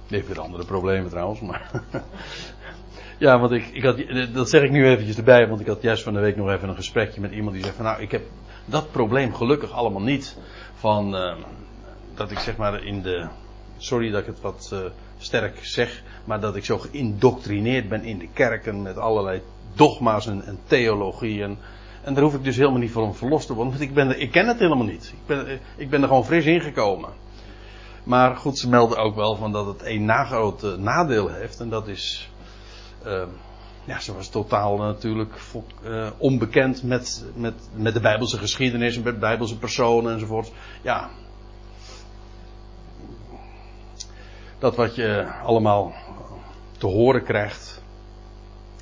Die 0.06 0.16
heeft 0.16 0.28
weer 0.28 0.40
andere 0.40 0.64
problemen 0.64 1.10
trouwens, 1.10 1.40
maar. 1.40 1.82
ja, 3.18 3.38
want 3.38 3.52
ik, 3.52 3.66
ik 3.66 3.82
had, 3.82 4.04
dat 4.32 4.50
zeg 4.50 4.62
ik 4.62 4.70
nu 4.70 4.88
eventjes 4.88 5.16
erbij, 5.16 5.48
want 5.48 5.60
ik 5.60 5.66
had 5.66 5.82
juist 5.82 6.02
van 6.02 6.12
de 6.12 6.20
week 6.20 6.36
nog 6.36 6.50
even 6.50 6.68
een 6.68 6.74
gesprekje 6.74 7.20
met 7.20 7.32
iemand 7.32 7.54
die 7.54 7.64
zegt 7.64 7.76
van 7.76 7.84
nou, 7.84 8.02
ik 8.02 8.10
heb 8.10 8.22
dat 8.64 8.90
probleem 8.90 9.34
gelukkig 9.34 9.70
allemaal 9.70 10.02
niet 10.02 10.36
van 10.74 11.14
uh, 11.14 11.36
dat 12.14 12.30
ik 12.30 12.38
zeg 12.38 12.56
maar 12.56 12.84
in 12.84 13.02
de. 13.02 13.28
Sorry 13.76 14.10
dat 14.10 14.20
ik 14.20 14.26
het 14.26 14.40
wat 14.40 14.70
uh, 14.72 14.78
sterk 15.18 15.64
zeg, 15.64 16.02
maar 16.24 16.40
dat 16.40 16.56
ik 16.56 16.64
zo 16.64 16.78
geïndoctrineerd 16.78 17.88
ben 17.88 18.02
in 18.04 18.18
de 18.18 18.28
kerken 18.32 18.82
met 18.82 18.98
allerlei 18.98 19.42
dogma's 19.74 20.26
en 20.26 20.58
theologieën. 20.66 21.58
En 22.04 22.14
daar 22.14 22.22
hoef 22.22 22.34
ik 22.34 22.44
dus 22.44 22.56
helemaal 22.56 22.78
niet 22.78 22.90
van 22.90 23.14
verlost 23.14 23.46
te 23.46 23.54
worden, 23.54 23.72
want 23.72 23.84
ik, 23.84 23.94
ben 23.94 24.20
ik 24.20 24.30
ken 24.30 24.48
het 24.48 24.58
helemaal 24.58 24.84
niet. 24.84 25.04
Ik 25.04 25.26
ben, 25.26 25.60
ik 25.76 25.90
ben 25.90 26.02
er 26.02 26.08
gewoon 26.08 26.24
fris 26.24 26.44
ingekomen. 26.44 27.10
Maar 28.04 28.36
goed, 28.36 28.58
ze 28.58 28.68
melden 28.68 28.98
ook 28.98 29.14
wel 29.14 29.36
van 29.36 29.52
dat 29.52 29.66
het 29.66 29.82
een 29.84 30.04
nagroot 30.04 30.78
nadeel 30.78 31.28
heeft, 31.28 31.60
en 31.60 31.68
dat 31.68 31.88
is. 31.88 32.30
Uh, 33.06 33.22
ja, 33.84 34.00
ze 34.00 34.14
was 34.14 34.28
totaal 34.28 34.76
natuurlijk 34.76 35.32
uh, 35.84 36.06
onbekend 36.18 36.82
met, 36.82 37.24
met, 37.34 37.54
met 37.74 37.94
de 37.94 38.00
Bijbelse 38.00 38.38
geschiedenis 38.38 38.96
en 38.96 39.02
met 39.02 39.18
Bijbelse 39.18 39.58
personen 39.58 40.12
enzovoort. 40.12 40.52
Ja. 40.82 41.10
Dat 44.58 44.76
wat 44.76 44.94
je 44.94 45.26
allemaal 45.44 45.92
te 46.78 46.86
horen 46.86 47.24
krijgt 47.24 47.73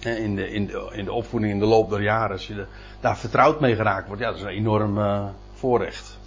in 0.04 0.34
de, 0.36 0.50
in 0.50 0.66
de, 0.66 0.88
in 0.92 1.04
de 1.04 1.12
opvoeding 1.12 1.52
in 1.52 1.58
de 1.58 1.66
loop 1.66 1.90
der 1.90 2.02
jaren, 2.02 2.30
als 2.30 2.46
je 2.46 2.66
daar 3.00 3.18
vertrouwd 3.18 3.60
mee 3.60 3.74
geraakt 3.74 4.06
wordt, 4.06 4.22
ja, 4.22 4.28
dat 4.28 4.36
is 4.36 4.42
een 4.42 4.48
enorm 4.48 4.98
uh, 4.98 5.24
voorrecht. 5.52 6.18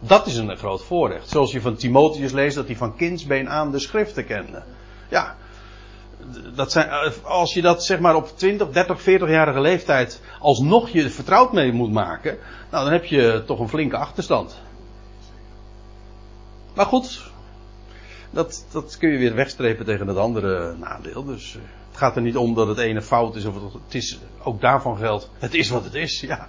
Dat 0.00 0.26
is 0.26 0.36
een 0.36 0.56
groot 0.56 0.84
voorrecht. 0.84 1.28
Zoals 1.28 1.52
je 1.52 1.60
van 1.60 1.76
Timotheus 1.76 2.32
leest 2.32 2.56
dat 2.56 2.66
hij 2.66 2.76
van 2.76 2.96
kindsbeen 2.96 3.48
aan 3.48 3.70
de 3.70 3.78
schriften 3.78 4.26
kende. 4.26 4.62
Ja, 5.08 5.36
dat 6.54 6.72
zijn, 6.72 6.88
als 7.22 7.54
je 7.54 7.62
dat 7.62 7.84
zeg 7.84 8.00
maar 8.00 8.14
op 8.14 8.38
20, 8.38 8.70
30, 8.70 9.00
40-jarige 9.00 9.60
leeftijd 9.60 10.20
alsnog 10.38 10.88
je 10.88 11.10
vertrouwd 11.10 11.52
mee 11.52 11.72
moet 11.72 11.92
maken, 11.92 12.38
nou 12.70 12.84
dan 12.84 12.92
heb 12.92 13.04
je 13.04 13.42
toch 13.46 13.58
een 13.60 13.68
flinke 13.68 13.96
achterstand. 13.96 14.60
Maar 16.74 16.86
goed, 16.86 17.30
dat, 18.30 18.66
dat 18.72 18.96
kun 18.98 19.10
je 19.10 19.18
weer 19.18 19.34
wegstrepen 19.34 19.84
tegen 19.84 20.06
het 20.06 20.16
andere 20.16 20.76
nadeel. 20.76 21.24
Dus 21.24 21.58
Het 21.90 21.98
gaat 21.98 22.16
er 22.16 22.22
niet 22.22 22.36
om 22.36 22.54
dat 22.54 22.68
het 22.68 22.78
ene 22.78 23.02
fout 23.02 23.36
is 23.36 23.44
of 23.44 23.54
het, 23.54 23.72
het 23.72 23.94
is 23.94 24.18
ook 24.42 24.60
daarvan 24.60 24.96
geldt. 24.96 25.30
Het 25.38 25.54
is 25.54 25.68
wat 25.68 25.84
het 25.84 25.94
is, 25.94 26.20
ja. 26.20 26.48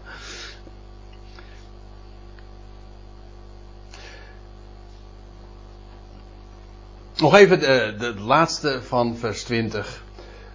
Nog 7.17 7.35
even 7.35 7.59
de, 7.59 7.95
de 7.97 8.13
laatste 8.19 8.81
van 8.81 9.17
vers 9.17 9.43
20. 9.43 10.03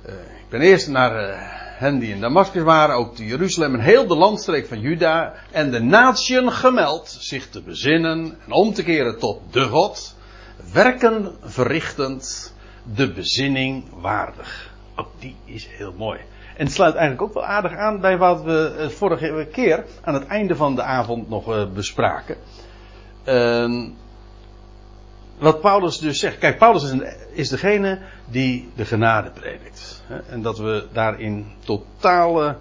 Uh, 0.07 0.13
ik 0.13 0.49
ben 0.49 0.61
eerst 0.61 0.89
naar 0.89 1.29
uh, 1.29 1.37
hen 1.79 1.99
die 1.99 2.11
in 2.11 2.21
Damascus 2.21 2.63
waren, 2.63 2.97
ook 2.97 3.15
te 3.15 3.27
Jeruzalem 3.27 3.75
en 3.75 3.81
heel 3.81 4.07
de 4.07 4.17
landstreek 4.17 4.67
van 4.67 4.81
Juda 4.81 5.35
en 5.51 5.71
de 5.71 5.81
natieën 5.81 6.53
gemeld 6.53 7.17
zich 7.21 7.49
te 7.49 7.63
bezinnen 7.63 8.39
en 8.45 8.53
om 8.53 8.73
te 8.73 8.83
keren 8.83 9.19
tot 9.19 9.41
de 9.51 9.65
God, 9.65 10.17
werken 10.73 11.37
verrichtend, 11.43 12.55
de 12.95 13.13
bezinning 13.13 13.85
waardig. 13.91 14.75
Ook 14.97 15.09
die 15.19 15.37
is 15.45 15.69
heel 15.71 15.93
mooi. 15.97 16.19
En 16.57 16.65
het 16.65 16.75
sluit 16.75 16.95
eigenlijk 16.95 17.29
ook 17.29 17.35
wel 17.35 17.45
aardig 17.45 17.77
aan 17.77 18.01
bij 18.01 18.19
wat 18.19 18.43
we 18.43 18.87
vorige 18.91 19.49
keer 19.53 19.85
aan 20.03 20.15
het 20.15 20.27
einde 20.27 20.57
van 20.57 20.75
de 20.75 20.83
avond 20.83 21.29
nog 21.29 21.49
uh, 21.49 21.65
bespraken. 21.75 22.37
Uh, 23.25 23.89
wat 25.39 25.61
Paulus 25.61 25.99
dus 25.99 26.19
zegt. 26.19 26.39
Kijk, 26.39 26.59
Paulus 26.59 26.83
is, 26.83 26.91
een, 26.91 27.07
is 27.33 27.49
degene 27.49 27.99
die 28.31 28.69
de 28.75 28.85
genade 28.85 29.31
predikt. 29.31 30.03
En 30.29 30.43
dat 30.43 30.59
we 30.59 30.87
daarin 30.93 31.47
totale 31.65 32.57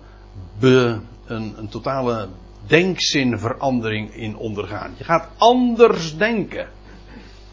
een, 0.60 1.54
een 1.58 1.70
totale 1.70 2.28
denkzinverandering 2.68 4.16
in 4.16 4.38
ondergaan. 4.38 4.94
Je 4.98 5.04
gaat 5.04 5.28
anders 5.38 6.18
denken. 6.18 6.68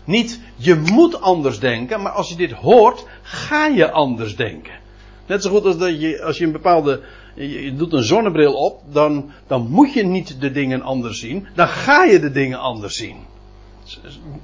Niet 0.05 0.41
je 0.57 0.75
moet 0.75 1.21
anders 1.21 1.59
denken, 1.59 2.03
maar 2.03 2.13
als 2.13 2.29
je 2.29 2.37
dit 2.37 2.53
hoort, 2.53 3.07
ga 3.23 3.67
je 3.67 3.91
anders 3.91 4.37
denken. 4.37 4.73
Net 5.27 5.43
zo 5.43 5.51
goed 5.51 5.65
als 5.65 5.79
dat 5.79 6.01
je, 6.01 6.23
als 6.23 6.39
je 6.39 6.45
een 6.45 6.53
bepaalde, 6.53 7.01
je 7.35 7.75
doet 7.77 7.93
een 7.93 8.03
zonnebril 8.03 8.55
op, 8.55 8.83
dan, 8.93 9.31
dan 9.47 9.67
moet 9.71 9.93
je 9.93 10.05
niet 10.05 10.41
de 10.41 10.51
dingen 10.51 10.83
anders 10.83 11.19
zien, 11.19 11.47
dan 11.55 11.69
ga 11.69 12.05
je 12.05 12.21
de 12.21 12.31
dingen 12.31 12.59
anders 12.59 12.97
zien. 12.97 13.17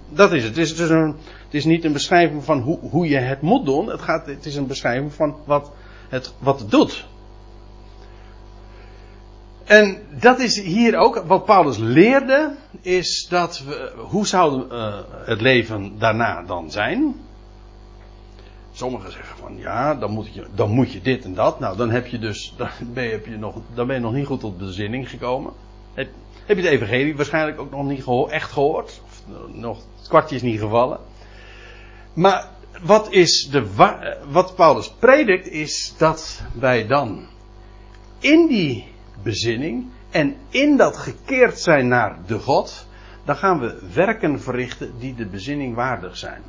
Dat 0.08 0.32
is 0.32 0.44
het. 0.44 0.56
Het 0.56 0.64
is, 0.64 0.72
is, 0.72 0.88
een, 0.90 1.16
het 1.44 1.54
is 1.54 1.64
niet 1.64 1.84
een 1.84 1.92
beschrijving 1.92 2.44
van 2.44 2.60
hoe, 2.60 2.78
hoe 2.80 3.08
je 3.08 3.16
het 3.16 3.40
moet 3.40 3.64
doen, 3.64 3.88
het, 3.88 4.00
gaat, 4.00 4.26
het 4.26 4.46
is 4.46 4.56
een 4.56 4.66
beschrijving 4.66 5.12
van 5.12 5.36
wat 5.44 5.70
het, 6.08 6.34
wat 6.38 6.60
het 6.60 6.70
doet. 6.70 7.06
En 9.68 9.98
dat 10.10 10.38
is 10.38 10.60
hier 10.60 10.96
ook, 10.96 11.22
wat 11.26 11.44
Paulus 11.44 11.76
leerde, 11.76 12.54
is 12.80 13.26
dat 13.30 13.58
we, 13.58 13.92
hoe 13.96 14.26
zou 14.26 14.72
uh, 14.72 14.94
het 15.24 15.40
leven 15.40 15.98
daarna 15.98 16.42
dan 16.42 16.70
zijn? 16.70 17.14
Sommigen 18.72 19.12
zeggen 19.12 19.36
van 19.36 19.56
ja, 19.58 19.94
dan 19.94 20.10
moet, 20.10 20.34
je, 20.34 20.46
dan 20.54 20.70
moet 20.70 20.92
je 20.92 21.00
dit 21.00 21.24
en 21.24 21.34
dat. 21.34 21.60
Nou, 21.60 21.76
dan 21.76 21.90
heb 21.90 22.06
je 22.06 22.18
dus, 22.18 22.54
dan 22.56 22.68
ben 22.92 23.04
je, 23.04 23.10
heb 23.10 23.26
je 23.26 23.36
nog, 23.36 23.60
dan 23.74 23.86
ben 23.86 23.96
je 23.96 24.02
nog 24.02 24.12
niet 24.12 24.26
goed 24.26 24.40
tot 24.40 24.58
bezinning 24.58 25.10
gekomen. 25.10 25.52
Heb, 25.94 26.56
je 26.56 26.62
de 26.62 26.68
evangelie 26.68 27.16
waarschijnlijk 27.16 27.60
ook 27.60 27.70
nog 27.70 27.84
niet 27.84 28.30
echt 28.30 28.52
gehoord? 28.52 29.02
Of 29.04 29.22
nog, 29.52 29.78
het 29.98 30.08
kwartje 30.08 30.36
is 30.36 30.42
niet 30.42 30.60
gevallen. 30.60 30.98
Maar 32.14 32.48
wat, 32.82 33.12
is 33.12 33.48
de, 33.50 33.66
wat 34.30 34.54
Paulus 34.54 34.90
predikt 34.98 35.48
is 35.48 35.94
dat 35.98 36.42
wij 36.54 36.86
dan 36.86 37.26
in 38.18 38.46
die 38.46 38.96
bezinning 39.22 39.86
en 40.10 40.36
in 40.48 40.76
dat 40.76 40.96
gekeerd 40.96 41.58
zijn 41.58 41.88
naar 41.88 42.18
de 42.26 42.38
God, 42.38 42.86
dan 43.24 43.36
gaan 43.36 43.60
we 43.60 43.78
werken 43.94 44.40
verrichten 44.40 44.98
die 44.98 45.14
de 45.14 45.26
bezinning 45.26 45.74
waardig 45.74 46.16
zijn. 46.16 46.42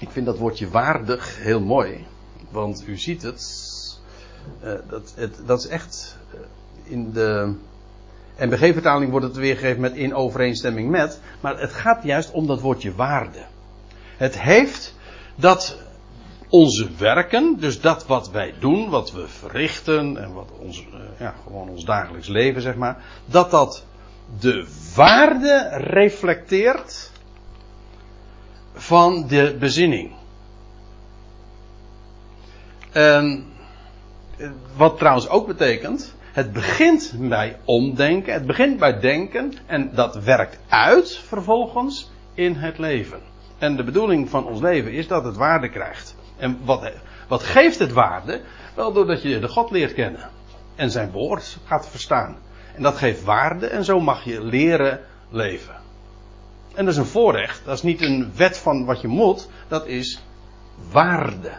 Ik 0.00 0.10
vind 0.10 0.26
dat 0.26 0.38
woordje 0.38 0.70
waardig 0.70 1.38
heel 1.42 1.60
mooi, 1.60 2.06
want 2.50 2.84
u 2.86 2.96
ziet 2.96 3.22
het, 3.22 3.42
uh, 4.64 4.72
dat, 4.88 5.12
het 5.16 5.40
dat 5.46 5.58
is 5.58 5.66
echt 5.66 6.18
uh, 6.34 6.40
in 6.82 7.12
de 7.12 7.54
NBG-vertaling 8.36 9.10
wordt 9.10 9.26
het 9.26 9.36
weergegeven 9.36 9.80
met 9.80 9.94
in 9.94 10.14
overeenstemming 10.14 10.90
met, 10.90 11.20
maar 11.40 11.60
het 11.60 11.72
gaat 11.72 12.02
juist 12.02 12.30
om 12.30 12.46
dat 12.46 12.60
woordje 12.60 12.94
waarde. 12.94 13.44
Het 14.16 14.40
heeft 14.40 14.94
dat 15.34 15.78
onze 16.50 16.88
werken, 16.98 17.56
dus 17.58 17.80
dat 17.80 18.06
wat 18.06 18.30
wij 18.30 18.54
doen, 18.58 18.88
wat 18.88 19.12
we 19.12 19.28
verrichten 19.28 20.16
en 20.16 20.32
wat 20.32 20.50
ons, 20.58 20.86
ja, 21.18 21.34
gewoon 21.44 21.68
ons 21.68 21.84
dagelijks 21.84 22.28
leven, 22.28 22.62
zeg 22.62 22.74
maar, 22.74 23.04
dat 23.24 23.50
dat 23.50 23.84
de 24.40 24.68
waarde 24.94 25.68
reflecteert 25.72 27.10
van 28.74 29.26
de 29.28 29.56
bezinning. 29.58 30.12
En 32.92 33.46
wat 34.76 34.98
trouwens 34.98 35.28
ook 35.28 35.46
betekent, 35.46 36.14
het 36.32 36.52
begint 36.52 37.14
bij 37.18 37.58
omdenken, 37.64 38.32
het 38.32 38.46
begint 38.46 38.78
bij 38.78 39.00
denken 39.00 39.52
en 39.66 39.90
dat 39.94 40.16
werkt 40.16 40.58
uit 40.68 41.16
vervolgens 41.16 42.10
in 42.34 42.54
het 42.54 42.78
leven. 42.78 43.20
En 43.58 43.76
de 43.76 43.84
bedoeling 43.84 44.28
van 44.28 44.46
ons 44.46 44.60
leven 44.60 44.92
is 44.92 45.08
dat 45.08 45.24
het 45.24 45.36
waarde 45.36 45.68
krijgt. 45.68 46.18
En 46.40 46.58
wat, 46.64 46.92
wat 47.28 47.42
geeft 47.42 47.78
het 47.78 47.92
waarde? 47.92 48.40
Wel 48.74 48.92
doordat 48.92 49.22
je 49.22 49.38
de 49.38 49.48
God 49.48 49.70
leert 49.70 49.94
kennen. 49.94 50.30
En 50.74 50.90
zijn 50.90 51.10
woord 51.10 51.58
gaat 51.64 51.88
verstaan. 51.88 52.36
En 52.74 52.82
dat 52.82 52.96
geeft 52.96 53.24
waarde 53.24 53.66
en 53.66 53.84
zo 53.84 54.00
mag 54.00 54.24
je 54.24 54.44
leren 54.44 55.00
leven. 55.30 55.74
En 56.74 56.84
dat 56.84 56.94
is 56.94 57.00
een 57.00 57.06
voorrecht. 57.06 57.64
Dat 57.64 57.74
is 57.74 57.82
niet 57.82 58.02
een 58.02 58.32
wet 58.36 58.58
van 58.58 58.84
wat 58.84 59.00
je 59.00 59.08
moet. 59.08 59.48
Dat 59.68 59.86
is 59.86 60.22
waarde. 60.90 61.52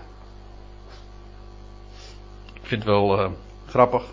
Ik 2.54 2.68
vind 2.68 2.84
het 2.84 2.92
wel 2.92 3.20
uh, 3.20 3.32
grappig. 3.68 4.04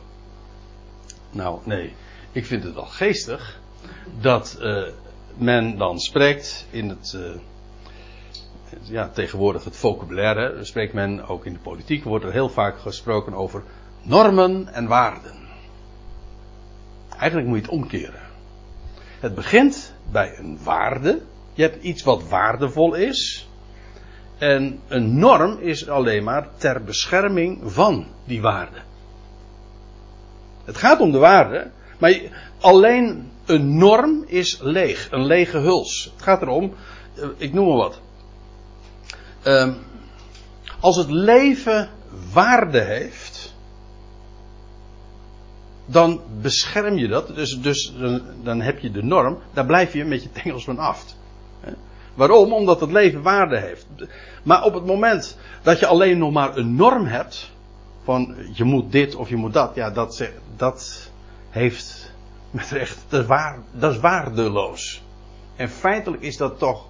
Nou, 1.31 1.59
nee. 1.65 1.95
Ik 2.33 2.47
vind 2.47 2.65
het 2.65 2.75
wel 2.75 2.87
geestig. 2.87 3.61
Dat 4.21 4.59
uh, 4.61 4.89
men 5.35 5.79
dan 5.79 5.99
spreekt 5.99 6.67
in 6.71 6.89
het. 6.89 7.13
Uh, 7.17 7.31
ja, 8.83 9.09
tegenwoordig 9.09 9.65
het 9.65 9.77
vocabulaire, 9.77 10.65
spreekt 10.65 10.93
men 10.93 11.27
ook 11.27 11.47
in 11.47 11.53
de 11.53 11.59
politiek, 11.59 12.05
wordt 12.05 12.25
er 12.25 12.33
heel 12.33 12.49
vaak 12.49 12.79
gesproken 12.79 13.35
over 13.35 13.63
normen 14.03 14.69
en 14.73 14.87
waarden. 14.87 15.35
Eigenlijk 17.19 17.49
moet 17.49 17.57
je 17.57 17.63
het 17.63 17.73
omkeren. 17.73 18.21
Het 19.21 19.35
begint 19.35 19.93
bij 20.11 20.39
een 20.39 20.59
waarde. 20.63 21.21
Je 21.53 21.63
hebt 21.63 21.83
iets 21.83 22.03
wat 22.03 22.29
waardevol 22.29 22.95
is. 22.95 23.49
En 24.39 24.81
een 24.89 25.19
norm 25.19 25.59
is 25.59 25.89
alleen 25.89 26.25
maar 26.25 26.49
ter 26.57 26.85
bescherming 26.85 27.61
van 27.65 28.07
die 28.25 28.41
waarde. 28.41 28.79
Het 30.65 30.77
gaat 30.77 31.01
om 31.01 31.13
de 31.13 31.19
waarde, 31.19 31.71
maar 31.99 32.21
alleen 32.61 33.31
een 33.47 33.79
norm 33.79 34.25
is 34.27 34.59
leeg, 34.61 35.09
een 35.11 35.27
lege 35.27 35.59
huls. 35.59 36.11
Het 36.13 36.23
gaat 36.23 36.43
erom, 36.43 36.75
ik 37.37 37.53
noem 37.53 37.67
maar 37.67 37.77
wat. 37.77 38.01
Um, 39.45 39.77
als 40.81 40.97
het 40.97 41.11
leven 41.11 41.89
waarde 42.33 42.81
heeft, 42.81 43.55
dan 45.87 46.21
bescherm 46.41 46.97
je 46.97 47.09
dat. 47.09 47.35
Dus, 47.35 47.61
dus 47.61 47.95
dan, 48.43 48.61
heb 48.61 48.79
je 48.79 48.91
de 48.91 49.03
norm, 49.03 49.39
daar 49.53 49.67
blijf 49.67 49.93
je 49.93 50.05
met 50.05 50.23
je 50.23 50.33
tengels 50.33 50.65
van 50.71 50.79
af. 50.79 51.05
Waarom? 52.15 52.53
Omdat 52.53 52.81
het 52.81 52.93
leven 52.93 53.23
waarde 53.23 53.59
heeft. 53.59 53.87
Maar 54.43 54.65
op 54.65 54.75
het 54.75 54.85
moment 54.85 55.39
dat 55.63 55.79
je 55.79 55.87
alleen 55.87 56.19
nog 56.19 56.33
maar 56.33 56.57
een 56.57 56.75
norm 56.75 57.07
hebt, 57.07 57.51
van 58.05 58.37
je 58.53 58.65
moet 58.65 58.93
dit 58.93 59.15
of 59.15 59.29
je 59.29 59.37
moet 59.37 59.53
dat, 59.53 59.75
ja, 59.75 59.91
dat, 59.91 60.29
dat 60.57 61.11
heeft 61.51 62.13
met 62.51 62.71
recht, 62.71 62.99
dat 63.73 63.93
is 63.93 64.01
waardeloos. 64.01 65.03
En 65.57 65.69
feitelijk 65.69 66.23
is 66.23 66.37
dat 66.37 66.59
toch 66.59 66.87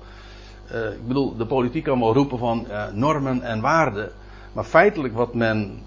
uh, 0.72 0.92
ik 0.92 1.06
bedoel, 1.06 1.36
de 1.36 1.46
politiek 1.46 1.84
kan 1.84 2.02
roepen 2.02 2.38
van 2.38 2.66
uh, 2.68 2.92
normen 2.92 3.42
en 3.42 3.60
waarden. 3.60 4.10
Maar 4.52 4.64
feitelijk 4.64 5.14
wat 5.14 5.34
men, 5.34 5.82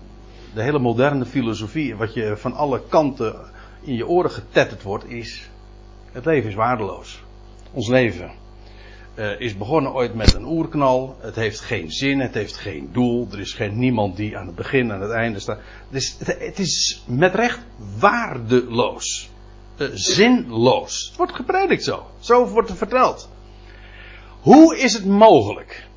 de 0.54 0.62
hele 0.62 0.80
moderne 0.80 1.26
filosofie, 1.26 1.96
wat 1.96 2.14
je 2.14 2.38
van 2.38 2.54
alle 2.54 2.82
kanten 2.90 3.36
in 3.82 3.96
je 3.96 4.08
oren 4.08 4.32
getetterd 4.32 4.84
wordt, 4.84 5.10
is: 5.10 5.50
het 6.12 6.26
leven 6.26 6.50
is 6.50 6.56
waardeloos. 6.56 7.24
Ons 7.72 7.88
leven 7.88 8.32
uh, 9.16 9.40
is 9.40 9.58
begonnen 9.58 9.94
ooit 9.94 10.16
met 10.16 10.34
een 10.34 10.46
oerknal. 10.46 11.18
Het 11.20 11.36
heeft 11.36 11.60
geen 11.60 11.92
zin, 11.92 12.20
het 12.20 12.34
heeft 12.34 12.58
geen 12.58 12.90
doel. 12.92 13.28
Er 13.32 13.40
is 13.40 13.54
geen 13.54 13.80
niemand 13.80 14.16
die 14.16 14.38
aan 14.38 14.46
het 14.46 14.56
begin 14.56 14.90
en 14.90 14.96
aan 14.96 15.02
het 15.02 15.12
einde 15.12 15.40
staat. 15.40 15.60
Dus 15.90 16.16
het, 16.20 16.40
het 16.40 16.60
is 16.60 17.04
met 17.08 17.36
recht 17.36 17.60
waardeloos. 18.00 19.30
zinloos. 19.94 21.08
Het 21.08 21.18
wordt 21.18 21.36
gepredikt 21.36 21.84
zo. 21.84 22.06
Zo 22.20 22.48
wordt 22.48 22.70
het 22.70 22.78
verteld. 22.78 23.30
Hoe 24.42 24.78
is 24.78 24.94
het 24.94 25.06
mogelijk? 25.06 25.88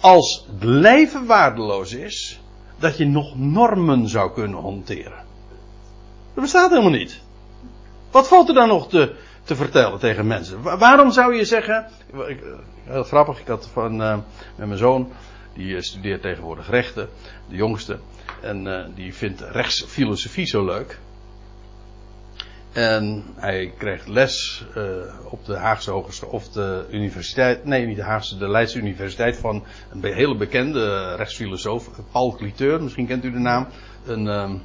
Als 0.00 0.46
het 0.50 0.64
leven 0.64 1.26
waardeloos 1.26 1.92
is, 1.92 2.40
dat 2.78 2.96
je 2.96 3.06
nog 3.06 3.38
normen 3.38 4.08
zou 4.08 4.32
kunnen 4.32 4.60
hanteren. 4.60 5.24
Dat 6.34 6.42
bestaat 6.42 6.70
helemaal 6.70 6.90
niet. 6.90 7.20
Wat 8.10 8.28
valt 8.28 8.48
er 8.48 8.54
dan 8.54 8.68
nog 8.68 8.88
te, 8.88 9.14
te 9.44 9.56
vertellen 9.56 9.98
tegen 9.98 10.26
mensen? 10.26 10.62
Waarom 10.62 11.10
zou 11.10 11.34
je 11.34 11.44
zeggen. 11.44 11.86
Heel 12.84 13.04
grappig, 13.04 13.40
ik 13.40 13.46
had 13.46 13.68
van, 13.72 14.02
uh, 14.02 14.16
met 14.56 14.66
mijn 14.66 14.78
zoon 14.78 15.12
Die 15.54 15.76
eh, 15.76 15.82
studeert 15.82 16.22
tegenwoordig 16.22 16.70
rechten, 16.70 17.08
de 17.48 17.56
jongste. 17.56 17.98
En 18.42 18.66
eh, 18.66 18.84
die 18.94 19.14
vindt 19.14 19.40
rechtsfilosofie 19.40 20.46
zo 20.46 20.64
leuk. 20.64 20.98
En 22.72 23.24
hij 23.34 23.72
kreeg 23.78 24.06
les 24.06 24.64
eh, 24.74 24.82
op 25.30 25.44
de 25.44 25.56
Haagse 25.56 25.90
Hogeschool, 25.90 26.30
of 26.30 26.48
de 26.48 26.86
universiteit, 26.90 27.64
nee 27.64 27.86
niet 27.86 27.96
de 27.96 28.02
Haagse, 28.02 28.38
de 28.38 28.48
Leidse 28.48 28.78
Universiteit 28.78 29.36
van 29.36 29.64
een 29.90 30.04
hele 30.04 30.36
bekende 30.36 31.14
rechtsfilosoof, 31.14 31.90
Paul 32.12 32.32
Cliteur, 32.32 32.82
misschien 32.82 33.06
kent 33.06 33.24
u 33.24 33.32
de 33.32 33.38
naam. 33.38 33.66
Een, 34.06 34.28
ehm, 34.28 34.56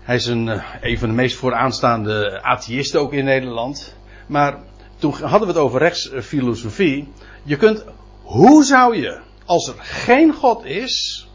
hij 0.00 0.14
is 0.14 0.26
een, 0.26 0.48
eh, 0.48 0.64
een 0.80 0.98
van 0.98 1.08
de 1.08 1.14
meest 1.14 1.36
vooraanstaande 1.36 2.42
atheïsten 2.42 3.00
ook 3.00 3.12
in 3.12 3.24
Nederland. 3.24 3.96
Maar 4.26 4.58
toen 4.98 5.12
hadden 5.12 5.40
we 5.40 5.54
het 5.54 5.62
over 5.62 5.78
rechtsfilosofie. 5.80 7.08
Je 7.42 7.56
kunt, 7.56 7.84
hoe 8.22 8.64
zou 8.64 8.96
je, 8.96 9.20
als 9.44 9.68
er 9.68 9.74
geen 9.78 10.32
God 10.32 10.64
is, 10.64 11.26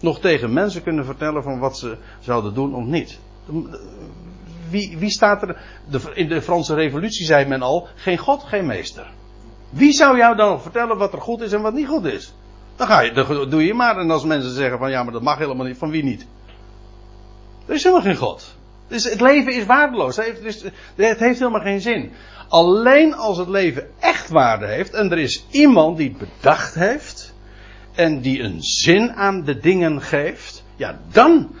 nog 0.00 0.20
tegen 0.20 0.52
mensen 0.52 0.82
kunnen 0.82 1.04
vertellen 1.04 1.42
van 1.42 1.58
wat 1.58 1.78
ze 1.78 1.96
zouden 2.20 2.54
doen 2.54 2.74
of 2.74 2.84
niet? 2.84 3.18
Wie, 4.72 4.98
wie 4.98 5.10
staat 5.10 5.42
er, 5.42 5.56
de, 5.90 6.00
in 6.14 6.28
de 6.28 6.42
Franse 6.42 6.74
revolutie 6.74 7.26
zei 7.26 7.46
men 7.46 7.62
al, 7.62 7.88
geen 7.94 8.18
God, 8.18 8.42
geen 8.42 8.66
meester. 8.66 9.10
Wie 9.70 9.92
zou 9.92 10.16
jou 10.16 10.36
dan 10.36 10.62
vertellen 10.62 10.96
wat 10.96 11.12
er 11.12 11.20
goed 11.20 11.40
is 11.40 11.52
en 11.52 11.62
wat 11.62 11.74
niet 11.74 11.88
goed 11.88 12.04
is? 12.04 12.34
Dan, 12.76 12.86
ga 12.86 13.00
je, 13.00 13.12
dan 13.12 13.50
doe 13.50 13.64
je 13.64 13.74
maar. 13.74 13.96
En 13.98 14.10
als 14.10 14.24
mensen 14.24 14.54
zeggen 14.54 14.78
van 14.78 14.90
ja, 14.90 15.02
maar 15.02 15.12
dat 15.12 15.22
mag 15.22 15.38
helemaal 15.38 15.66
niet, 15.66 15.78
van 15.78 15.90
wie 15.90 16.04
niet? 16.04 16.26
Er 17.66 17.74
is 17.74 17.82
helemaal 17.82 18.04
geen 18.04 18.16
God. 18.16 18.56
Dus 18.88 19.04
het 19.04 19.20
leven 19.20 19.54
is 19.54 19.66
waardeloos. 19.66 20.16
Het 20.16 20.24
heeft, 20.24 20.42
dus, 20.42 20.62
het 20.94 21.18
heeft 21.18 21.38
helemaal 21.38 21.60
geen 21.60 21.80
zin. 21.80 22.12
Alleen 22.48 23.14
als 23.14 23.38
het 23.38 23.48
leven 23.48 23.88
echt 24.00 24.28
waarde 24.28 24.66
heeft 24.66 24.94
en 24.94 25.10
er 25.10 25.18
is 25.18 25.46
iemand 25.50 25.96
die 25.96 26.08
het 26.08 26.28
bedacht 26.28 26.74
heeft 26.74 27.34
en 27.94 28.20
die 28.20 28.40
een 28.40 28.62
zin 28.62 29.12
aan 29.12 29.44
de 29.44 29.58
dingen 29.58 30.02
geeft, 30.02 30.64
ja, 30.76 30.98
dan, 31.12 31.54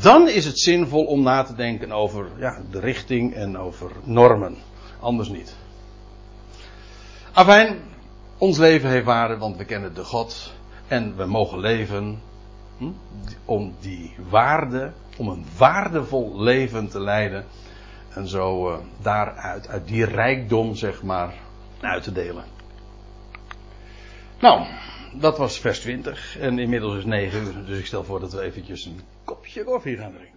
dan 0.00 0.28
is 0.28 0.44
het 0.44 0.58
zinvol 0.58 1.04
om 1.04 1.22
na 1.22 1.42
te 1.42 1.54
denken 1.54 1.92
over 1.92 2.30
ja, 2.38 2.58
de 2.70 2.80
richting 2.80 3.34
en 3.34 3.58
over 3.58 3.90
normen. 4.04 4.56
Anders 5.00 5.28
niet. 5.28 5.54
Afijn, 7.32 7.78
ons 8.38 8.58
leven 8.58 8.90
heeft 8.90 9.04
waarde, 9.04 9.36
want 9.36 9.56
we 9.56 9.64
kennen 9.64 9.94
de 9.94 10.04
God 10.04 10.52
en 10.86 11.16
we 11.16 11.24
mogen 11.24 11.58
leven 11.58 12.22
hm, 12.78 12.90
om 13.44 13.74
die 13.80 14.14
waarde, 14.28 14.92
om 15.16 15.28
een 15.28 15.44
waardevol 15.56 16.40
leven 16.40 16.88
te 16.88 17.00
leiden 17.00 17.44
en 18.08 18.28
zo 18.28 18.70
uh, 18.70 18.76
daaruit, 19.02 19.68
uit 19.68 19.86
die 19.86 20.04
rijkdom 20.04 20.74
zeg 20.74 21.02
maar, 21.02 21.34
uit 21.80 22.02
te 22.02 22.12
delen. 22.12 22.44
Nou, 24.40 24.66
dat 25.20 25.38
was 25.38 25.58
vers 25.58 25.80
20 25.80 26.38
en 26.38 26.58
inmiddels 26.58 26.96
is 26.96 27.04
9 27.04 27.42
uur, 27.42 27.64
dus 27.66 27.78
ik 27.78 27.86
stel 27.86 28.04
voor 28.04 28.20
dat 28.20 28.32
we 28.32 28.40
eventjes 28.40 28.84
een 28.84 29.00
kopje 29.24 29.64
koffie 29.64 29.96
gaan 29.96 30.12
drinken. 30.12 30.35